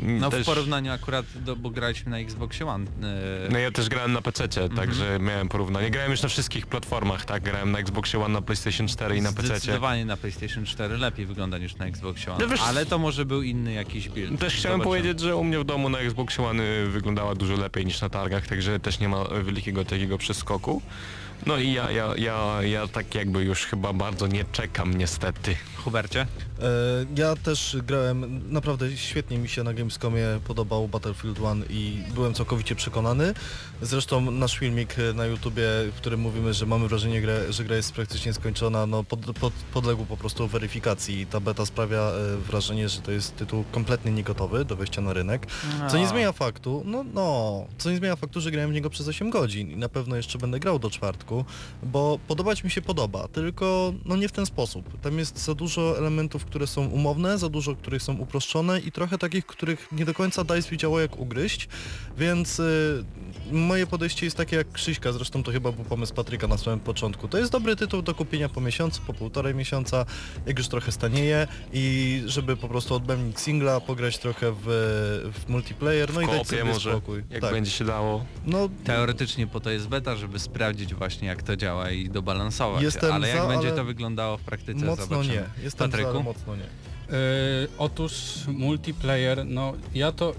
No 0.02 0.30
też... 0.30 0.44
w 0.44 0.46
porównaniu 0.46 0.92
akurat, 0.92 1.26
do, 1.36 1.56
bo 1.56 1.70
graliśmy 1.70 2.12
na 2.12 2.20
Xboxie 2.20 2.68
One. 2.68 2.86
e, 2.86 3.52
No 3.52 3.60
ja 3.60 3.72
też 3.72 3.90
grałem 3.90 4.14
na 4.14 4.22
PC, 4.22 4.44
Mhm. 4.46 4.76
także 4.76 5.20
miałem 5.20 5.50
porównanie. 5.50 5.90
Grałem 5.90 6.12
już 6.12 6.22
na 6.22 6.30
wszystkich 6.30 6.68
platformach, 6.68 7.26
tak? 7.26 7.35
Grałem 7.44 7.72
na 7.72 7.80
Xboxie 7.80 8.20
One, 8.20 8.34
na 8.34 8.42
PlayStation 8.42 8.88
4 8.88 9.18
i 9.18 9.22
na 9.22 9.32
PC. 9.34 9.48
Zdecydowanie 9.48 10.06
na 10.06 10.18
PlayStation 10.18 10.66
4 10.66 10.98
lepiej 10.98 11.26
wygląda 11.26 11.58
niż 11.58 11.76
na 11.76 11.86
Xbox 11.86 12.28
One. 12.28 12.38
No 12.40 12.48
wiesz- 12.48 12.62
Ale 12.62 12.86
to 12.86 12.98
może 13.00 13.26
był 13.26 13.42
inny 13.42 13.74
jakiś 13.74 14.10
build. 14.10 14.40
Też 14.40 14.54
chciałem 14.56 14.80
Zobaczymy. 14.82 14.84
powiedzieć, 15.04 15.20
że 15.20 15.36
u 15.36 15.44
mnie 15.44 15.60
w 15.60 15.64
domu 15.64 15.90
na 15.90 15.98
Xboxie 16.00 16.44
One 16.48 16.64
y, 16.64 16.88
wyglądała 16.90 17.36
dużo 17.36 17.54
lepiej 17.56 17.86
niż 17.86 18.02
na 18.02 18.10
targach, 18.10 18.48
także 18.48 18.80
też 18.80 19.00
nie 19.00 19.10
ma 19.10 19.24
wielkiego 19.46 19.86
takiego 19.86 20.18
przeskoku. 20.18 20.82
No 21.46 21.58
i 21.58 21.74
ja, 21.74 21.92
ja, 21.92 22.14
ja, 22.18 22.64
ja 22.64 22.88
tak 22.88 23.16
jakby 23.16 23.44
już 23.44 23.66
chyba 23.66 23.94
bardzo 23.94 24.28
nie 24.28 24.46
czekam 24.52 24.98
niestety. 24.98 25.56
Hubercie? 25.84 26.22
E, 26.22 26.26
Ja 27.16 27.36
też 27.36 27.78
grałem, 27.88 28.42
naprawdę 28.54 28.98
świetnie 28.98 29.38
mi 29.38 29.50
się 29.50 29.64
na 29.64 29.74
Gamescomie 29.74 30.26
podobał 30.48 30.88
Battlefield 30.88 31.40
1 31.40 31.64
i 31.70 32.04
byłem 32.14 32.34
całkowicie 32.34 32.76
przekonany. 32.76 33.34
Zresztą 33.82 34.32
nasz 34.32 34.58
filmik 34.60 34.96
e, 35.00 35.14
na 35.14 35.26
YouTubie, 35.26 35.64
w 35.92 35.96
którym 35.98 36.20
mówimy, 36.20 36.54
że 36.54 36.66
mamy 36.66 36.88
wrażenie, 36.88 37.22
grę, 37.22 37.54
że 37.54 37.64
gra 37.64 37.76
jest 37.76 37.92
praktycznie 37.94 38.34
skończona, 38.34 38.86
no 38.86 39.04
pod, 39.04 39.20
pod, 39.40 39.54
podległ 39.54 40.06
po 40.06 40.18
prostu 40.18 40.48
weryfikacji 40.48 41.20
i 41.20 41.26
ta 41.26 41.40
beta 41.40 41.66
sprawia 41.66 42.00
e, 42.02 42.38
wrażenie, 42.38 42.90
że 42.90 43.02
to 43.02 43.12
jest 43.12 43.36
tytuł 43.36 43.64
kompletnie 43.72 44.12
niegotowy 44.12 44.66
do 44.66 44.76
wejścia 44.76 45.02
na 45.02 45.14
rynek. 45.14 45.48
Co 45.92 45.98
nie 45.98 46.08
zmienia 46.08 46.32
faktu, 46.32 46.84
no, 46.86 47.06
no, 47.14 47.66
co 47.78 47.92
nie 47.92 47.98
zmienia 47.98 48.16
faktu, 48.16 48.42
że 48.42 48.52
grałem 48.52 48.70
w 48.72 48.74
niego 48.74 48.90
przez 48.90 49.08
8 49.08 49.30
godzin 49.30 49.72
i 49.72 49.76
na 49.78 49.90
pewno 49.90 50.16
jeszcze 50.16 50.38
będę 50.38 50.60
grał 50.60 50.80
do 50.80 50.90
czwartku, 50.90 51.35
bo 51.84 52.20
podobać 52.28 52.64
mi 52.64 52.72
się 52.72 52.82
podoba, 52.82 53.28
tylko 53.28 53.94
no 54.06 54.16
nie 54.16 54.28
w 54.28 54.32
ten 54.32 54.46
sposób. 54.46 55.02
Tam 55.02 55.20
jest 55.20 55.44
za 55.44 55.54
dużo 55.54 55.98
elementów, 55.98 56.46
które 56.46 56.68
są 56.68 56.88
umowne, 56.88 57.38
za 57.38 57.50
dużo, 57.50 57.76
których 57.76 58.02
są 58.02 58.18
uproszczone 58.18 58.80
i 58.80 58.92
trochę 58.92 59.18
takich, 59.18 59.46
których 59.46 59.88
nie 59.92 60.06
do 60.06 60.14
końca 60.14 60.44
DICE 60.44 60.70
wiedziało 60.70 61.00
jak 61.00 61.18
ugryźć, 61.18 61.68
więc 62.18 62.60
y, 62.60 63.04
moje 63.52 63.88
podejście 63.88 64.26
jest 64.26 64.38
takie 64.38 64.56
jak 64.56 64.72
Krzyśka, 64.72 65.12
zresztą 65.12 65.44
to 65.44 65.52
chyba 65.52 65.72
był 65.72 65.84
pomysł 65.84 66.14
Patryka 66.14 66.48
na 66.48 66.58
samym 66.58 66.80
początku. 66.80 67.28
To 67.28 67.38
jest 67.38 67.52
dobry 67.52 67.76
tytuł 67.76 68.02
do 68.02 68.16
kupienia 68.16 68.50
po 68.50 68.62
miesiącu, 68.62 69.02
po 69.08 69.14
półtorej 69.14 69.56
miesiąca, 69.56 70.06
jak 70.46 70.58
już 70.58 70.68
trochę 70.68 70.92
stanieje 70.92 71.48
i 71.74 72.24
żeby 72.26 72.58
po 72.58 72.68
prostu 72.68 72.96
odbębnić 72.96 73.40
singla, 73.40 73.80
pograć 73.80 74.18
trochę 74.18 74.52
w, 74.52 74.66
w 75.34 75.50
multiplayer, 75.50 76.14
no 76.14 76.22
i 76.22 76.28
dać 76.28 76.48
sobie 76.48 76.64
może, 76.64 76.92
spokój. 76.92 77.24
jak 77.30 77.42
tak. 77.42 77.52
będzie 77.52 77.72
się 77.72 77.86
dało. 77.86 78.26
No, 78.46 78.70
Teoretycznie 78.84 79.48
po 79.48 79.60
to 79.60 79.70
jest 79.70 79.88
beta, 79.88 80.16
żeby 80.16 80.40
sprawdzić 80.40 80.94
właśnie 80.94 81.15
jak 81.22 81.44
to 81.44 81.56
działa 81.56 81.92
i 81.92 82.10
dobalansować. 82.10 82.84
Jestem 82.84 83.12
ale 83.14 83.28
jak 83.30 83.38
za, 83.38 83.48
będzie 83.48 83.68
ale 83.68 83.78
to 83.78 83.86
wyglądało 83.86 84.38
w 84.38 84.42
praktyce 84.42 84.86
mocno 84.86 85.06
zobaczymy. 85.06 85.34
nie. 85.34 85.64
Jestem 85.64 85.92
za, 85.92 85.92
Patryku? 85.92 86.10
ale 86.10 86.24
mocno 86.24 86.56
nie. 86.56 86.62
Yy, 86.62 87.68
otóż 87.78 88.14
multiplayer, 88.48 89.46
no 89.46 89.74
ja 89.94 90.12
to 90.12 90.34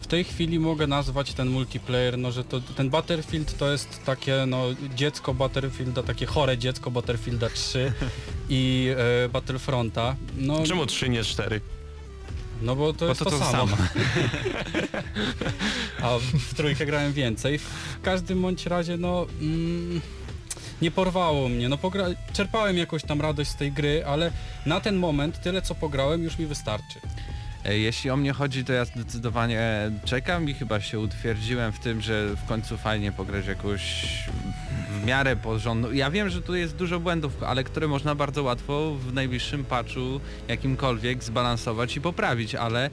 w 0.00 0.06
tej 0.06 0.24
chwili 0.24 0.58
mogę 0.58 0.86
nazwać 0.86 1.34
ten 1.34 1.48
multiplayer, 1.48 2.18
no 2.18 2.32
że 2.32 2.44
to 2.44 2.60
ten 2.60 2.90
Battlefield 2.90 3.58
to 3.58 3.70
jest 3.70 4.04
takie 4.04 4.44
no 4.46 4.64
dziecko 4.94 5.34
Battlefielda, 5.34 6.02
takie 6.02 6.26
chore 6.26 6.58
dziecko 6.58 6.90
Battlefielda 6.90 7.50
3 7.50 7.92
i 8.48 8.88
e, 9.24 9.28
Battlefronta. 9.28 10.16
No, 10.36 10.62
Czemu 10.66 10.86
3 10.86 11.08
nie 11.08 11.24
4? 11.24 11.60
No 12.62 12.76
bo 12.76 12.92
to 12.92 12.98
Bo 12.98 13.06
jest 13.06 13.18
to 13.18 13.24
to, 13.24 13.30
to 13.30 13.38
samo. 13.38 13.52
samo. 13.52 13.76
A 16.02 16.18
w, 16.18 16.54
trójkę 16.54 16.86
grałem 16.86 17.12
więcej. 17.12 17.58
W 17.58 18.00
każdym 18.02 18.42
bądź 18.42 18.66
razie 18.66 18.96
no 18.96 19.26
mm, 19.40 20.00
nie 20.82 20.90
porwało 20.90 21.48
mnie. 21.48 21.68
No 21.68 21.78
pogra... 21.78 22.06
czerpałem 22.32 22.78
jakąś 22.78 23.02
tam 23.02 23.20
radość 23.20 23.50
z 23.50 23.56
tej 23.56 23.72
gry, 23.72 24.04
ale 24.06 24.32
na 24.66 24.80
ten 24.80 24.96
moment 24.96 25.42
tyle 25.42 25.62
co 25.62 25.74
pograłem 25.74 26.22
już 26.22 26.38
mi 26.38 26.46
wystarczy. 26.46 27.00
E, 27.64 27.78
Jeśli 27.78 28.10
o 28.10 28.16
mnie 28.16 28.32
chodzi, 28.32 28.64
to 28.64 28.72
ja 28.72 28.84
zdecydowanie 28.84 29.90
czekam 30.04 30.48
i 30.48 30.54
chyba 30.54 30.80
się 30.80 30.98
utwierdziłem 30.98 31.72
w 31.72 31.78
tym, 31.78 32.00
że 32.00 32.28
w 32.36 32.48
końcu 32.48 32.76
fajnie 32.76 33.12
pograć 33.12 33.46
jakąś 33.46 34.04
w 34.90 35.06
miarę 35.06 35.36
porządną. 35.36 35.92
Ja 35.92 36.10
wiem, 36.10 36.28
że 36.28 36.42
tu 36.42 36.54
jest 36.54 36.76
dużo 36.76 37.00
błędów, 37.00 37.42
ale 37.42 37.64
które 37.64 37.88
można 37.88 38.14
bardzo 38.14 38.42
łatwo 38.42 38.94
w 38.94 39.12
najbliższym 39.12 39.64
patchu 39.64 40.20
jakimkolwiek 40.48 41.24
zbalansować 41.24 41.96
i 41.96 42.00
poprawić, 42.00 42.54
ale 42.54 42.86
e, 42.86 42.90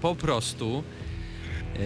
po 0.00 0.14
prostu 0.14 0.84
e, 1.76 1.80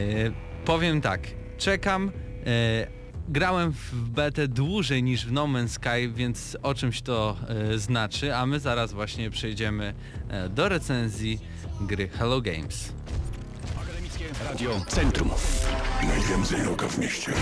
powiem 0.64 1.00
tak, 1.00 1.20
czekam, 1.58 2.12
e, 2.46 2.86
grałem 3.28 3.72
w 3.72 3.94
betę 3.94 4.48
dłużej 4.48 5.02
niż 5.02 5.26
w 5.26 5.32
No 5.32 5.44
Man's 5.44 5.68
Sky, 5.68 6.08
więc 6.14 6.56
o 6.62 6.74
czymś 6.74 7.02
to 7.02 7.36
e, 7.48 7.78
znaczy, 7.78 8.36
a 8.36 8.46
my 8.46 8.60
zaraz 8.60 8.92
właśnie 8.92 9.30
przejdziemy 9.30 9.94
e, 10.28 10.48
do 10.48 10.68
recenzji 10.68 11.38
gry 11.80 12.08
Hello 12.08 12.40
Games. 12.40 12.92
Radio 14.48 14.80
Centrum. 14.88 15.30
Najwięcej 16.02 16.62
roka 16.62 16.88
w 16.88 16.98
mieście. 16.98 17.32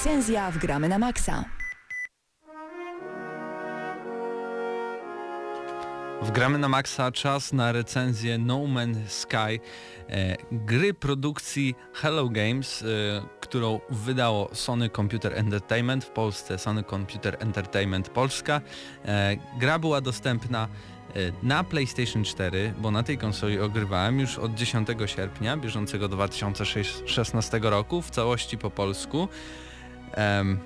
Recenzja 0.00 0.50
w 0.50 0.58
Gramy 0.58 0.88
na 0.88 0.98
Maxa. 0.98 1.44
Wgramy 6.22 6.58
na 6.58 6.68
maksa 6.68 7.12
czas 7.12 7.52
na 7.52 7.72
recenzję 7.72 8.38
No 8.38 8.58
Man's 8.58 9.08
Sky, 9.08 9.36
e, 10.08 10.36
gry 10.52 10.94
produkcji 10.94 11.74
Hello 11.94 12.28
Games, 12.28 12.82
e, 12.82 12.86
którą 13.40 13.80
wydało 13.90 14.50
Sony 14.52 14.90
Computer 14.90 15.38
Entertainment 15.38 16.04
w 16.04 16.10
Polsce, 16.10 16.58
Sony 16.58 16.84
Computer 16.84 17.36
Entertainment 17.40 18.08
Polska. 18.08 18.60
E, 19.04 19.36
gra 19.58 19.78
była 19.78 20.00
dostępna 20.00 20.68
e, 20.68 21.18
na 21.42 21.64
PlayStation 21.64 22.24
4, 22.24 22.74
bo 22.78 22.90
na 22.90 23.02
tej 23.02 23.18
konsoli 23.18 23.60
ogrywałem 23.60 24.20
już 24.20 24.38
od 24.38 24.54
10 24.54 24.88
sierpnia 25.06 25.56
bieżącego 25.56 26.08
2016 26.08 27.60
roku 27.62 28.02
w 28.02 28.10
całości 28.10 28.58
po 28.58 28.70
polsku. 28.70 29.28
Em, 30.12 30.58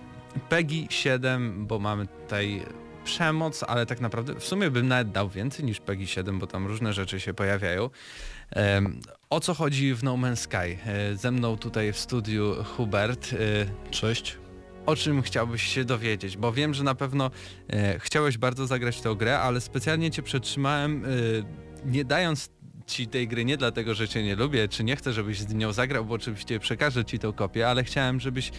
PEGI 0.48 0.86
7, 0.90 1.66
bo 1.66 1.78
mamy 1.78 2.06
tutaj 2.06 2.62
przemoc, 3.04 3.62
ale 3.68 3.86
tak 3.86 4.00
naprawdę 4.00 4.34
w 4.34 4.44
sumie 4.44 4.70
bym 4.70 4.88
nawet 4.88 5.10
dał 5.12 5.28
więcej 5.28 5.64
niż 5.64 5.80
PEGI 5.80 6.06
7, 6.06 6.38
bo 6.38 6.46
tam 6.46 6.66
różne 6.66 6.92
rzeczy 6.92 7.20
się 7.20 7.34
pojawiają. 7.34 7.90
Em, 8.50 9.00
o 9.30 9.40
co 9.40 9.54
chodzi 9.54 9.94
w 9.94 10.02
No 10.04 10.14
Man's 10.14 10.36
Sky? 10.36 10.78
E, 10.86 11.16
ze 11.16 11.30
mną 11.30 11.56
tutaj 11.56 11.92
w 11.92 11.98
studiu 11.98 12.54
Hubert. 12.64 13.30
E, 13.32 13.90
Cześć. 13.90 14.38
o 14.86 14.96
czym 14.96 15.22
chciałbyś 15.22 15.62
się 15.62 15.84
dowiedzieć? 15.84 16.36
Bo 16.36 16.52
wiem, 16.52 16.74
że 16.74 16.84
na 16.84 16.94
pewno 16.94 17.30
e, 17.70 17.98
chciałeś 17.98 18.38
bardzo 18.38 18.66
zagrać 18.66 19.00
tę 19.00 19.14
grę, 19.16 19.38
ale 19.40 19.60
specjalnie 19.60 20.10
cię 20.10 20.22
przetrzymałem, 20.22 21.04
e, 21.04 21.08
nie 21.90 22.04
dając 22.04 22.50
ci 22.86 23.06
tej 23.06 23.28
gry 23.28 23.44
nie 23.44 23.56
dlatego, 23.56 23.94
że 23.94 24.08
cię 24.08 24.22
nie 24.22 24.36
lubię, 24.36 24.68
czy 24.68 24.84
nie 24.84 24.96
chcę, 24.96 25.12
żebyś 25.12 25.38
z 25.40 25.54
nią 25.54 25.72
zagrał, 25.72 26.04
bo 26.04 26.14
oczywiście 26.14 26.60
przekażę 26.60 27.04
ci 27.04 27.18
tą 27.18 27.32
kopię, 27.32 27.68
ale 27.68 27.84
chciałem, 27.84 28.20
żebyś 28.20 28.50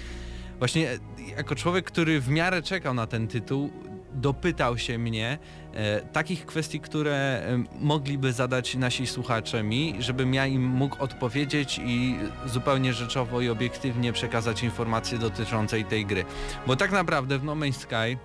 właśnie 0.60 0.92
e, 0.92 0.98
jako 1.38 1.56
człowiek, 1.56 1.86
który 1.86 2.22
w 2.22 2.30
miarę 2.30 2.62
czekał 2.62 2.94
na 2.94 3.08
ten 3.08 3.28
tytuł, 3.28 3.70
dopytał 4.14 4.78
się 4.78 4.98
mnie 4.98 5.38
e, 5.74 6.02
takich 6.02 6.46
kwestii, 6.46 6.80
które 6.80 7.16
e, 7.16 7.64
mogliby 7.80 8.34
zadać 8.34 8.76
nasi 8.76 9.08
słuchacze 9.08 9.64
mi, 9.64 9.96
żebym 10.00 10.34
ja 10.34 10.46
im 10.46 10.64
mógł 10.64 11.04
odpowiedzieć 11.04 11.82
i 11.86 12.16
zupełnie 12.46 12.94
rzeczowo 12.94 13.42
i 13.42 13.50
obiektywnie 13.50 14.14
przekazać 14.14 14.64
informacje 14.64 15.18
dotyczące 15.18 15.84
tej 15.84 16.06
gry. 16.06 16.26
Bo 16.68 16.76
tak 16.76 16.92
naprawdę 16.92 17.40
w 17.40 17.44
No 17.44 17.56
Man's 17.56 17.74
Sky 17.74 18.18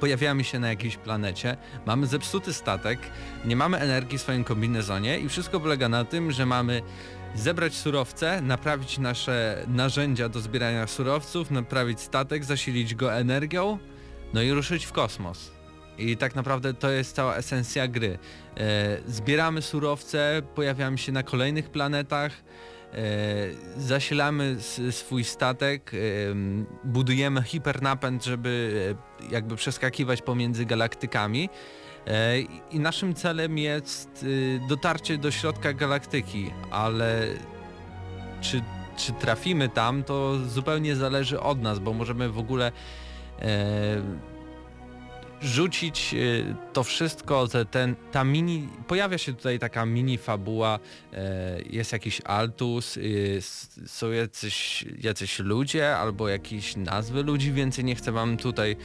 pojawiamy 0.00 0.44
się 0.44 0.58
na 0.58 0.68
jakiejś 0.68 0.96
planecie, 0.96 1.56
mamy 1.86 2.06
zepsuty 2.06 2.52
statek, 2.52 2.98
nie 3.44 3.56
mamy 3.56 3.78
energii 3.78 4.18
w 4.18 4.22
swoim 4.22 4.44
kombinezonie 4.44 5.18
i 5.18 5.28
wszystko 5.28 5.60
polega 5.60 5.88
na 5.88 6.04
tym, 6.04 6.32
że 6.32 6.46
mamy 6.46 6.82
zebrać 7.34 7.74
surowce, 7.74 8.40
naprawić 8.42 8.98
nasze 8.98 9.64
narzędzia 9.68 10.28
do 10.28 10.40
zbierania 10.40 10.86
surowców, 10.86 11.50
naprawić 11.50 12.00
statek, 12.00 12.44
zasilić 12.44 12.94
go 12.94 13.14
energią, 13.14 13.78
no 14.34 14.42
i 14.42 14.50
ruszyć 14.50 14.86
w 14.86 14.92
kosmos. 14.92 15.50
I 15.98 16.16
tak 16.16 16.34
naprawdę 16.34 16.74
to 16.74 16.90
jest 16.90 17.16
cała 17.16 17.36
esencja 17.36 17.88
gry. 17.88 18.18
E, 18.56 18.98
zbieramy 19.06 19.62
surowce, 19.62 20.42
pojawiamy 20.54 20.98
się 20.98 21.12
na 21.12 21.22
kolejnych 21.22 21.70
planetach, 21.70 22.32
e, 22.32 22.96
zasilamy 23.76 24.56
swój 24.90 25.24
statek, 25.24 25.92
e, 25.94 25.98
budujemy 26.84 27.42
hipernapęd, 27.42 28.24
żeby 28.24 28.94
jakby 29.30 29.56
przeskakiwać 29.56 30.22
pomiędzy 30.22 30.66
galaktykami. 30.66 31.48
E, 32.06 32.40
i- 32.70 32.78
naszym 32.80 33.14
celem 33.14 33.58
jest 33.58 34.22
y, 34.22 34.60
dotarcie 34.68 35.18
do 35.18 35.30
środka 35.30 35.72
galaktyki, 35.72 36.50
ale 36.70 37.26
czy, 38.40 38.62
czy 38.96 39.12
trafimy 39.12 39.68
tam, 39.68 40.04
to 40.04 40.38
zupełnie 40.48 40.96
zależy 40.96 41.40
od 41.40 41.62
nas, 41.62 41.78
bo 41.78 41.92
możemy 41.92 42.28
w 42.28 42.38
ogóle 42.38 42.72
e, 43.42 44.02
rzucić 45.40 46.14
e, 46.14 46.54
to 46.72 46.82
wszystko, 46.84 47.48
te, 47.48 47.64
ten, 47.64 47.96
ta 48.12 48.24
mini, 48.24 48.68
pojawia 48.86 49.18
się 49.18 49.34
tutaj 49.34 49.58
taka 49.58 49.86
mini 49.86 50.18
fabuła, 50.18 50.78
jest 51.70 51.92
jakiś 51.92 52.20
altus, 52.24 52.96
jest, 52.96 53.80
są 53.90 54.10
jacyś, 54.10 54.84
jacyś 55.00 55.38
ludzie 55.38 55.96
albo 55.96 56.28
jakieś 56.28 56.76
nazwy 56.76 57.22
ludzi, 57.22 57.52
więcej 57.52 57.84
nie 57.84 57.94
chcę 57.94 58.12
wam 58.12 58.36
tutaj 58.36 58.76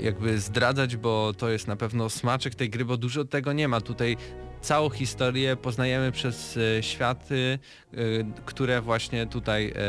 jakby 0.00 0.38
zdradzać, 0.38 0.96
bo 0.96 1.32
to 1.38 1.48
jest 1.48 1.68
na 1.68 1.76
pewno 1.76 2.10
smaczek 2.10 2.54
tej 2.54 2.70
gry, 2.70 2.84
bo 2.84 2.96
dużo 2.96 3.24
tego 3.24 3.52
nie 3.52 3.68
ma. 3.68 3.80
Tutaj 3.80 4.16
całą 4.60 4.90
historię 4.90 5.56
poznajemy 5.56 6.12
przez 6.12 6.56
e, 6.56 6.82
światy, 6.82 7.58
e, 7.92 7.96
które 8.44 8.80
właśnie 8.80 9.26
tutaj 9.26 9.72
e, 9.76 9.82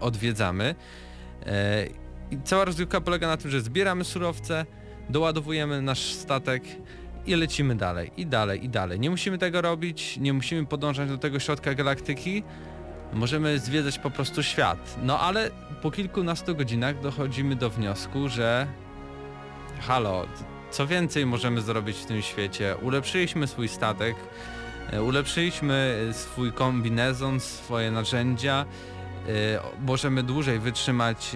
odwiedzamy. 0.00 0.74
I 2.30 2.38
cała 2.44 2.64
rozgrywka 2.64 3.00
polega 3.00 3.26
na 3.28 3.36
tym, 3.36 3.50
że 3.50 3.60
zbieramy 3.60 4.04
surowce, 4.04 4.66
doładowujemy 5.08 5.82
nasz 5.82 6.12
statek 6.12 6.62
i 7.26 7.34
lecimy 7.34 7.74
dalej, 7.74 8.10
i 8.16 8.26
dalej, 8.26 8.64
i 8.64 8.68
dalej. 8.68 9.00
Nie 9.00 9.10
musimy 9.10 9.38
tego 9.38 9.62
robić, 9.62 10.16
nie 10.16 10.32
musimy 10.32 10.66
podążać 10.66 11.08
do 11.08 11.18
tego 11.18 11.38
środka 11.38 11.74
galaktyki, 11.74 12.42
możemy 13.12 13.58
zwiedzać 13.58 13.98
po 13.98 14.10
prostu 14.10 14.42
świat. 14.42 14.96
No 15.02 15.20
ale 15.20 15.50
po 15.82 15.90
kilkunastu 15.90 16.54
godzinach 16.54 17.00
dochodzimy 17.00 17.56
do 17.56 17.70
wniosku, 17.70 18.28
że 18.28 18.66
halo, 19.80 20.26
co 20.70 20.86
więcej 20.86 21.26
możemy 21.26 21.60
zrobić 21.60 21.96
w 21.96 22.06
tym 22.06 22.22
świecie? 22.22 22.76
Ulepszyliśmy 22.82 23.46
swój 23.46 23.68
statek, 23.68 24.16
E, 24.92 25.02
Ulepszyliśmy 25.02 26.06
e, 26.10 26.14
swój 26.14 26.52
kombinezon, 26.52 27.40
swoje 27.40 27.90
narzędzia. 27.90 28.64
E, 29.28 29.60
Możemy 29.80 30.22
dłużej 30.22 30.58
wytrzymać 30.58 31.30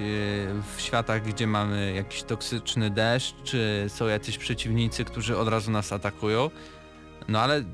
w 0.77 0.81
światach, 0.81 1.23
gdzie 1.23 1.47
mamy 1.47 1.93
jakiś 1.97 2.23
toksyczny 2.23 2.91
deszcz, 2.91 3.35
czy 3.45 3.85
są 3.89 4.07
jacyś 4.07 4.39
przeciwnicy, 4.39 5.05
którzy 5.05 5.39
od 5.39 5.49
razu 5.49 5.71
nas 5.71 5.93
atakują. 5.93 6.51
No 7.29 7.41
ale 7.41 7.65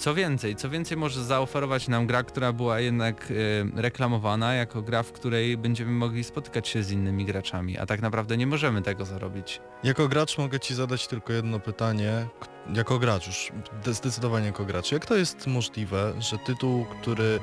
co 0.00 0.14
więcej, 0.14 0.56
co 0.56 0.70
więcej 0.70 0.96
może 0.96 1.24
zaoferować 1.24 1.88
nam 1.88 2.06
gra, 2.06 2.22
która 2.22 2.52
była 2.52 2.80
jednak 2.80 3.32
e, 3.76 3.80
reklamowana 3.82 4.54
jako 4.54 4.82
gra, 4.82 5.02
w 5.02 5.12
której 5.12 5.56
będziemy 5.56 5.90
mogli 5.92 6.24
spotykać 6.24 6.68
się 6.68 6.82
z 6.82 6.90
innymi 6.92 7.24
graczami, 7.24 7.78
a 7.78 7.86
tak 7.86 8.02
naprawdę 8.02 8.36
nie 8.36 8.46
możemy 8.46 8.82
tego 8.82 9.04
zrobić. 9.04 9.60
Jako 9.84 10.08
gracz 10.08 10.38
mogę 10.38 10.60
Ci 10.60 10.74
zadać 10.74 11.06
tylko 11.06 11.32
jedno 11.32 11.60
pytanie. 11.60 12.26
Jako 12.74 12.98
gracz 12.98 13.26
już, 13.26 13.52
de- 13.84 13.94
zdecydowanie 13.94 14.46
jako 14.46 14.64
gracz. 14.64 14.92
Jak 14.92 15.06
to 15.06 15.16
jest 15.16 15.46
możliwe, 15.46 16.12
że 16.18 16.38
tytuł, 16.38 16.84
który 16.84 17.40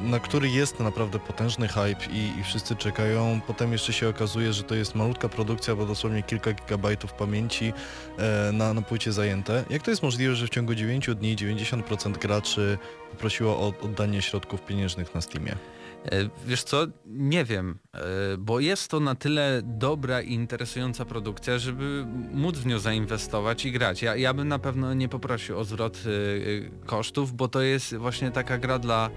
na 0.00 0.20
który 0.20 0.48
jest 0.48 0.80
naprawdę 0.80 1.18
potężny 1.18 1.68
hype 1.68 2.06
i, 2.12 2.40
i 2.40 2.44
wszyscy 2.44 2.76
czekają, 2.76 3.40
potem 3.46 3.72
jeszcze 3.72 3.92
się 3.92 4.08
okazuje, 4.08 4.52
że 4.52 4.62
to 4.62 4.74
jest 4.74 4.94
malutka 4.94 5.28
produkcja, 5.28 5.76
bo 5.76 5.86
dosłownie 5.86 6.22
kilka 6.22 6.52
gigabajtów 6.52 7.12
pamięci 7.12 7.72
e, 8.18 8.52
na, 8.52 8.74
na 8.74 8.82
płycie 8.82 9.12
zajęte. 9.12 9.64
Jak 9.70 9.82
to 9.82 9.90
jest 9.90 10.02
możliwe, 10.02 10.34
że 10.34 10.46
w 10.46 10.50
ciągu 10.50 10.74
9 10.74 11.10
dni 11.16 11.36
90% 11.36 12.18
graczy 12.18 12.78
poprosiło 13.10 13.58
o 13.58 13.72
oddanie 13.82 14.22
środków 14.22 14.62
pieniężnych 14.62 15.14
na 15.14 15.20
Steamie? 15.20 15.56
E, 16.04 16.28
Wiesz 16.46 16.62
co, 16.62 16.86
nie 17.06 17.44
wiem, 17.44 17.78
e, 17.94 18.00
bo 18.38 18.60
jest 18.60 18.90
to 18.90 19.00
na 19.00 19.14
tyle 19.14 19.60
dobra 19.64 20.22
i 20.22 20.32
interesująca 20.32 21.04
produkcja, 21.04 21.58
żeby 21.58 22.04
móc 22.32 22.56
w 22.56 22.66
nią 22.66 22.78
zainwestować 22.78 23.64
i 23.64 23.72
grać. 23.72 24.02
Ja, 24.02 24.16
ja 24.16 24.34
bym 24.34 24.48
na 24.48 24.58
pewno 24.58 24.94
nie 24.94 25.08
poprosił 25.08 25.58
o 25.58 25.64
zwrot 25.64 25.96
e, 25.96 26.86
kosztów, 26.86 27.32
bo 27.32 27.48
to 27.48 27.62
jest 27.62 27.96
właśnie 27.96 28.30
taka 28.30 28.58
gra 28.58 28.78
dla, 28.78 29.10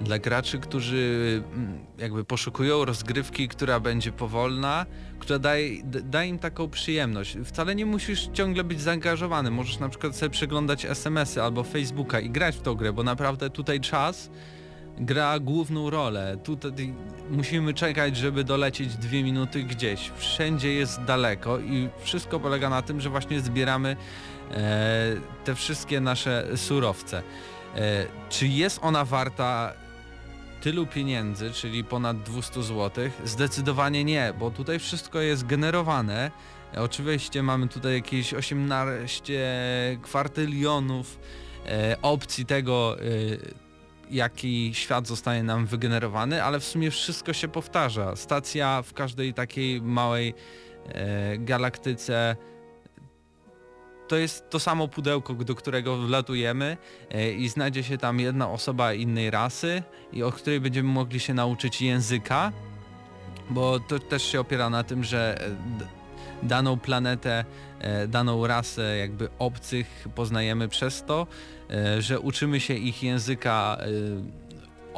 dla 0.00 0.18
graczy, 0.18 0.58
którzy 0.58 1.42
mm, 1.54 1.78
jakby 1.98 2.24
poszukują 2.24 2.84
rozgrywki, 2.84 3.48
która 3.48 3.80
będzie 3.80 4.12
powolna, 4.12 4.86
która 5.18 5.38
daje, 5.38 5.82
d- 5.82 6.02
da 6.02 6.24
im 6.24 6.38
taką 6.38 6.68
przyjemność. 6.70 7.36
Wcale 7.44 7.74
nie 7.74 7.86
musisz 7.86 8.28
ciągle 8.32 8.64
być 8.64 8.80
zaangażowany, 8.80 9.50
możesz 9.50 9.78
na 9.78 9.88
przykład 9.88 10.16
sobie 10.16 10.30
przeglądać 10.30 10.84
SMS-y 10.84 11.42
albo 11.42 11.62
Facebooka 11.64 12.20
i 12.20 12.30
grać 12.30 12.56
w 12.56 12.60
tą 12.60 12.74
grę, 12.74 12.92
bo 12.92 13.02
naprawdę 13.02 13.50
tutaj 13.50 13.80
czas 13.80 14.30
gra 15.00 15.38
główną 15.38 15.90
rolę. 15.90 16.36
Tutaj 16.44 16.94
musimy 17.30 17.74
czekać, 17.74 18.16
żeby 18.16 18.44
dolecieć 18.44 18.96
dwie 18.96 19.22
minuty 19.22 19.62
gdzieś. 19.62 20.10
Wszędzie 20.16 20.72
jest 20.74 21.02
daleko 21.02 21.58
i 21.58 21.88
wszystko 21.98 22.40
polega 22.40 22.70
na 22.70 22.82
tym, 22.82 23.00
że 23.00 23.10
właśnie 23.10 23.40
zbieramy 23.40 23.96
e, 24.50 25.16
te 25.44 25.54
wszystkie 25.54 26.00
nasze 26.00 26.46
surowce. 26.56 27.22
E, 27.74 28.06
czy 28.28 28.46
jest 28.46 28.78
ona 28.82 29.04
warta 29.04 29.72
tylu 30.60 30.86
pieniędzy, 30.86 31.50
czyli 31.50 31.84
ponad 31.84 32.22
200 32.22 32.62
zł? 32.62 33.10
Zdecydowanie 33.24 34.04
nie, 34.04 34.34
bo 34.38 34.50
tutaj 34.50 34.78
wszystko 34.78 35.20
jest 35.20 35.46
generowane. 35.46 36.30
Oczywiście 36.76 37.42
mamy 37.42 37.68
tutaj 37.68 37.94
jakieś 37.94 38.34
18 38.34 39.98
kwartylionów 40.02 41.18
e, 41.66 41.96
opcji 42.02 42.46
tego, 42.46 42.96
e, 43.00 43.04
jaki 44.10 44.74
świat 44.74 45.06
zostanie 45.06 45.42
nam 45.42 45.66
wygenerowany, 45.66 46.42
ale 46.42 46.60
w 46.60 46.64
sumie 46.64 46.90
wszystko 46.90 47.32
się 47.32 47.48
powtarza. 47.48 48.16
Stacja 48.16 48.82
w 48.82 48.92
każdej 48.92 49.34
takiej 49.34 49.82
małej 49.82 50.34
e, 50.88 51.38
galaktyce 51.38 52.36
to 54.08 54.16
jest 54.16 54.50
to 54.50 54.60
samo 54.60 54.88
pudełko, 54.88 55.34
do 55.34 55.54
którego 55.54 55.96
wlatujemy 55.96 56.76
e, 57.10 57.32
i 57.32 57.48
znajdzie 57.48 57.82
się 57.82 57.98
tam 57.98 58.20
jedna 58.20 58.50
osoba 58.50 58.92
innej 58.92 59.30
rasy 59.30 59.82
i 60.12 60.22
o 60.22 60.32
której 60.32 60.60
będziemy 60.60 60.88
mogli 60.88 61.20
się 61.20 61.34
nauczyć 61.34 61.82
języka, 61.82 62.52
bo 63.50 63.80
to 63.80 63.98
też 63.98 64.22
się 64.22 64.40
opiera 64.40 64.70
na 64.70 64.84
tym, 64.84 65.04
że 65.04 65.46
e, 65.46 65.56
daną 66.42 66.78
planetę, 66.78 67.44
e, 67.80 68.08
daną 68.08 68.46
rasę 68.46 68.96
jakby 68.96 69.28
obcych 69.38 70.08
poznajemy 70.14 70.68
przez 70.68 71.04
to, 71.04 71.26
że 71.98 72.20
uczymy 72.20 72.60
się 72.60 72.74
ich 72.74 73.02
języka 73.02 73.78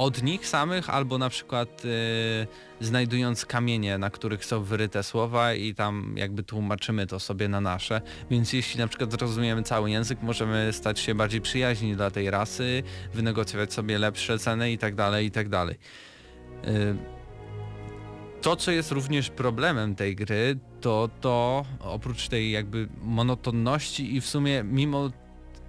od 0.00 0.22
nich 0.22 0.46
samych, 0.46 0.90
albo 0.90 1.18
na 1.18 1.28
przykład 1.28 1.82
e, 1.84 2.84
znajdując 2.84 3.46
kamienie, 3.46 3.98
na 3.98 4.10
których 4.10 4.44
są 4.44 4.62
wyryte 4.62 5.02
słowa 5.02 5.54
i 5.54 5.74
tam 5.74 6.14
jakby 6.16 6.42
tłumaczymy 6.42 7.06
to 7.06 7.20
sobie 7.20 7.48
na 7.48 7.60
nasze. 7.60 8.00
Więc 8.30 8.52
jeśli 8.52 8.80
na 8.80 8.88
przykład 8.88 9.12
zrozumiemy 9.12 9.62
cały 9.62 9.90
język, 9.90 10.22
możemy 10.22 10.72
stać 10.72 11.00
się 11.00 11.14
bardziej 11.14 11.40
przyjaźni 11.40 11.96
dla 11.96 12.10
tej 12.10 12.30
rasy, 12.30 12.82
wynegocjować 13.14 13.72
sobie 13.72 13.98
lepsze 13.98 14.38
ceny 14.38 14.72
i 14.72 14.78
tak 14.78 14.94
dalej, 14.94 15.26
i 15.26 15.30
tak. 15.30 15.46
E, 15.52 15.70
To, 18.42 18.56
co 18.56 18.70
jest 18.70 18.92
również 18.92 19.30
problemem 19.30 19.94
tej 19.94 20.16
gry, 20.16 20.58
to 20.80 21.10
to, 21.20 21.64
oprócz 21.80 22.28
tej 22.28 22.50
jakby 22.50 22.88
monotonności 23.02 24.16
i 24.16 24.20
w 24.20 24.26
sumie 24.26 24.64
mimo 24.64 25.10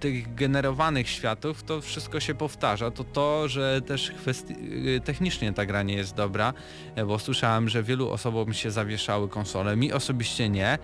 tych 0.02 0.34
generowanych 0.34 1.08
światów, 1.08 1.62
to 1.62 1.80
wszystko 1.80 2.20
się 2.20 2.34
powtarza. 2.34 2.90
To 2.90 3.04
to, 3.04 3.48
że 3.48 3.80
też 3.82 4.10
kwestii, 4.10 4.54
y, 4.96 5.00
technicznie 5.04 5.52
ta 5.52 5.66
gra 5.66 5.82
nie 5.82 5.94
jest 5.94 6.14
dobra, 6.14 6.52
e, 6.94 7.04
bo 7.04 7.18
słyszałem, 7.18 7.68
że 7.68 7.82
wielu 7.82 8.10
osobom 8.10 8.54
się 8.54 8.70
zawieszały 8.70 9.28
konsole. 9.28 9.76
Mi 9.76 9.92
osobiście 9.92 10.48
nie, 10.48 10.78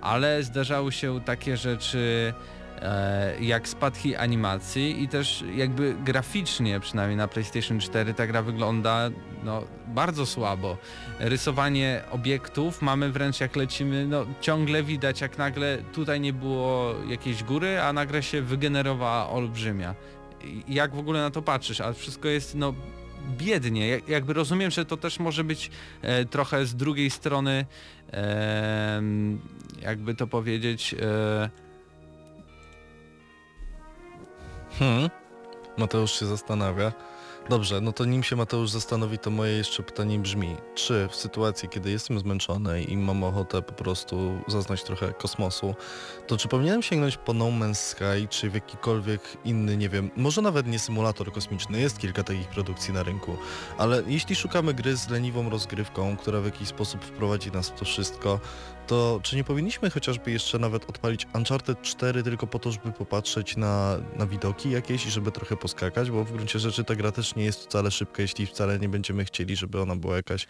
ale 0.00 0.42
zdarzały 0.42 0.92
się 0.92 1.20
takie 1.20 1.56
rzeczy 1.56 2.34
jak 3.40 3.68
spadki 3.68 4.16
animacji 4.16 5.02
i 5.02 5.08
też 5.08 5.44
jakby 5.54 5.94
graficznie, 6.04 6.80
przynajmniej 6.80 7.16
na 7.16 7.28
PlayStation 7.28 7.80
4 7.80 8.14
ta 8.14 8.26
gra 8.26 8.42
wygląda 8.42 9.10
no, 9.44 9.62
bardzo 9.86 10.26
słabo. 10.26 10.76
Rysowanie 11.18 12.02
obiektów 12.10 12.82
mamy 12.82 13.12
wręcz 13.12 13.40
jak 13.40 13.56
lecimy, 13.56 14.06
no 14.06 14.26
ciągle 14.40 14.82
widać 14.82 15.20
jak 15.20 15.38
nagle 15.38 15.78
tutaj 15.92 16.20
nie 16.20 16.32
było 16.32 16.94
jakiejś 17.08 17.44
góry, 17.44 17.80
a 17.80 17.92
nagle 17.92 18.22
się 18.22 18.42
wygenerowała 18.42 19.30
olbrzymia. 19.30 19.94
Jak 20.68 20.94
w 20.94 20.98
ogóle 20.98 21.20
na 21.20 21.30
to 21.30 21.42
patrzysz? 21.42 21.80
A 21.80 21.92
wszystko 21.92 22.28
jest 22.28 22.54
no 22.54 22.74
biednie. 23.38 23.88
Jak- 23.88 24.08
Jakby 24.08 24.32
rozumiem, 24.32 24.70
że 24.70 24.84
to 24.84 24.96
też 24.96 25.18
może 25.20 25.44
być 25.44 25.70
e, 26.02 26.24
trochę 26.24 26.66
z 26.66 26.74
drugiej 26.74 27.10
strony 27.10 27.66
e, 28.12 29.02
jakby 29.82 30.14
to 30.14 30.26
powiedzieć 30.26 30.94
e, 30.94 31.50
Hmm. 34.78 35.10
Mateusz 35.76 36.20
się 36.20 36.26
zastanawia. 36.26 36.92
Dobrze, 37.48 37.80
no 37.80 37.92
to 37.92 38.04
nim 38.04 38.22
się 38.22 38.36
Mateusz 38.36 38.70
zastanowi, 38.70 39.18
to 39.18 39.30
moje 39.30 39.52
jeszcze 39.52 39.82
pytanie 39.82 40.18
brzmi, 40.18 40.56
czy 40.74 41.08
w 41.08 41.16
sytuacji, 41.16 41.68
kiedy 41.68 41.90
jestem 41.90 42.18
zmęczony 42.18 42.82
i 42.82 42.96
mam 42.96 43.24
ochotę 43.24 43.62
po 43.62 43.72
prostu 43.72 44.40
zaznać 44.48 44.82
trochę 44.84 45.12
kosmosu, 45.12 45.74
to 46.26 46.36
czy 46.36 46.48
powinienem 46.48 46.82
sięgnąć 46.82 47.16
po 47.16 47.32
No 47.32 47.44
Man's 47.44 47.74
Sky, 47.74 48.28
czy 48.30 48.50
w 48.50 48.54
jakikolwiek 48.54 49.20
inny, 49.44 49.76
nie 49.76 49.88
wiem, 49.88 50.10
może 50.16 50.42
nawet 50.42 50.66
nie 50.66 50.78
symulator 50.78 51.32
kosmiczny, 51.32 51.80
jest 51.80 51.98
kilka 51.98 52.22
takich 52.22 52.48
produkcji 52.48 52.94
na 52.94 53.02
rynku, 53.02 53.36
ale 53.78 54.02
jeśli 54.06 54.36
szukamy 54.36 54.74
gry 54.74 54.96
z 54.96 55.08
leniwą 55.08 55.50
rozgrywką, 55.50 56.16
która 56.16 56.40
w 56.40 56.44
jakiś 56.44 56.68
sposób 56.68 57.04
wprowadzi 57.04 57.52
nas 57.52 57.68
w 57.68 57.78
to 57.78 57.84
wszystko, 57.84 58.40
to 58.86 59.20
czy 59.22 59.36
nie 59.36 59.44
powinniśmy 59.44 59.90
chociażby 59.90 60.30
jeszcze 60.30 60.58
nawet 60.58 60.90
odpalić 60.90 61.26
Uncharted 61.34 61.82
4 61.82 62.22
tylko 62.22 62.46
po 62.46 62.58
to, 62.58 62.72
żeby 62.72 62.92
popatrzeć 62.92 63.56
na, 63.56 63.98
na 64.16 64.26
widoki 64.26 64.70
jakieś 64.70 65.06
i 65.06 65.10
żeby 65.10 65.32
trochę 65.32 65.56
poskakać, 65.56 66.10
bo 66.10 66.24
w 66.24 66.32
gruncie 66.32 66.58
rzeczy 66.58 66.84
ta 66.84 66.94
gra 66.94 67.12
też 67.12 67.34
nie 67.34 67.44
jest 67.44 67.60
wcale 67.60 67.90
szybka, 67.90 68.22
jeśli 68.22 68.46
wcale 68.46 68.78
nie 68.78 68.88
będziemy 68.88 69.24
chcieli, 69.24 69.56
żeby 69.56 69.80
ona 69.80 69.96
była 69.96 70.16
jakaś, 70.16 70.46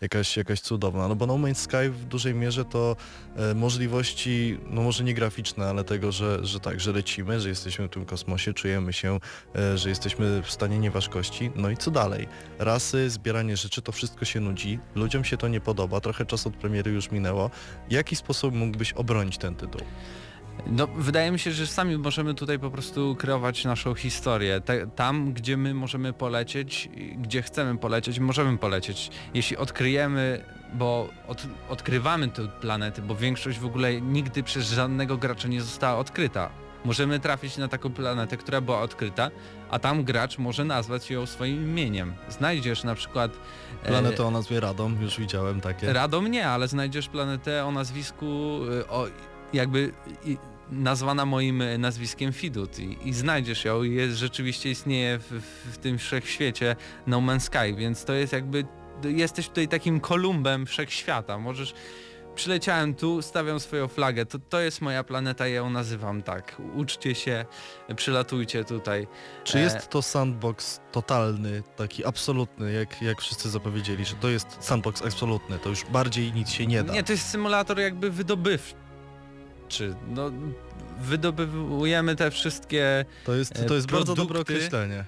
jakaś, 0.00 0.36
jakaś 0.36 0.60
cudowna. 0.60 1.08
No 1.08 1.16
bo 1.16 1.26
No 1.26 1.34
Man's 1.34 1.54
Sky 1.54 1.90
w 1.90 2.04
dużej 2.04 2.34
mierze 2.34 2.64
to 2.64 2.96
e, 3.36 3.54
możliwości, 3.54 4.58
no 4.70 4.82
może 4.82 5.04
nie 5.04 5.14
graficzne, 5.14 5.66
ale 5.66 5.84
tego, 5.84 6.12
że, 6.12 6.46
że 6.46 6.60
tak, 6.60 6.80
że 6.80 6.92
lecimy, 6.92 7.40
że 7.40 7.48
jesteśmy 7.48 7.88
w 7.88 7.90
tym 7.90 8.04
kosmosie, 8.04 8.54
czujemy 8.54 8.92
się, 8.92 9.18
e, 9.56 9.78
że 9.78 9.88
jesteśmy 9.88 10.42
w 10.42 10.50
stanie 10.50 10.78
nieważkości. 10.78 11.50
No 11.56 11.70
i 11.70 11.76
co 11.76 11.90
dalej? 11.90 12.28
Rasy, 12.58 13.10
zbieranie 13.10 13.56
rzeczy, 13.56 13.82
to 13.82 13.92
wszystko 13.92 14.24
się 14.24 14.40
nudzi, 14.40 14.78
ludziom 14.94 15.24
się 15.24 15.36
to 15.36 15.48
nie 15.48 15.60
podoba, 15.60 16.00
trochę 16.00 16.26
czasu 16.26 16.48
od 16.48 16.56
premiery 16.56 16.90
już 16.90 17.10
minęło. 17.10 17.50
Jaki 17.90 18.16
sposób 18.16 18.54
mógłbyś 18.54 18.92
obronić 18.92 19.38
ten 19.38 19.54
tytuł? 19.54 19.80
No, 20.66 20.86
wydaje 20.86 21.30
mi 21.30 21.38
się, 21.38 21.52
że 21.52 21.66
sami 21.66 21.98
możemy 21.98 22.34
tutaj 22.34 22.58
po 22.58 22.70
prostu 22.70 23.16
kreować 23.16 23.64
naszą 23.64 23.94
historię. 23.94 24.60
Te, 24.60 24.86
tam, 24.86 25.32
gdzie 25.32 25.56
my 25.56 25.74
możemy 25.74 26.12
polecieć, 26.12 26.88
gdzie 27.16 27.42
chcemy 27.42 27.78
polecieć, 27.78 28.18
możemy 28.18 28.58
polecieć. 28.58 29.10
Jeśli 29.34 29.56
odkryjemy, 29.56 30.44
bo 30.74 31.08
od, 31.28 31.46
odkrywamy 31.68 32.28
tę 32.28 32.48
planetę, 32.60 33.02
bo 33.02 33.16
większość 33.16 33.58
w 33.58 33.66
ogóle 33.66 34.00
nigdy 34.00 34.42
przez 34.42 34.70
żadnego 34.70 35.16
gracza 35.16 35.48
nie 35.48 35.60
została 35.60 35.98
odkryta. 35.98 36.50
Możemy 36.84 37.20
trafić 37.20 37.56
na 37.56 37.68
taką 37.68 37.90
planetę, 37.92 38.36
która 38.36 38.60
była 38.60 38.80
odkryta, 38.80 39.30
a 39.70 39.78
tam 39.78 40.04
gracz 40.04 40.38
może 40.38 40.64
nazwać 40.64 41.10
ją 41.10 41.26
swoim 41.26 41.62
imieniem. 41.62 42.14
Znajdziesz 42.28 42.84
na 42.84 42.94
przykład... 42.94 43.32
Planetę 43.84 44.26
o 44.26 44.30
nazwie 44.30 44.60
Radom, 44.60 45.02
już 45.02 45.18
widziałem 45.20 45.60
takie. 45.60 45.92
Radom 45.92 46.26
nie, 46.26 46.48
ale 46.48 46.68
znajdziesz 46.68 47.08
planetę 47.08 47.64
o 47.64 47.72
nazwisku, 47.72 48.26
y, 48.80 48.88
o, 48.88 49.06
jakby 49.52 49.92
i, 50.24 50.38
nazwana 50.70 51.26
moim 51.26 51.62
e, 51.62 51.78
nazwiskiem 51.78 52.32
Fidut 52.32 52.78
i, 52.78 52.98
i 53.08 53.12
znajdziesz 53.12 53.64
ją 53.64 53.82
i 53.82 53.94
jest, 53.94 54.16
rzeczywiście 54.16 54.70
istnieje 54.70 55.18
w, 55.18 55.42
w 55.72 55.78
tym 55.78 55.98
wszechświecie 55.98 56.76
No 57.06 57.18
Man's 57.18 57.40
Sky, 57.40 57.74
więc 57.76 58.04
to 58.04 58.12
jest 58.12 58.32
jakby, 58.32 58.64
jesteś 59.04 59.48
tutaj 59.48 59.68
takim 59.68 60.00
Kolumbem 60.00 60.66
wszechświata, 60.66 61.38
możesz 61.38 61.74
przyleciałem 62.34 62.94
tu, 62.94 63.22
stawiam 63.22 63.60
swoją 63.60 63.88
flagę, 63.88 64.26
to, 64.26 64.38
to 64.38 64.60
jest 64.60 64.80
moja 64.80 65.04
planeta, 65.04 65.46
ja 65.48 65.54
ją 65.54 65.70
nazywam 65.70 66.22
tak. 66.22 66.56
Uczcie 66.74 67.14
się, 67.14 67.44
przylatujcie 67.96 68.64
tutaj. 68.64 69.06
Czy 69.44 69.58
E, 69.58 69.60
jest 69.60 69.88
to 69.88 70.02
sandbox 70.02 70.80
totalny, 70.92 71.62
taki 71.76 72.04
absolutny, 72.04 72.72
jak, 72.72 73.02
jak 73.02 73.20
wszyscy 73.20 73.50
zapowiedzieli, 73.50 74.04
że 74.04 74.14
to 74.14 74.28
jest 74.28 74.46
sandbox 74.60 75.02
absolutny, 75.02 75.58
to 75.58 75.68
już 75.68 75.84
bardziej 75.84 76.32
nic 76.32 76.48
się 76.50 76.66
nie 76.66 76.82
da. 76.82 76.92
Nie, 76.92 77.02
to 77.02 77.12
jest 77.12 77.28
symulator 77.28 77.78
jakby 77.80 78.10
wydobywczy. 78.10 78.74
No, 80.08 80.30
wydobywujemy 81.00 82.16
te 82.16 82.30
wszystkie 82.30 83.04
To 83.24 83.34
jest, 83.34 83.58
e, 83.58 83.64
to 83.64 83.74
jest 83.74 83.90
bardzo 83.90 84.14
dobre 84.14 84.34
produkty. 84.34 84.54
określenie. 84.54 85.04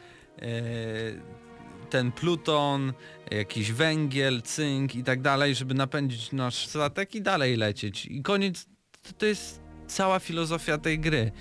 Ten 1.87 2.13
pluton, 2.13 2.93
jakiś 3.31 3.73
węgiel, 3.73 4.43
cynk 4.43 4.95
i 4.95 5.05
tak 5.05 5.21
dalej, 5.23 5.55
żeby 5.55 5.75
napędzić 5.75 6.33
nasz 6.33 6.67
statek 6.67 7.15
i 7.15 7.23
dalej 7.23 7.57
lecieć. 7.57 8.07
I 8.07 8.23
koniec, 8.23 8.67
to, 9.03 9.13
to 9.19 9.27
jest 9.27 9.61
cała 9.87 10.19
filozofia 10.19 10.79
tej 10.79 10.99
gry. 10.99 11.33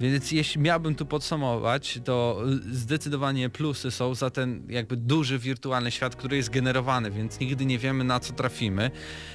Więc 0.00 0.32
jeśli 0.32 0.60
miałbym 0.60 0.94
tu 0.94 1.06
podsumować, 1.06 2.00
to 2.04 2.42
zdecydowanie 2.72 3.48
plusy 3.50 3.90
są 3.90 4.14
za 4.14 4.30
ten 4.30 4.66
jakby 4.68 4.96
duży 4.96 5.38
wirtualny 5.38 5.90
świat, 5.90 6.16
który 6.16 6.36
jest 6.36 6.50
generowany, 6.50 7.10
więc 7.10 7.40
nigdy 7.40 7.66
nie 7.66 7.78
wiemy 7.78 8.04
na 8.04 8.20
co 8.20 8.32
trafimy. 8.32 8.90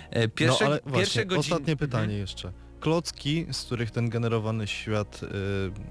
E, 0.10 0.28
Pierwsze, 0.28 0.66
no 0.66 0.72
ale 0.72 0.80
właśnie, 0.86 1.26
godziny... 1.26 1.40
ostatnie 1.40 1.76
pytanie 1.76 2.04
Mhm. 2.04 2.20
jeszcze. 2.22 2.52
Klocki, 2.80 3.46
z 3.52 3.64
których 3.66 3.92
ten 3.92 4.10
generowany 4.10 4.68
świat, 4.68 5.22
y, 5.24 5.28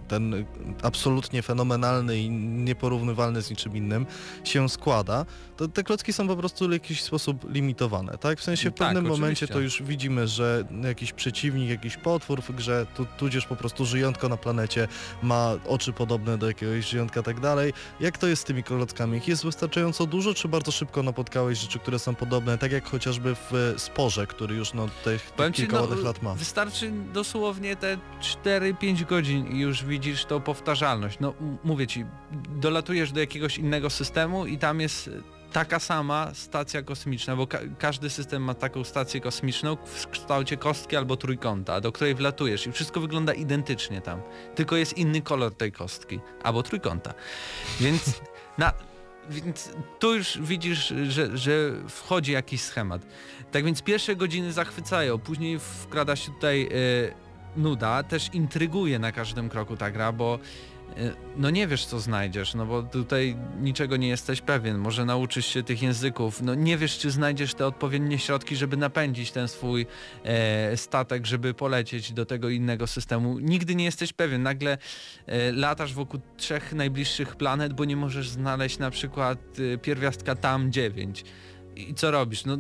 ten 0.09 0.45
absolutnie 0.83 1.43
fenomenalny 1.43 2.19
i 2.19 2.31
nieporównywalny 2.31 3.43
z 3.43 3.51
niczym 3.51 3.77
innym 3.77 4.07
się 4.45 4.69
składa, 4.69 5.27
to 5.57 5.69
te 5.69 5.83
klocki 5.83 6.13
są 6.13 6.29
po 6.29 6.37
prostu 6.37 6.69
w 6.69 6.73
jakiś 6.73 7.03
sposób 7.03 7.55
limitowane, 7.55 8.19
tak? 8.19 8.39
W 8.41 8.43
sensie 8.43 8.71
w 8.71 8.75
Tak, 8.75 8.89
pewnym 8.89 9.07
momencie 9.13 9.47
oczywiście. 9.47 9.55
to 9.55 9.61
już 9.61 9.83
widzimy, 9.83 10.29
że 10.29 10.65
jakiś 10.85 11.13
przeciwnik, 11.13 11.71
jakiś 11.71 11.97
potwór 11.97 12.43
w 12.43 12.53
grze, 12.57 12.87
tu, 12.97 13.07
tudzież 13.19 13.47
po 13.47 13.57
prostu 13.57 13.85
żyjątko 13.87 14.29
na 14.29 14.37
planecie 14.37 14.89
ma 15.23 15.53
oczy 15.69 15.93
podobne 15.93 16.39
do 16.39 16.47
jakiegoś 16.47 16.89
żyjątka 16.89 17.23
tak 17.23 17.41
dalej. 17.41 17.73
Jak 18.01 18.19
to 18.19 18.27
jest 18.27 18.43
z 18.43 18.45
tymi 18.45 18.63
klockami? 18.63 19.19
Ich 19.19 19.29
jest 19.29 19.45
wystarczająco 19.45 20.07
dużo, 20.07 20.35
czy 20.35 20.49
bardzo 20.49 20.73
szybko 20.73 21.03
napotkałeś 21.03 21.59
rzeczy, 21.59 21.79
które 21.79 21.99
są 21.99 22.15
podobne, 22.15 22.59
tak 22.59 22.73
jak 22.73 22.85
chociażby 22.89 23.35
w 23.35 23.75
Sporze, 23.77 24.27
który 24.27 24.55
już 24.55 24.75
no 24.75 24.89
tych, 25.05 25.31
tych 25.31 25.53
kilka 25.53 25.77
no, 25.81 25.95
lat 26.03 26.23
ma? 26.23 26.35
Wystarczy 26.35 26.76
dosłownie 27.13 27.77
te 27.77 27.99
4-5 28.45 29.05
godzin 29.05 29.47
i 29.47 29.61
już 29.61 29.85
widzisz 29.85 30.25
tą 30.25 30.41
powtarzalność. 30.41 31.19
No 31.21 31.35
mówię 31.65 31.87
ci, 31.87 32.05
dolatujesz 32.57 33.13
do 33.13 33.21
jakiegoś 33.21 33.59
innego 33.59 33.91
systemu 33.91 34.47
i 34.47 34.59
tam 34.59 34.81
jest 34.81 35.11
taka 35.53 35.81
sama 35.81 36.31
stacja 36.35 36.83
kosmiczna, 36.83 37.37
bo 37.37 37.47
ka 37.47 37.59
każdy 37.79 38.11
system 38.11 38.43
ma 38.43 38.55
taką 38.55 38.85
stację 38.85 39.21
kosmiczną 39.21 39.77
w 39.77 40.09
kształcie 40.09 40.57
kostki 40.57 40.97
albo 40.97 41.17
trójkąta, 41.17 41.81
do 41.81 41.93
której 41.93 42.15
wlatujesz 42.15 42.67
i 42.67 42.73
wszystko 42.73 43.01
wygląda 43.01 43.33
identycznie 43.33 44.01
tam. 44.01 44.23
Tylko 44.55 44.77
jest 44.77 44.99
inny 44.99 45.23
kolor 45.23 45.55
tej 45.55 45.73
kostki 45.73 46.21
albo 46.43 46.63
trójkąta. 46.63 47.15
Więc 47.81 48.21
na, 48.59 48.73
więc 49.31 49.71
tu 49.99 50.15
już 50.15 50.39
widzisz, 50.41 50.95
że, 51.09 51.39
że 51.39 51.73
wchodzi 51.89 52.33
jakiś 52.33 52.61
schemat. 52.61 53.07
Tak 53.51 53.65
więc 53.65 53.83
pierwsze 53.83 54.17
godziny 54.17 54.53
zachwycają, 54.53 55.19
później 55.19 55.59
wkrada 55.59 56.17
się 56.17 56.33
tutaj 56.33 56.63
e, 56.63 56.69
nuda, 57.57 58.03
też 58.03 58.31
intryguje 58.33 58.99
na 58.99 59.13
każdym 59.13 59.49
kroku 59.49 59.77
ta 59.77 59.91
gra, 59.91 60.13
bo 60.13 60.39
no 61.37 61.51
nie 61.51 61.67
wiesz 61.67 61.87
co 61.87 62.01
znajdziesz, 62.01 62.55
no 62.55 62.67
bo 62.67 62.83
tutaj 62.83 63.37
niczego 63.61 63.97
nie 63.97 64.09
jesteś 64.09 64.41
pewien, 64.41 64.79
może 64.79 65.05
nauczysz 65.05 65.47
się 65.47 65.63
tych 65.63 65.83
języków, 65.83 66.43
no 66.43 66.55
nie 66.55 66.77
wiesz 66.77 66.99
czy 66.99 67.11
znajdziesz 67.11 67.55
te 67.55 67.67
odpowiednie 67.67 68.19
środki, 68.19 68.57
żeby 68.57 68.77
napędzić 68.77 69.33
ten 69.33 69.49
swój 69.49 69.87
e, 70.25 70.77
statek, 70.77 71.27
żeby 71.27 71.55
polecieć 71.55 72.13
do 72.13 72.27
tego 72.27 72.49
innego 72.49 72.87
systemu. 72.87 73.39
Nigdy 73.39 73.75
nie 73.75 73.85
jesteś 73.85 74.13
pewien, 74.13 74.43
nagle 74.43 74.79
e, 75.27 75.53
latasz 75.53 75.95
wokół 75.95 76.21
trzech 76.37 76.73
najbliższych 76.73 77.37
planet, 77.37 77.73
bo 77.73 77.85
nie 77.85 77.97
możesz 77.97 78.29
znaleźć 78.29 78.79
na 78.79 78.91
przykład 78.91 79.39
e, 79.75 79.79
pierwiastka 79.79 80.35
tam 80.35 80.73
9 80.73 81.25
i 81.77 81.95
co 81.95 82.11
robisz? 82.11 82.45
No 82.45 82.59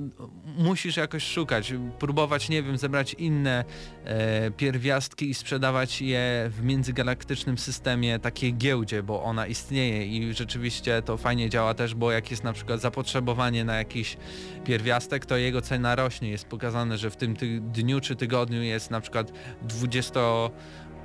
musisz 0.58 0.96
jakoś 0.96 1.24
szukać, 1.24 1.74
próbować, 1.98 2.48
nie 2.48 2.62
wiem, 2.62 2.78
zebrać 2.78 3.14
inne 3.14 3.64
e, 4.04 4.50
pierwiastki 4.50 5.30
i 5.30 5.34
sprzedawać 5.34 6.02
je 6.02 6.50
w 6.50 6.62
międzygalaktycznym 6.62 7.58
systemie 7.58 8.18
takiej 8.18 8.54
giełdzie, 8.54 9.02
bo 9.02 9.22
ona 9.22 9.46
istnieje 9.46 10.06
i 10.06 10.34
rzeczywiście 10.34 11.02
to 11.02 11.16
fajnie 11.16 11.50
działa 11.50 11.74
też, 11.74 11.94
bo 11.94 12.12
jak 12.12 12.30
jest 12.30 12.44
na 12.44 12.52
przykład 12.52 12.80
zapotrzebowanie 12.80 13.64
na 13.64 13.76
jakiś 13.76 14.16
pierwiastek, 14.64 15.26
to 15.26 15.36
jego 15.36 15.60
cena 15.60 15.94
rośnie. 15.94 16.30
Jest 16.30 16.46
pokazane, 16.46 16.98
że 16.98 17.10
w 17.10 17.16
tym 17.16 17.36
ty 17.36 17.60
dniu 17.60 18.00
czy 18.00 18.16
tygodniu 18.16 18.62
jest 18.62 18.90
na 18.90 19.00
przykład 19.00 19.32
20 19.62 20.20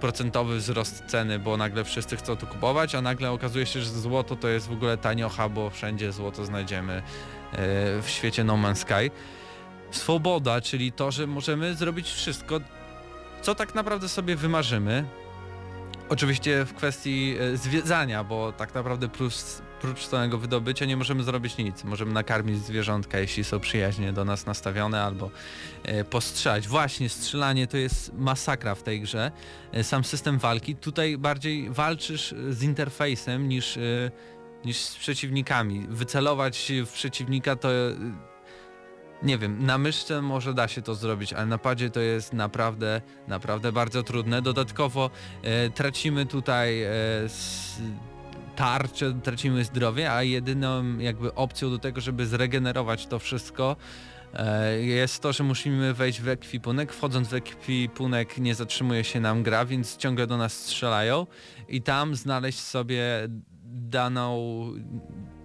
procentowy 0.01 0.57
wzrost 0.57 1.03
ceny, 1.05 1.39
bo 1.39 1.57
nagle 1.57 1.84
wszyscy 1.84 2.18
chcą 2.18 2.36
to 2.36 2.47
kupować, 2.47 2.95
a 2.95 3.01
nagle 3.01 3.32
okazuje 3.32 3.66
się, 3.66 3.82
że 3.82 3.89
złoto 3.89 4.36
to 4.36 4.47
jest 4.47 4.68
w 4.68 4.72
ogóle 4.72 4.97
taniocha, 4.97 5.49
bo 5.49 5.70
wszędzie 5.70 6.12
złoto 6.12 6.45
znajdziemy 6.45 7.01
w 8.02 8.06
świecie 8.08 8.43
No 8.43 8.54
Man's 8.54 8.76
Sky. 8.76 9.12
Swoboda, 9.91 10.62
czyli 10.62 10.91
to, 10.91 11.12
że 11.12 11.28
możemy 11.28 11.76
zrobić 11.76 12.12
wszystko, 12.12 12.60
co 13.41 13.56
tak 13.56 13.76
naprawdę 13.76 14.10
sobie 14.10 14.36
wymarzymy. 14.36 15.06
Oczywiście 16.10 16.66
w 16.66 16.74
kwestii 16.74 17.36
e, 17.39 17.58
zwiedzania, 17.58 18.24
bo 18.24 18.52
tak 18.52 18.76
naprawdę 18.76 19.10
plus, 19.10 19.62
prócz 19.82 20.06
samego 20.06 20.38
wydobycia 20.38 20.86
nie 20.86 20.97
możemy 20.97 21.24
zrobić 21.24 21.58
nic. 21.58 21.84
Możemy 21.84 22.14
nakarmić 22.14 22.58
zwierzątka, 22.58 23.20
jeśli 23.20 23.43
są 23.43 23.60
przyjaźnie 23.60 24.14
do 24.14 24.26
nas 24.26 24.45
nastawione, 24.45 25.04
albo 25.04 25.30
e, 25.84 26.04
postrzelać. 26.04 26.68
Właśnie, 26.68 27.10
strzelanie 27.10 27.68
to 27.68 27.78
jest 27.78 28.14
masakra 28.14 28.76
w 28.76 28.84
tej 28.84 29.02
grze. 29.02 29.32
E, 29.72 29.84
Sam 29.84 30.04
system 30.04 30.39
walki, 30.39 30.76
tutaj 30.76 31.18
bardziej 31.18 31.70
walczysz 31.70 32.36
z 32.49 32.64
interfejsem 32.64 33.49
niż, 33.49 33.78
e, 33.78 34.12
niż 34.66 34.78
z 34.78 34.95
przeciwnikami. 34.95 35.86
Wycelować 35.89 36.72
w 36.86 36.91
przeciwnika 36.91 37.55
to 37.55 37.72
e, 37.72 37.95
nie 39.24 39.38
wiem, 39.38 39.66
na 39.66 39.78
myszce 39.78 40.22
może 40.22 40.53
da 40.53 40.68
się 40.68 40.82
to 40.82 40.95
zrobić, 40.95 41.34
ale 41.34 41.45
na 41.45 41.57
padzie 41.57 41.89
to 41.89 41.99
jest 41.99 42.34
naprawdę, 42.34 43.01
naprawdę 43.28 43.72
bardzo 43.72 44.03
trudne. 44.03 44.41
Dodatkowo 44.41 45.09
e, 45.43 45.70
tracimy 45.70 46.26
tutaj 46.26 46.84
e, 46.84 46.89
tarczę, 48.55 49.14
tracimy 49.24 49.64
zdrowie, 49.64 50.12
a 50.12 50.24
jedyną 50.24 50.97
jakby 50.97 51.34
opcją 51.34 51.70
do 51.70 51.80
tego, 51.80 52.01
żeby 52.01 52.26
zregenerować 52.26 53.07
to 53.07 53.20
wszystko 53.20 53.76
e, 54.34 54.82
jest 54.82 55.22
to, 55.22 55.34
że 55.34 55.43
musimy 55.43 55.93
wejść 55.93 56.22
w 56.22 56.28
ekwipunek. 56.28 56.93
Wchodząc 56.93 57.28
w 57.28 57.34
ekwipunek 57.34 58.38
nie 58.38 58.55
zatrzymuje 58.55 59.03
się 59.03 59.20
nam 59.20 59.43
gra, 59.43 59.66
więc 59.66 59.97
ciągle 59.97 60.28
do 60.28 60.38
nas 60.38 60.53
strzelają 60.53 61.28
i 61.70 61.82
tam 61.82 62.16
znaleźć 62.16 62.59
sobie 62.59 63.30
daną 63.72 64.64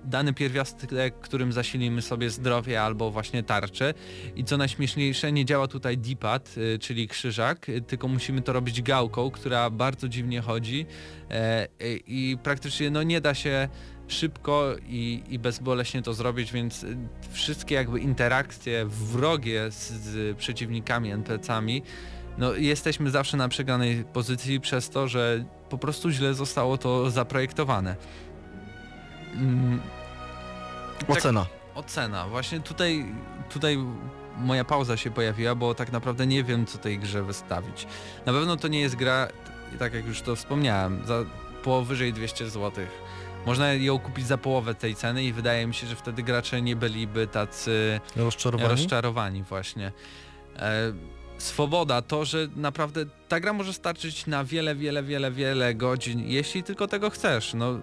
dany 0.04 0.32
pierwiastek, 0.34 1.20
którym 1.20 1.52
zasilimy 1.52 2.02
sobie 2.02 2.30
zdrowie 2.30 2.82
albo 2.82 3.10
właśnie 3.10 3.42
tarczę. 3.42 3.94
I 4.36 4.44
co 4.44 4.56
najśmieszniejsze, 4.56 5.32
nie 5.32 5.44
działa 5.44 5.68
tutaj 5.68 5.98
D-pad, 5.98 6.54
y, 6.74 6.78
czyli 6.78 7.08
krzyżak, 7.08 7.68
y, 7.68 7.80
tylko 7.80 8.08
musimy 8.08 8.42
to 8.42 8.52
robić 8.52 8.82
gałką, 8.82 9.30
która 9.30 9.70
bardzo 9.70 10.08
dziwnie 10.08 10.40
chodzi 10.40 10.86
e, 11.30 11.66
i- 12.06 12.38
praktycznie 12.42 12.90
no 12.90 13.02
nie 13.02 13.20
da 13.20 13.34
się 13.34 13.68
szybko 14.08 14.74
i, 14.88 15.22
i 15.28 15.38
bezboleśnie 15.38 16.02
to 16.02 16.14
zrobić, 16.14 16.52
więc 16.52 16.84
y, 16.84 16.96
wszystkie 17.30 17.74
jakby 17.74 18.00
interakcje 18.00 18.86
wrogie 18.86 19.70
z, 19.70 19.90
z 19.92 20.36
przeciwnikami, 20.36 21.10
NPC-ami, 21.10 21.82
no 22.38 22.54
jesteśmy 22.54 23.10
zawsze 23.10 23.36
na 23.36 23.48
przegranej 23.48 24.04
pozycji 24.12 24.60
przez 24.60 24.90
to, 24.90 25.08
że 25.08 25.44
po 25.70 25.78
prostu 25.78 26.10
źle 26.10 26.34
zostało 26.34 26.78
to 26.78 27.10
zaprojektowane. 27.10 27.96
Mm, 29.34 29.80
tak- 30.98 31.10
Ocena. 31.10 31.46
Ocena. 31.74 32.28
Właśnie 32.28 32.60
tutaj, 32.60 33.06
tutaj 33.50 33.78
moja 34.38 34.64
pauza 34.64 34.96
się 34.96 35.10
pojawiła, 35.10 35.54
bo 35.54 35.74
tak 35.74 35.92
naprawdę 35.92 36.26
nie 36.26 36.44
wiem 36.44 36.66
co 36.66 36.78
tej 36.78 36.98
grze 36.98 37.22
wystawić. 37.22 37.86
Na 38.26 38.32
pewno 38.32 38.56
to 38.56 38.68
nie 38.68 38.80
jest 38.80 38.96
gra, 38.96 39.28
tak 39.78 39.94
jak 39.94 40.06
już 40.06 40.22
to 40.22 40.36
wspomniałem, 40.36 41.06
za 41.06 41.24
powyżej 41.62 42.12
200 42.12 42.50
zł. 42.50 42.84
Można 43.46 43.72
ją 43.72 43.98
kupić 43.98 44.26
za 44.26 44.38
połowę 44.38 44.74
tej 44.74 44.94
ceny 44.94 45.24
i 45.24 45.32
wydaje 45.32 45.66
mi 45.66 45.74
się, 45.74 45.86
że 45.86 45.96
wtedy 45.96 46.22
gracze 46.22 46.62
nie 46.62 46.76
byliby 46.76 47.26
tacy 47.26 48.00
Rozczarowani? 48.16 48.70
rozczarowani 48.70 49.42
właśnie. 49.42 49.92
E, 50.56 50.92
swoboda, 51.38 52.02
to, 52.02 52.24
że 52.24 52.48
naprawdę 52.56 53.04
ta 53.28 53.40
gra 53.40 53.52
może 53.52 53.72
starczyć 53.72 54.26
na 54.26 54.44
wiele, 54.44 54.74
wiele, 54.74 55.02
wiele, 55.02 55.30
wiele 55.30 55.74
godzin, 55.74 56.20
jeśli 56.28 56.62
tylko 56.62 56.88
tego 56.88 57.10
chcesz. 57.10 57.54
No, 57.54 57.80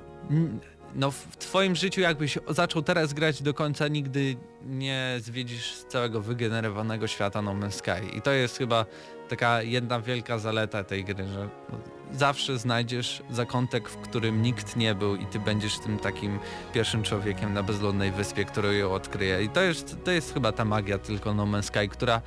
no 0.95 1.11
w 1.11 1.37
twoim 1.37 1.75
życiu 1.75 2.01
jakbyś 2.01 2.37
zaczął 2.49 2.81
teraz 2.81 3.13
grać 3.13 3.41
do 3.43 3.53
końca 3.53 3.87
nigdy 3.87 4.35
nie 4.65 5.17
zwiedzisz 5.19 5.83
całego 5.87 6.21
wygenerowanego 6.21 7.07
świata 7.07 7.41
No 7.41 7.51
Man's 7.51 7.71
Sky 7.71 8.17
i 8.17 8.21
to 8.21 8.31
jest 8.31 8.57
chyba 8.57 8.85
taka 9.29 9.61
jedna 9.61 10.01
wielka 10.01 10.39
zaleta 10.39 10.83
tej 10.83 11.05
gry, 11.05 11.27
że 11.27 11.49
zawsze 12.11 12.57
znajdziesz 12.57 13.23
zakątek, 13.29 13.89
w 13.89 13.97
którym 13.97 14.41
nikt 14.41 14.75
nie 14.75 14.95
był 14.95 15.15
i 15.15 15.25
ty 15.25 15.39
będziesz 15.39 15.79
tym 15.79 15.99
takim 15.99 16.39
pierwszym 16.73 17.03
człowiekiem 17.03 17.53
na 17.53 17.63
bezludnej 17.63 18.11
wyspie, 18.11 18.45
który 18.45 18.77
ją 18.77 18.91
odkryje 18.91 19.43
i 19.43 19.49
to 19.49 19.61
jest, 19.61 19.97
to 20.03 20.11
jest 20.11 20.33
chyba 20.33 20.51
ta 20.51 20.65
magia 20.65 20.97
tylko 20.97 21.33
No 21.33 21.43
Man's 21.43 21.63
Sky, 21.63 21.89
która 21.89 22.21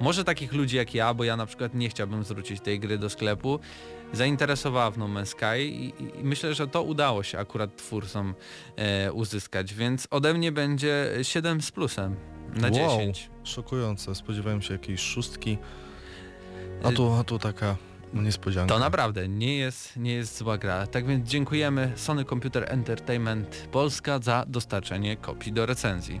może 0.00 0.24
takich 0.24 0.52
ludzi 0.52 0.76
jak 0.76 0.94
ja, 0.94 1.14
bo 1.14 1.24
ja 1.24 1.36
na 1.36 1.46
przykład 1.46 1.74
nie 1.74 1.88
chciałbym 1.88 2.24
zwrócić 2.24 2.60
tej 2.60 2.80
gry 2.80 2.98
do 2.98 3.10
sklepu, 3.10 3.58
zainteresowała 4.12 4.90
w 4.90 4.98
No 4.98 5.08
Man's 5.08 5.26
Sky 5.26 5.64
i, 5.64 5.86
i 6.20 6.24
myślę, 6.24 6.54
że 6.54 6.66
to 6.68 6.82
udało 6.82 7.22
się 7.22 7.38
akurat 7.38 7.76
twórcom 7.76 8.34
e, 8.76 9.12
uzyskać, 9.12 9.74
więc 9.74 10.06
ode 10.10 10.34
mnie 10.34 10.52
będzie 10.52 11.06
7 11.22 11.62
z 11.62 11.70
plusem 11.70 12.16
na 12.54 12.68
Wow. 12.68 12.98
10. 12.98 13.30
Szokujące, 13.44 14.14
spodziewałem 14.14 14.62
się 14.62 14.72
jakiejś 14.74 15.00
szóstki. 15.00 15.58
A 16.84 16.92
tu, 16.92 17.12
a 17.12 17.24
tu 17.24 17.38
taka 17.38 17.76
niespodzianka. 18.14 18.74
To 18.74 18.80
naprawdę 18.80 19.28
nie 19.28 19.56
jest, 19.56 19.96
nie 19.96 20.12
jest 20.14 20.36
zła 20.38 20.58
gra. 20.58 20.86
Tak 20.86 21.06
więc 21.06 21.28
dziękujemy 21.28 21.92
Sony 21.96 22.24
Computer 22.24 22.64
Entertainment 22.72 23.68
Polska 23.72 24.18
za 24.18 24.44
dostarczenie 24.48 25.16
kopii 25.16 25.52
do 25.52 25.66
recenzji. 25.66 26.20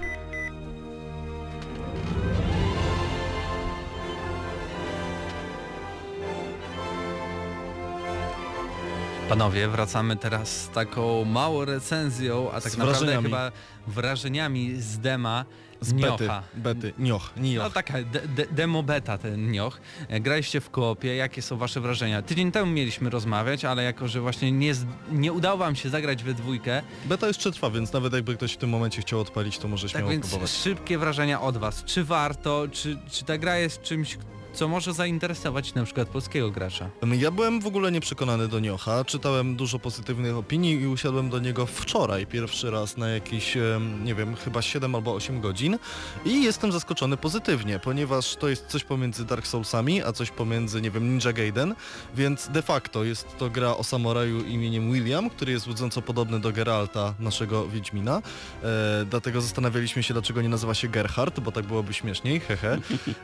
Panowie, 9.31 9.67
wracamy 9.67 10.15
teraz 10.17 10.61
z 10.61 10.69
taką 10.69 11.25
małą 11.25 11.65
recenzją, 11.65 12.51
a 12.51 12.61
tak 12.61 12.71
Z 12.71 12.77
naprawdę 12.77 12.99
wrażeniami. 12.99 13.23
chyba 13.25 13.51
wrażeniami 13.87 14.81
z 14.81 14.99
dema 14.99 15.45
Z 15.81 15.93
bety, 15.93 16.23
Niocha. 16.23 16.43
bety, 16.55 16.93
nioch, 16.99 17.31
nioch. 17.37 17.63
No 17.63 17.69
taka 17.69 17.93
de, 17.93 18.19
de, 18.27 18.45
demo 18.51 18.83
beta 18.83 19.17
ten 19.17 19.51
nioch. 19.51 19.81
E, 20.09 20.19
Graliście 20.19 20.61
w 20.61 20.69
koopie, 20.69 21.15
jakie 21.15 21.41
są 21.41 21.57
wasze 21.57 21.81
wrażenia? 21.81 22.21
Tydzień 22.21 22.51
temu 22.51 22.71
mieliśmy 22.71 23.09
rozmawiać, 23.09 23.65
ale 23.65 23.83
jako, 23.83 24.07
że 24.07 24.21
właśnie 24.21 24.51
nie, 24.51 24.73
nie 25.11 25.33
udało 25.33 25.57
wam 25.57 25.75
się 25.75 25.89
zagrać 25.89 26.23
we 26.23 26.33
dwójkę, 26.33 26.81
Beta 27.05 27.27
jeszcze 27.27 27.51
trwa, 27.51 27.69
więc 27.69 27.93
nawet 27.93 28.13
jakby 28.13 28.35
ktoś 28.35 28.53
w 28.53 28.57
tym 28.57 28.69
momencie 28.69 29.01
chciał 29.01 29.19
odpalić, 29.19 29.57
to 29.57 29.67
może 29.67 29.87
tak 29.87 29.91
śmiało 29.91 30.11
więc 30.11 30.27
próbować. 30.29 30.51
szybkie 30.51 30.97
wrażenia 30.97 31.41
od 31.41 31.57
was. 31.57 31.83
Czy 31.83 32.03
warto, 32.03 32.65
czy, 32.71 32.97
czy 33.11 33.25
ta 33.25 33.37
gra 33.37 33.57
jest 33.57 33.81
czymś, 33.81 34.17
co 34.53 34.67
może 34.67 34.93
zainteresować 34.93 35.73
na 35.73 35.83
przykład 35.83 36.09
polskiego 36.09 36.51
gracza? 36.51 36.89
Ja 37.19 37.31
byłem 37.31 37.59
w 37.59 37.67
ogóle 37.67 37.91
nieprzekonany 37.91 38.47
do 38.47 38.59
Niocha, 38.59 39.05
czytałem 39.05 39.55
dużo 39.55 39.79
pozytywnych 39.79 40.35
opinii 40.35 40.81
i 40.81 40.87
usiadłem 40.87 41.29
do 41.29 41.39
niego 41.39 41.65
wczoraj. 41.65 42.27
Pierwszy 42.27 42.71
raz 42.71 42.97
na 42.97 43.09
jakieś, 43.09 43.57
nie 44.03 44.15
wiem, 44.15 44.35
chyba 44.35 44.61
7 44.61 44.95
albo 44.95 45.13
8 45.13 45.41
godzin. 45.41 45.77
I 46.25 46.43
jestem 46.43 46.71
zaskoczony 46.71 47.17
pozytywnie, 47.17 47.79
ponieważ 47.79 48.35
to 48.35 48.49
jest 48.49 48.65
coś 48.65 48.83
pomiędzy 48.83 49.25
Dark 49.25 49.47
Soulsami, 49.47 50.03
a 50.03 50.11
coś 50.11 50.31
pomiędzy, 50.31 50.81
nie 50.81 50.91
wiem, 50.91 51.09
Ninja 51.09 51.33
Gaiden, 51.33 51.75
więc 52.15 52.47
de 52.47 52.61
facto 52.61 53.03
jest 53.03 53.37
to 53.37 53.49
gra 53.49 53.77
o 53.77 53.83
samuraju 53.83 54.45
imieniem 54.45 54.91
William, 54.91 55.29
który 55.29 55.51
jest 55.51 55.67
łudząco 55.67 56.01
podobny 56.01 56.39
do 56.39 56.51
Geralta, 56.51 57.13
naszego 57.19 57.67
Wiedźmina, 57.67 58.21
e, 58.63 59.05
dlatego 59.09 59.41
zastanawialiśmy 59.41 60.03
się, 60.03 60.13
dlaczego 60.13 60.41
nie 60.41 60.49
nazywa 60.49 60.73
się 60.73 60.87
Gerhard, 60.87 61.39
bo 61.39 61.51
tak 61.51 61.65
byłoby 61.65 61.93
śmieszniej, 61.93 62.39
hehe. 62.39 62.77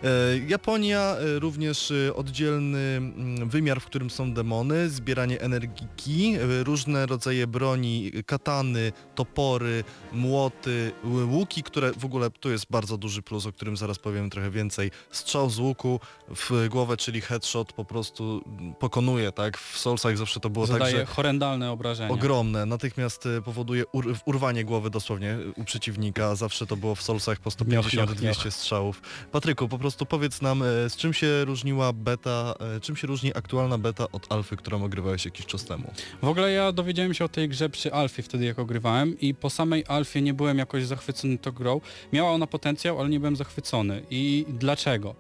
E, 0.04 0.38
Japonia 0.48 1.17
e, 1.20 1.40
również 1.40 1.92
e, 1.92 2.16
oddzielny 2.16 2.80
mm, 2.80 3.50
wymiar, 3.50 3.82
w 3.82 3.86
którym 3.86 4.10
są 4.10 4.34
demony, 4.34 4.90
zbieranie 4.90 5.42
energiki, 5.42 6.34
e, 6.36 6.64
różne 6.64 7.06
rodzaje 7.06 7.48
broni, 7.48 8.12
katany, 8.26 8.92
topory, 9.16 9.84
młoty, 10.14 10.92
łuki, 11.32 11.64
które 11.64 11.92
w 11.94 12.06
ogóle 12.06 12.30
tu 12.30 12.50
jest 12.52 12.66
bardzo 12.70 12.98
duży 12.98 13.22
plus, 13.22 13.46
o 13.46 13.52
którym 13.52 13.78
zaraz 13.78 14.00
powiem 14.00 14.30
trochę 14.30 14.50
więcej. 14.52 14.92
Strzał 15.12 15.50
z 15.50 15.60
łuku 15.60 16.00
w 16.36 16.68
głowę, 16.70 16.98
czyli 16.98 17.22
headshot 17.22 17.74
po 17.74 17.86
prostu 17.86 18.42
mm, 18.60 18.74
pokonuje, 18.74 19.32
tak? 19.32 19.58
W 19.58 19.78
Soulsach 19.80 20.18
zawsze 20.18 20.40
to 20.40 20.50
było 20.50 20.68
tak, 20.68 20.74
Zadaje 20.74 20.98
że 20.98 21.06
horrendalne 21.06 21.72
obrażenia. 21.72 22.10
ogromne, 22.10 22.66
natychmiast 22.66 23.26
e, 23.26 23.42
powoduje 23.42 23.84
ur 23.94 24.16
urwanie 24.26 24.66
głowy 24.66 24.90
dosłownie 24.90 25.38
u 25.56 25.64
przeciwnika, 25.64 26.36
zawsze 26.36 26.68
to 26.68 26.78
było 26.78 26.96
w 26.96 27.02
Soulsach 27.02 27.40
po 27.40 27.50
Mioch, 27.66 27.94
mioch, 27.94 28.10
150-200 28.10 28.24
mioch. 28.24 28.54
strzałów. 28.54 29.02
Patryku, 29.32 29.68
po 29.68 29.78
prostu 29.80 30.06
powiedz 30.06 30.42
nam, 30.42 30.64
z 30.90 30.96
czym 30.96 31.07
się 31.14 31.46
różniła 31.46 31.94
beta, 31.94 32.54
e, 32.78 32.80
czym 32.80 32.96
się 32.96 33.08
różni 33.08 33.38
aktualna 33.38 33.78
beta 33.78 34.06
od 34.12 34.32
alfy, 34.32 34.58
którą 34.58 34.84
ogrywałeś 34.84 35.26
jakiś 35.26 35.46
czas 35.46 35.66
temu? 35.66 35.94
W 36.22 36.28
ogóle 36.28 36.52
ja 36.52 36.72
dowiedziałem 36.72 37.14
się 37.14 37.26
o 37.26 37.30
tej 37.30 37.50
grze 37.50 37.70
przy 37.70 37.94
Alfie 37.94 38.24
wtedy 38.24 38.46
jak 38.46 38.60
ogrywałem 38.60 39.20
i 39.20 39.34
po 39.34 39.50
samej 39.50 39.84
Alfie 39.88 40.22
nie 40.22 40.34
byłem 40.34 40.58
jakoś 40.58 40.86
zachwycony 40.86 41.38
tą 41.38 41.52
grą. 41.52 41.82
Miała 42.14 42.32
ona 42.32 42.48
potencjał, 42.48 43.00
ale 43.00 43.10
nie 43.10 43.20
byłem 43.20 43.36
zachwycony. 43.36 44.04
I 44.10 44.46
dlaczego? 44.50 45.16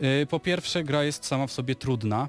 Yy, 0.00 0.26
Po 0.26 0.40
pierwsze 0.40 0.84
gra 0.84 1.04
jest 1.04 1.24
sama 1.26 1.46
w 1.46 1.52
sobie 1.52 1.74
trudna, 1.74 2.28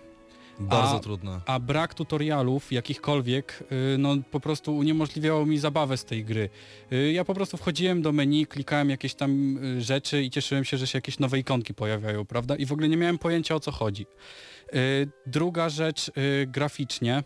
Bardzo 0.59 0.95
A- 0.95 0.99
trudna. 0.99 1.41
a 1.45 1.59
brak 1.59 1.93
tutorialów 1.93 2.71
jakichkolwiek 2.71 3.63
yy, 3.71 3.97
no 3.97 4.15
po 4.31 4.39
prostu 4.39 4.77
uniemożliwiało 4.77 5.45
mi 5.45 5.57
zabawę 5.57 5.97
z 5.97 6.05
tej 6.05 6.25
gry. 6.25 6.49
Yy, 6.91 7.11
Ja 7.11 7.25
po 7.25 7.33
prostu 7.33 7.57
wchodziłem 7.57 8.01
do 8.01 8.11
menu, 8.11 8.45
klikałem 8.47 8.89
jakieś 8.89 9.13
tam 9.15 9.59
yy, 9.63 9.81
rzeczy 9.81 10.23
i 10.23 10.29
cieszyłem 10.29 10.63
się, 10.65 10.77
że 10.77 10.87
się 10.87 10.97
jakieś 10.97 11.19
nowe 11.19 11.39
ikonki 11.39 11.73
pojawiają, 11.73 12.25
prawda? 12.25 12.55
I 12.55 12.65
w 12.65 12.71
ogóle 12.71 12.89
nie 12.89 12.97
miałem 12.97 13.17
pojęcia 13.17 13.55
o 13.55 13.59
co 13.59 13.71
chodzi. 13.71 14.05
Druga 15.25 15.69
rzecz, 15.69 16.11
graficznie. 16.47 17.23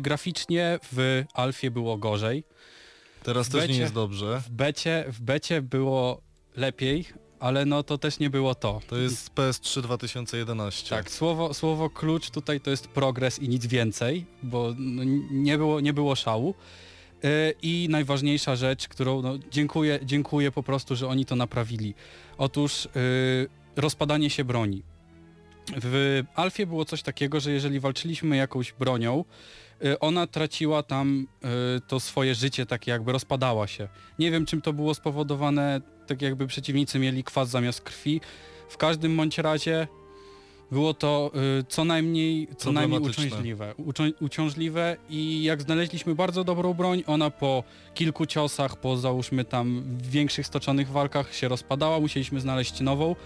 Graficznie 0.00 0.78
w 0.92 1.24
Alfie 1.34 1.70
było 1.70 1.98
gorzej. 1.98 2.44
Teraz 3.22 3.48
w 3.48 3.52
też 3.52 3.60
nie 3.62 3.68
becie- 3.68 3.80
jest 3.80 3.94
dobrze. 3.94 4.40
W 4.46 4.50
becie, 4.50 5.04
w 5.08 5.20
becie 5.20 5.62
było 5.62 6.20
lepiej, 6.56 7.04
ale 7.40 7.66
no 7.66 7.82
to 7.82 7.98
też 7.98 8.18
nie 8.18 8.30
było 8.30 8.54
to. 8.54 8.80
To 8.86 8.96
jest 8.96 9.34
PS3 9.34 9.82
2011. 9.82 10.96
Tak, 10.96 11.10
słowo, 11.10 11.54
słowo 11.54 11.90
klucz 11.90 12.30
tutaj 12.30 12.60
to 12.60 12.70
jest 12.70 12.88
progres 12.88 13.38
i 13.38 13.48
nic 13.48 13.66
więcej, 13.66 14.26
bo 14.42 14.74
no, 14.78 15.02
nie, 15.30 15.58
było, 15.58 15.80
nie 15.80 15.92
było 15.92 16.16
szału. 16.16 16.54
Yy, 17.22 17.30
I 17.62 17.86
najważniejsza 17.90 18.56
rzecz, 18.56 18.88
którą 18.88 19.22
no, 19.22 19.38
dziękuję, 19.50 20.00
dziękuję 20.02 20.52
po 20.52 20.62
prostu, 20.62 20.96
że 20.96 21.08
oni 21.08 21.24
to 21.24 21.36
naprawili. 21.36 21.94
Otóż 22.38 22.88
yy, 22.94 23.48
rozpadanie 23.76 24.30
się 24.30 24.44
broni. 24.44 24.82
W 25.76 26.22
Alfie 26.34 26.66
było 26.66 26.84
coś 26.84 27.02
takiego, 27.02 27.40
że 27.40 27.52
jeżeli 27.52 27.80
walczyliśmy 27.80 28.36
jakąś 28.36 28.72
bronią, 28.72 29.24
y, 29.84 29.98
ona 29.98 30.26
traciła 30.26 30.82
tam 30.82 31.26
to 31.88 32.00
swoje 32.00 32.34
życie, 32.34 32.66
takie 32.66 32.90
jakby 32.90 33.12
rozpadała 33.12 33.66
się. 33.66 33.88
Nie 34.18 34.30
wiem 34.30 34.46
czym 34.46 34.62
to 34.62 34.72
było 34.72 34.94
spowodowane, 34.94 35.80
tak 36.08 36.22
jakby 36.22 36.46
przeciwnicy 36.46 36.98
mieli 36.98 37.24
kwas 37.24 37.48
zamiast 37.48 37.80
krwi. 37.80 38.20
W 38.68 38.76
każdym 38.76 39.16
bądź 39.16 39.38
razie 39.38 39.88
było 40.70 40.94
to 40.94 41.30
y, 41.60 41.64
co 41.68 41.84
najmniej, 41.84 42.48
co 42.56 42.72
najmniej 42.72 43.00
uciążliwe. 43.00 43.74
Uciążliwe 44.20 44.96
i 45.10 45.42
jak 45.42 45.62
znaleźliśmy 45.62 46.14
bardzo 46.14 46.44
dobrą 46.44 46.74
broń, 46.74 47.04
ona 47.06 47.30
po 47.30 47.64
kilku 47.94 48.26
ciosach, 48.26 48.76
po 48.76 48.96
załóżmy 48.96 49.44
tam 49.44 49.84
większych 50.02 50.46
stoczonych 50.46 50.88
walkach 50.88 51.34
się 51.34 51.48
rozpadała, 51.48 52.00
musieliśmy 52.00 52.40
znaleźć 52.40 52.80
nową 52.80 53.16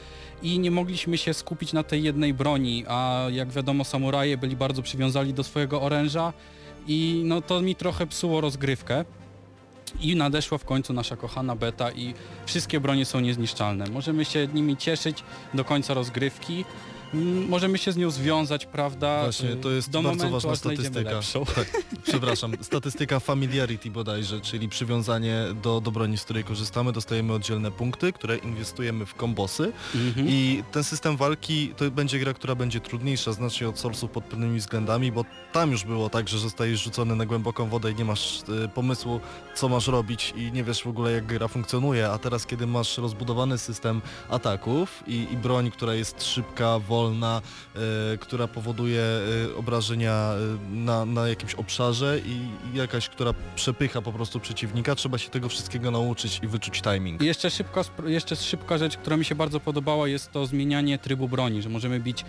i 0.42 0.58
nie 0.58 0.70
mogliśmy 0.70 1.18
się 1.18 1.34
skupić 1.34 1.72
na 1.72 1.82
tej 1.82 2.02
jednej 2.02 2.34
broni, 2.34 2.84
a 2.88 3.26
jak 3.30 3.50
wiadomo 3.50 3.84
samuraje 3.84 4.36
byli 4.38 4.56
bardzo 4.56 4.82
przywiązani 4.82 5.34
do 5.34 5.44
swojego 5.44 5.82
oręża 5.82 6.32
i 6.86 7.22
no 7.24 7.40
to 7.40 7.60
mi 7.60 7.74
trochę 7.74 8.06
psuło 8.06 8.40
rozgrywkę. 8.40 9.04
I 10.00 10.16
nadeszła 10.16 10.58
w 10.58 10.64
końcu 10.64 10.92
nasza 10.92 11.16
kochana 11.16 11.56
beta 11.56 11.90
i 11.90 12.14
wszystkie 12.46 12.80
bronie 12.80 13.04
są 13.04 13.20
niezniszczalne. 13.20 13.84
Możemy 13.90 14.24
się 14.24 14.48
nimi 14.54 14.76
cieszyć 14.76 15.24
do 15.54 15.64
końca 15.64 15.94
rozgrywki. 15.94 16.64
Możemy 17.48 17.78
się 17.78 17.92
z 17.92 17.96
nią 17.96 18.10
związać, 18.10 18.66
prawda? 18.66 19.22
Właśnie, 19.22 19.50
y, 19.50 19.56
to 19.56 19.70
jest 19.70 19.90
do 19.90 20.02
bardzo 20.02 20.24
momentu, 20.24 20.32
ważna 20.48 20.56
statystyka. 20.56 21.20
Tak, 21.54 21.82
przepraszam, 22.02 22.52
statystyka 22.60 23.20
familiarity 23.20 23.90
bodajże, 23.90 24.40
czyli 24.40 24.68
przywiązanie 24.68 25.44
do, 25.62 25.80
do 25.80 25.90
broni, 25.90 26.18
z 26.18 26.24
której 26.24 26.44
korzystamy, 26.44 26.92
dostajemy 26.92 27.32
oddzielne 27.32 27.70
punkty, 27.70 28.12
które 28.12 28.36
inwestujemy 28.36 29.06
w 29.06 29.14
kombosy 29.14 29.72
Mhm. 29.94 30.26
i 30.28 30.62
ten 30.72 30.84
system 30.84 31.16
walki 31.16 31.72
to 31.76 31.90
będzie 31.90 32.18
gra, 32.18 32.34
która 32.34 32.54
będzie 32.54 32.80
trudniejsza 32.80 33.32
znacznie 33.32 33.68
od 33.68 33.78
Soulsów 33.78 34.10
pod 34.10 34.24
pewnymi 34.24 34.58
względami, 34.58 35.12
bo 35.12 35.24
tam 35.52 35.70
już 35.70 35.84
było 35.84 36.08
tak, 36.10 36.28
że 36.28 36.38
zostajesz 36.38 36.82
rzucony 36.84 37.16
na 37.16 37.26
głęboką 37.26 37.68
wodę 37.68 37.92
i 37.92 37.94
nie 37.94 38.04
masz 38.04 38.42
e, 38.64 38.68
pomysłu, 38.68 39.20
co 39.54 39.68
masz 39.68 39.86
robić 39.86 40.34
i 40.36 40.52
nie 40.52 40.64
wiesz 40.64 40.82
w 40.82 40.86
ogóle 40.86 41.12
jak 41.12 41.26
gra 41.26 41.48
funkcjonuje, 41.48 42.08
a 42.10 42.18
teraz 42.18 42.46
kiedy 42.46 42.66
masz 42.66 42.98
rozbudowany 42.98 43.58
system 43.58 44.00
ataków 44.28 45.02
i, 45.06 45.26
i 45.32 45.36
broń, 45.36 45.70
która 45.70 45.94
jest 45.94 46.24
szybka, 46.24 46.78
wolna, 46.78 47.01
e, 47.10 48.18
która 48.18 48.48
powoduje 48.48 49.02
e, 49.02 49.56
obrażenia 49.56 50.12
e, 50.12 50.74
na, 50.74 51.04
na 51.04 51.28
jakimś 51.28 51.54
obszarze 51.54 52.18
i, 52.26 52.76
jakaś, 52.76 53.08
która 53.08 53.34
przepycha 53.54 54.02
po 54.02 54.12
prostu 54.12 54.40
przeciwnika, 54.40 54.94
trzeba 54.94 55.18
się 55.18 55.30
tego 55.30 55.48
wszystkiego 55.48 55.90
nauczyć 55.90 56.40
i 56.42 56.46
wyczuć 56.46 56.82
timing. 56.82 57.22
Jeszcze 57.22 57.50
szybka, 57.50 57.80
spr- 57.80 58.08
jeszcze 58.08 58.36
szybka 58.36 58.78
rzecz, 58.78 58.96
która 58.96 59.16
mi 59.16 59.24
się 59.24 59.34
bardzo 59.34 59.60
podobała, 59.60 60.08
jest 60.08 60.32
to 60.32 60.46
zmienianie 60.46 60.98
trybu 60.98 61.28
broni, 61.28 61.62
że 61.62 61.68
możemy 61.68 62.00
bić 62.00 62.24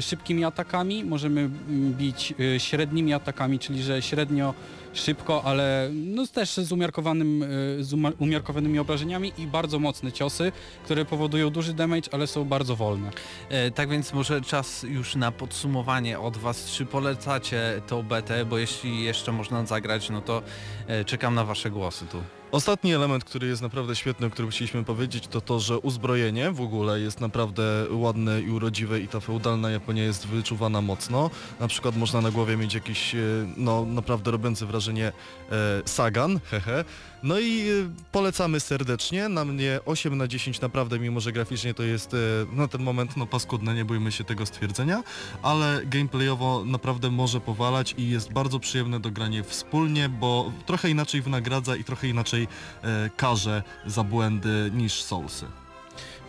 szybkimi 0.00 0.44
atakami, 0.44 1.04
możemy 1.04 1.40
mm, 1.40 1.94
bić 1.94 2.34
średnimi 2.58 3.14
atakami, 3.14 3.58
czyli 3.58 3.82
że 3.82 4.02
średnio 4.02 4.54
szybko, 4.92 5.44
ale 5.44 5.90
no 5.92 6.26
też 6.26 6.54
z, 6.56 6.72
umiarkowanym, 6.72 7.42
y, 7.42 7.84
z 7.84 7.94
umiarkowanymi 8.18 8.78
obrażeniami 8.78 9.32
i 9.38 9.46
bardzo 9.46 9.78
mocne 9.78 10.12
ciosy, 10.12 10.52
które 10.84 11.04
powodują 11.04 11.50
duży 11.50 11.74
damage, 11.74 12.08
ale 12.12 12.26
są 12.26 12.44
bardzo 12.44 12.76
wolne. 12.76 13.10
E, 13.48 13.70
tak 13.70 13.88
więc 13.88 14.12
może 14.12 14.40
czas 14.40 14.82
już 14.82 15.16
na 15.16 15.32
podsumowanie 15.32 16.20
od 16.20 16.36
Was. 16.36 16.70
Czy 16.70 16.86
polecacie 16.86 17.82
tą 17.86 18.02
betę? 18.02 18.44
Bo 18.44 18.58
jeśli 18.58 19.04
jeszcze 19.04 19.32
można 19.32 19.66
zagrać, 19.66 20.10
no 20.10 20.20
to 20.20 20.42
e, 20.86 21.04
czekam 21.04 21.34
na 21.34 21.44
Wasze 21.44 21.70
głosy 21.70 22.06
tu. 22.06 22.39
Ostatni 22.52 22.94
element, 22.94 23.24
który 23.24 23.46
jest 23.46 23.62
naprawdę 23.62 23.96
świetny, 23.96 24.26
o 24.26 24.30
którym 24.30 24.50
chcieliśmy 24.50 24.84
powiedzieć, 24.84 25.26
to 25.26 25.40
to, 25.40 25.60
że 25.60 25.78
uzbrojenie 25.78 26.50
w 26.50 26.60
ogóle 26.60 27.00
jest 27.00 27.20
naprawdę 27.20 27.62
ładne 27.90 28.40
i 28.40 28.50
urodziwe 28.50 29.00
i 29.00 29.08
ta 29.08 29.20
feudalna 29.20 29.70
Japonia 29.70 30.04
jest 30.04 30.26
wyczuwana 30.26 30.80
mocno. 30.80 31.30
Na 31.60 31.68
przykład 31.68 31.96
można 31.96 32.20
na 32.20 32.30
głowie 32.30 32.56
mieć 32.56 32.74
jakiś, 32.74 33.14
e, 33.14 33.18
no 33.56 33.86
naprawdę 33.86 34.30
robiący 34.30 34.66
wrażenie 34.66 35.06
e, 35.52 35.82
sagan, 35.84 36.40
hehe. 36.50 36.84
No 37.22 37.38
i 37.38 37.60
e, 37.60 37.72
polecamy 38.12 38.60
serdecznie, 38.60 39.28
na 39.28 39.44
mnie 39.44 39.80
8 39.86 40.18
na 40.18 40.28
10 40.28 40.60
naprawdę, 40.60 40.98
mimo 40.98 41.20
że 41.20 41.32
graficznie 41.32 41.74
to 41.74 41.82
jest 41.82 42.14
e, 42.14 42.16
na 42.52 42.68
ten 42.68 42.82
moment 42.82 43.16
no 43.16 43.26
paskudne, 43.26 43.74
nie 43.74 43.84
bójmy 43.84 44.12
się 44.12 44.24
tego 44.24 44.46
stwierdzenia, 44.46 45.02
ale 45.42 45.80
gameplayowo 45.86 46.64
naprawdę 46.64 47.10
może 47.10 47.40
powalać 47.40 47.94
i 47.98 48.10
jest 48.10 48.32
bardzo 48.32 48.58
przyjemne 48.60 49.00
do 49.00 49.10
grania 49.10 49.42
wspólnie, 49.42 50.08
bo 50.08 50.52
trochę 50.66 50.90
inaczej 50.90 51.22
wynagradza 51.22 51.76
i 51.76 51.84
trochę 51.84 52.08
inaczej 52.08 52.48
e, 52.82 53.10
karze 53.16 53.62
za 53.86 54.04
błędy 54.04 54.70
niż 54.74 55.02
Soulsy. 55.02 55.46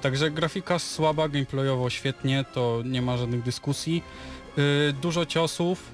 Także 0.01 0.31
grafika 0.31 0.79
słaba, 0.79 1.29
gameplayowo 1.29 1.89
świetnie, 1.89 2.45
to 2.53 2.81
nie 2.85 3.01
ma 3.01 3.17
żadnych 3.17 3.43
dyskusji. 3.43 4.03
Yy, 4.57 4.93
dużo 5.01 5.25
ciosów, 5.25 5.91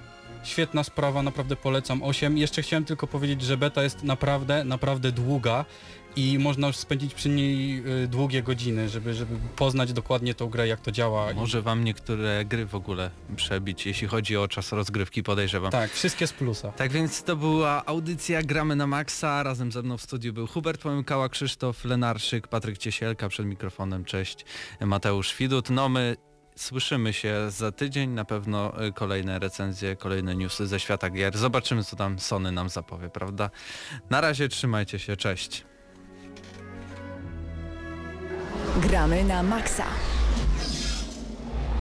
świetna 0.47 0.83
sprawa, 0.83 1.23
naprawdę 1.23 1.55
polecam 1.55 2.03
8. 2.03 2.37
Jeszcze 2.37 2.61
chciałem 2.61 2.85
tylko 2.85 3.07
powiedzieć, 3.07 3.41
że 3.41 3.57
beta 3.57 3.83
jest 3.83 4.03
naprawdę, 4.03 4.63
naprawdę 4.63 5.11
długa 5.11 5.65
i 6.17 6.39
można 6.39 6.67
już 6.67 6.75
spędzić 6.75 7.13
przy 7.13 7.29
niej 7.29 7.83
yy, 7.83 8.07
długie 8.07 8.43
godziny, 8.43 8.89
żeby, 8.89 9.13
żeby 9.13 9.35
poznać 9.55 9.93
dokładnie 9.93 10.33
tą 10.33 10.47
grę, 10.49 10.67
jak 10.67 10.81
to 10.81 10.91
działa. 10.91 11.33
Może 11.33 11.61
Wam 11.61 11.83
niektóre 11.83 12.45
gry 12.45 12.65
w 12.65 12.75
ogóle 12.75 13.11
przebić, 13.35 13.85
jeśli 13.85 14.07
chodzi 14.07 14.37
o 14.37 14.47
czas 14.47 14.71
rozgrywki, 14.71 15.23
podejrzewam. 15.23 15.71
Tak, 15.71 15.91
wszystkie 15.91 16.27
z 16.27 16.33
plusa. 16.33 16.71
Tak 16.71 16.91
więc 16.91 17.23
to 17.23 17.35
była 17.35 17.85
audycja 17.85 18.41
Gramy 18.41 18.75
na 18.75 18.87
Maxa. 18.87 19.43
Razem 19.43 19.71
ze 19.71 19.81
mną 19.81 19.97
w 19.97 20.01
studiu 20.01 20.33
był 20.33 20.47
Hubert 20.47 20.81
Pomykała, 20.81 21.29
Krzysztof 21.29 21.85
Lenarszyk, 21.85 22.47
Patryk 22.47 22.77
Ciesielka 22.77 23.29
przed 23.29 23.45
mikrofonem. 23.45 24.05
Cześć, 24.05 24.45
Mateusz 24.81 25.35
Widut. 25.37 25.69
No 25.69 25.89
my 25.89 26.15
słyszymy 26.57 27.13
się 27.13 27.51
za 27.51 27.71
tydzień. 27.71 28.09
Na 28.09 28.25
pewno 28.25 28.85
y, 28.85 28.93
kolejne 28.93 29.39
recenzje, 29.39 29.95
kolejne 29.95 30.35
newsy 30.35 30.67
ze 30.67 30.79
świata 30.79 31.09
gier. 31.09 31.37
Zobaczymy 31.37 31.83
co 31.83 31.95
tam 31.95 32.19
Sony 32.19 32.51
nam 32.51 32.69
zapowie, 32.69 33.09
prawda? 33.09 33.49
Na 34.09 34.21
razie 34.21 34.49
trzymajcie 34.49 34.99
się, 34.99 35.17
cześć. 35.17 35.65
Gramy 38.81 39.23
na 39.23 39.43
maksa. 39.43 39.85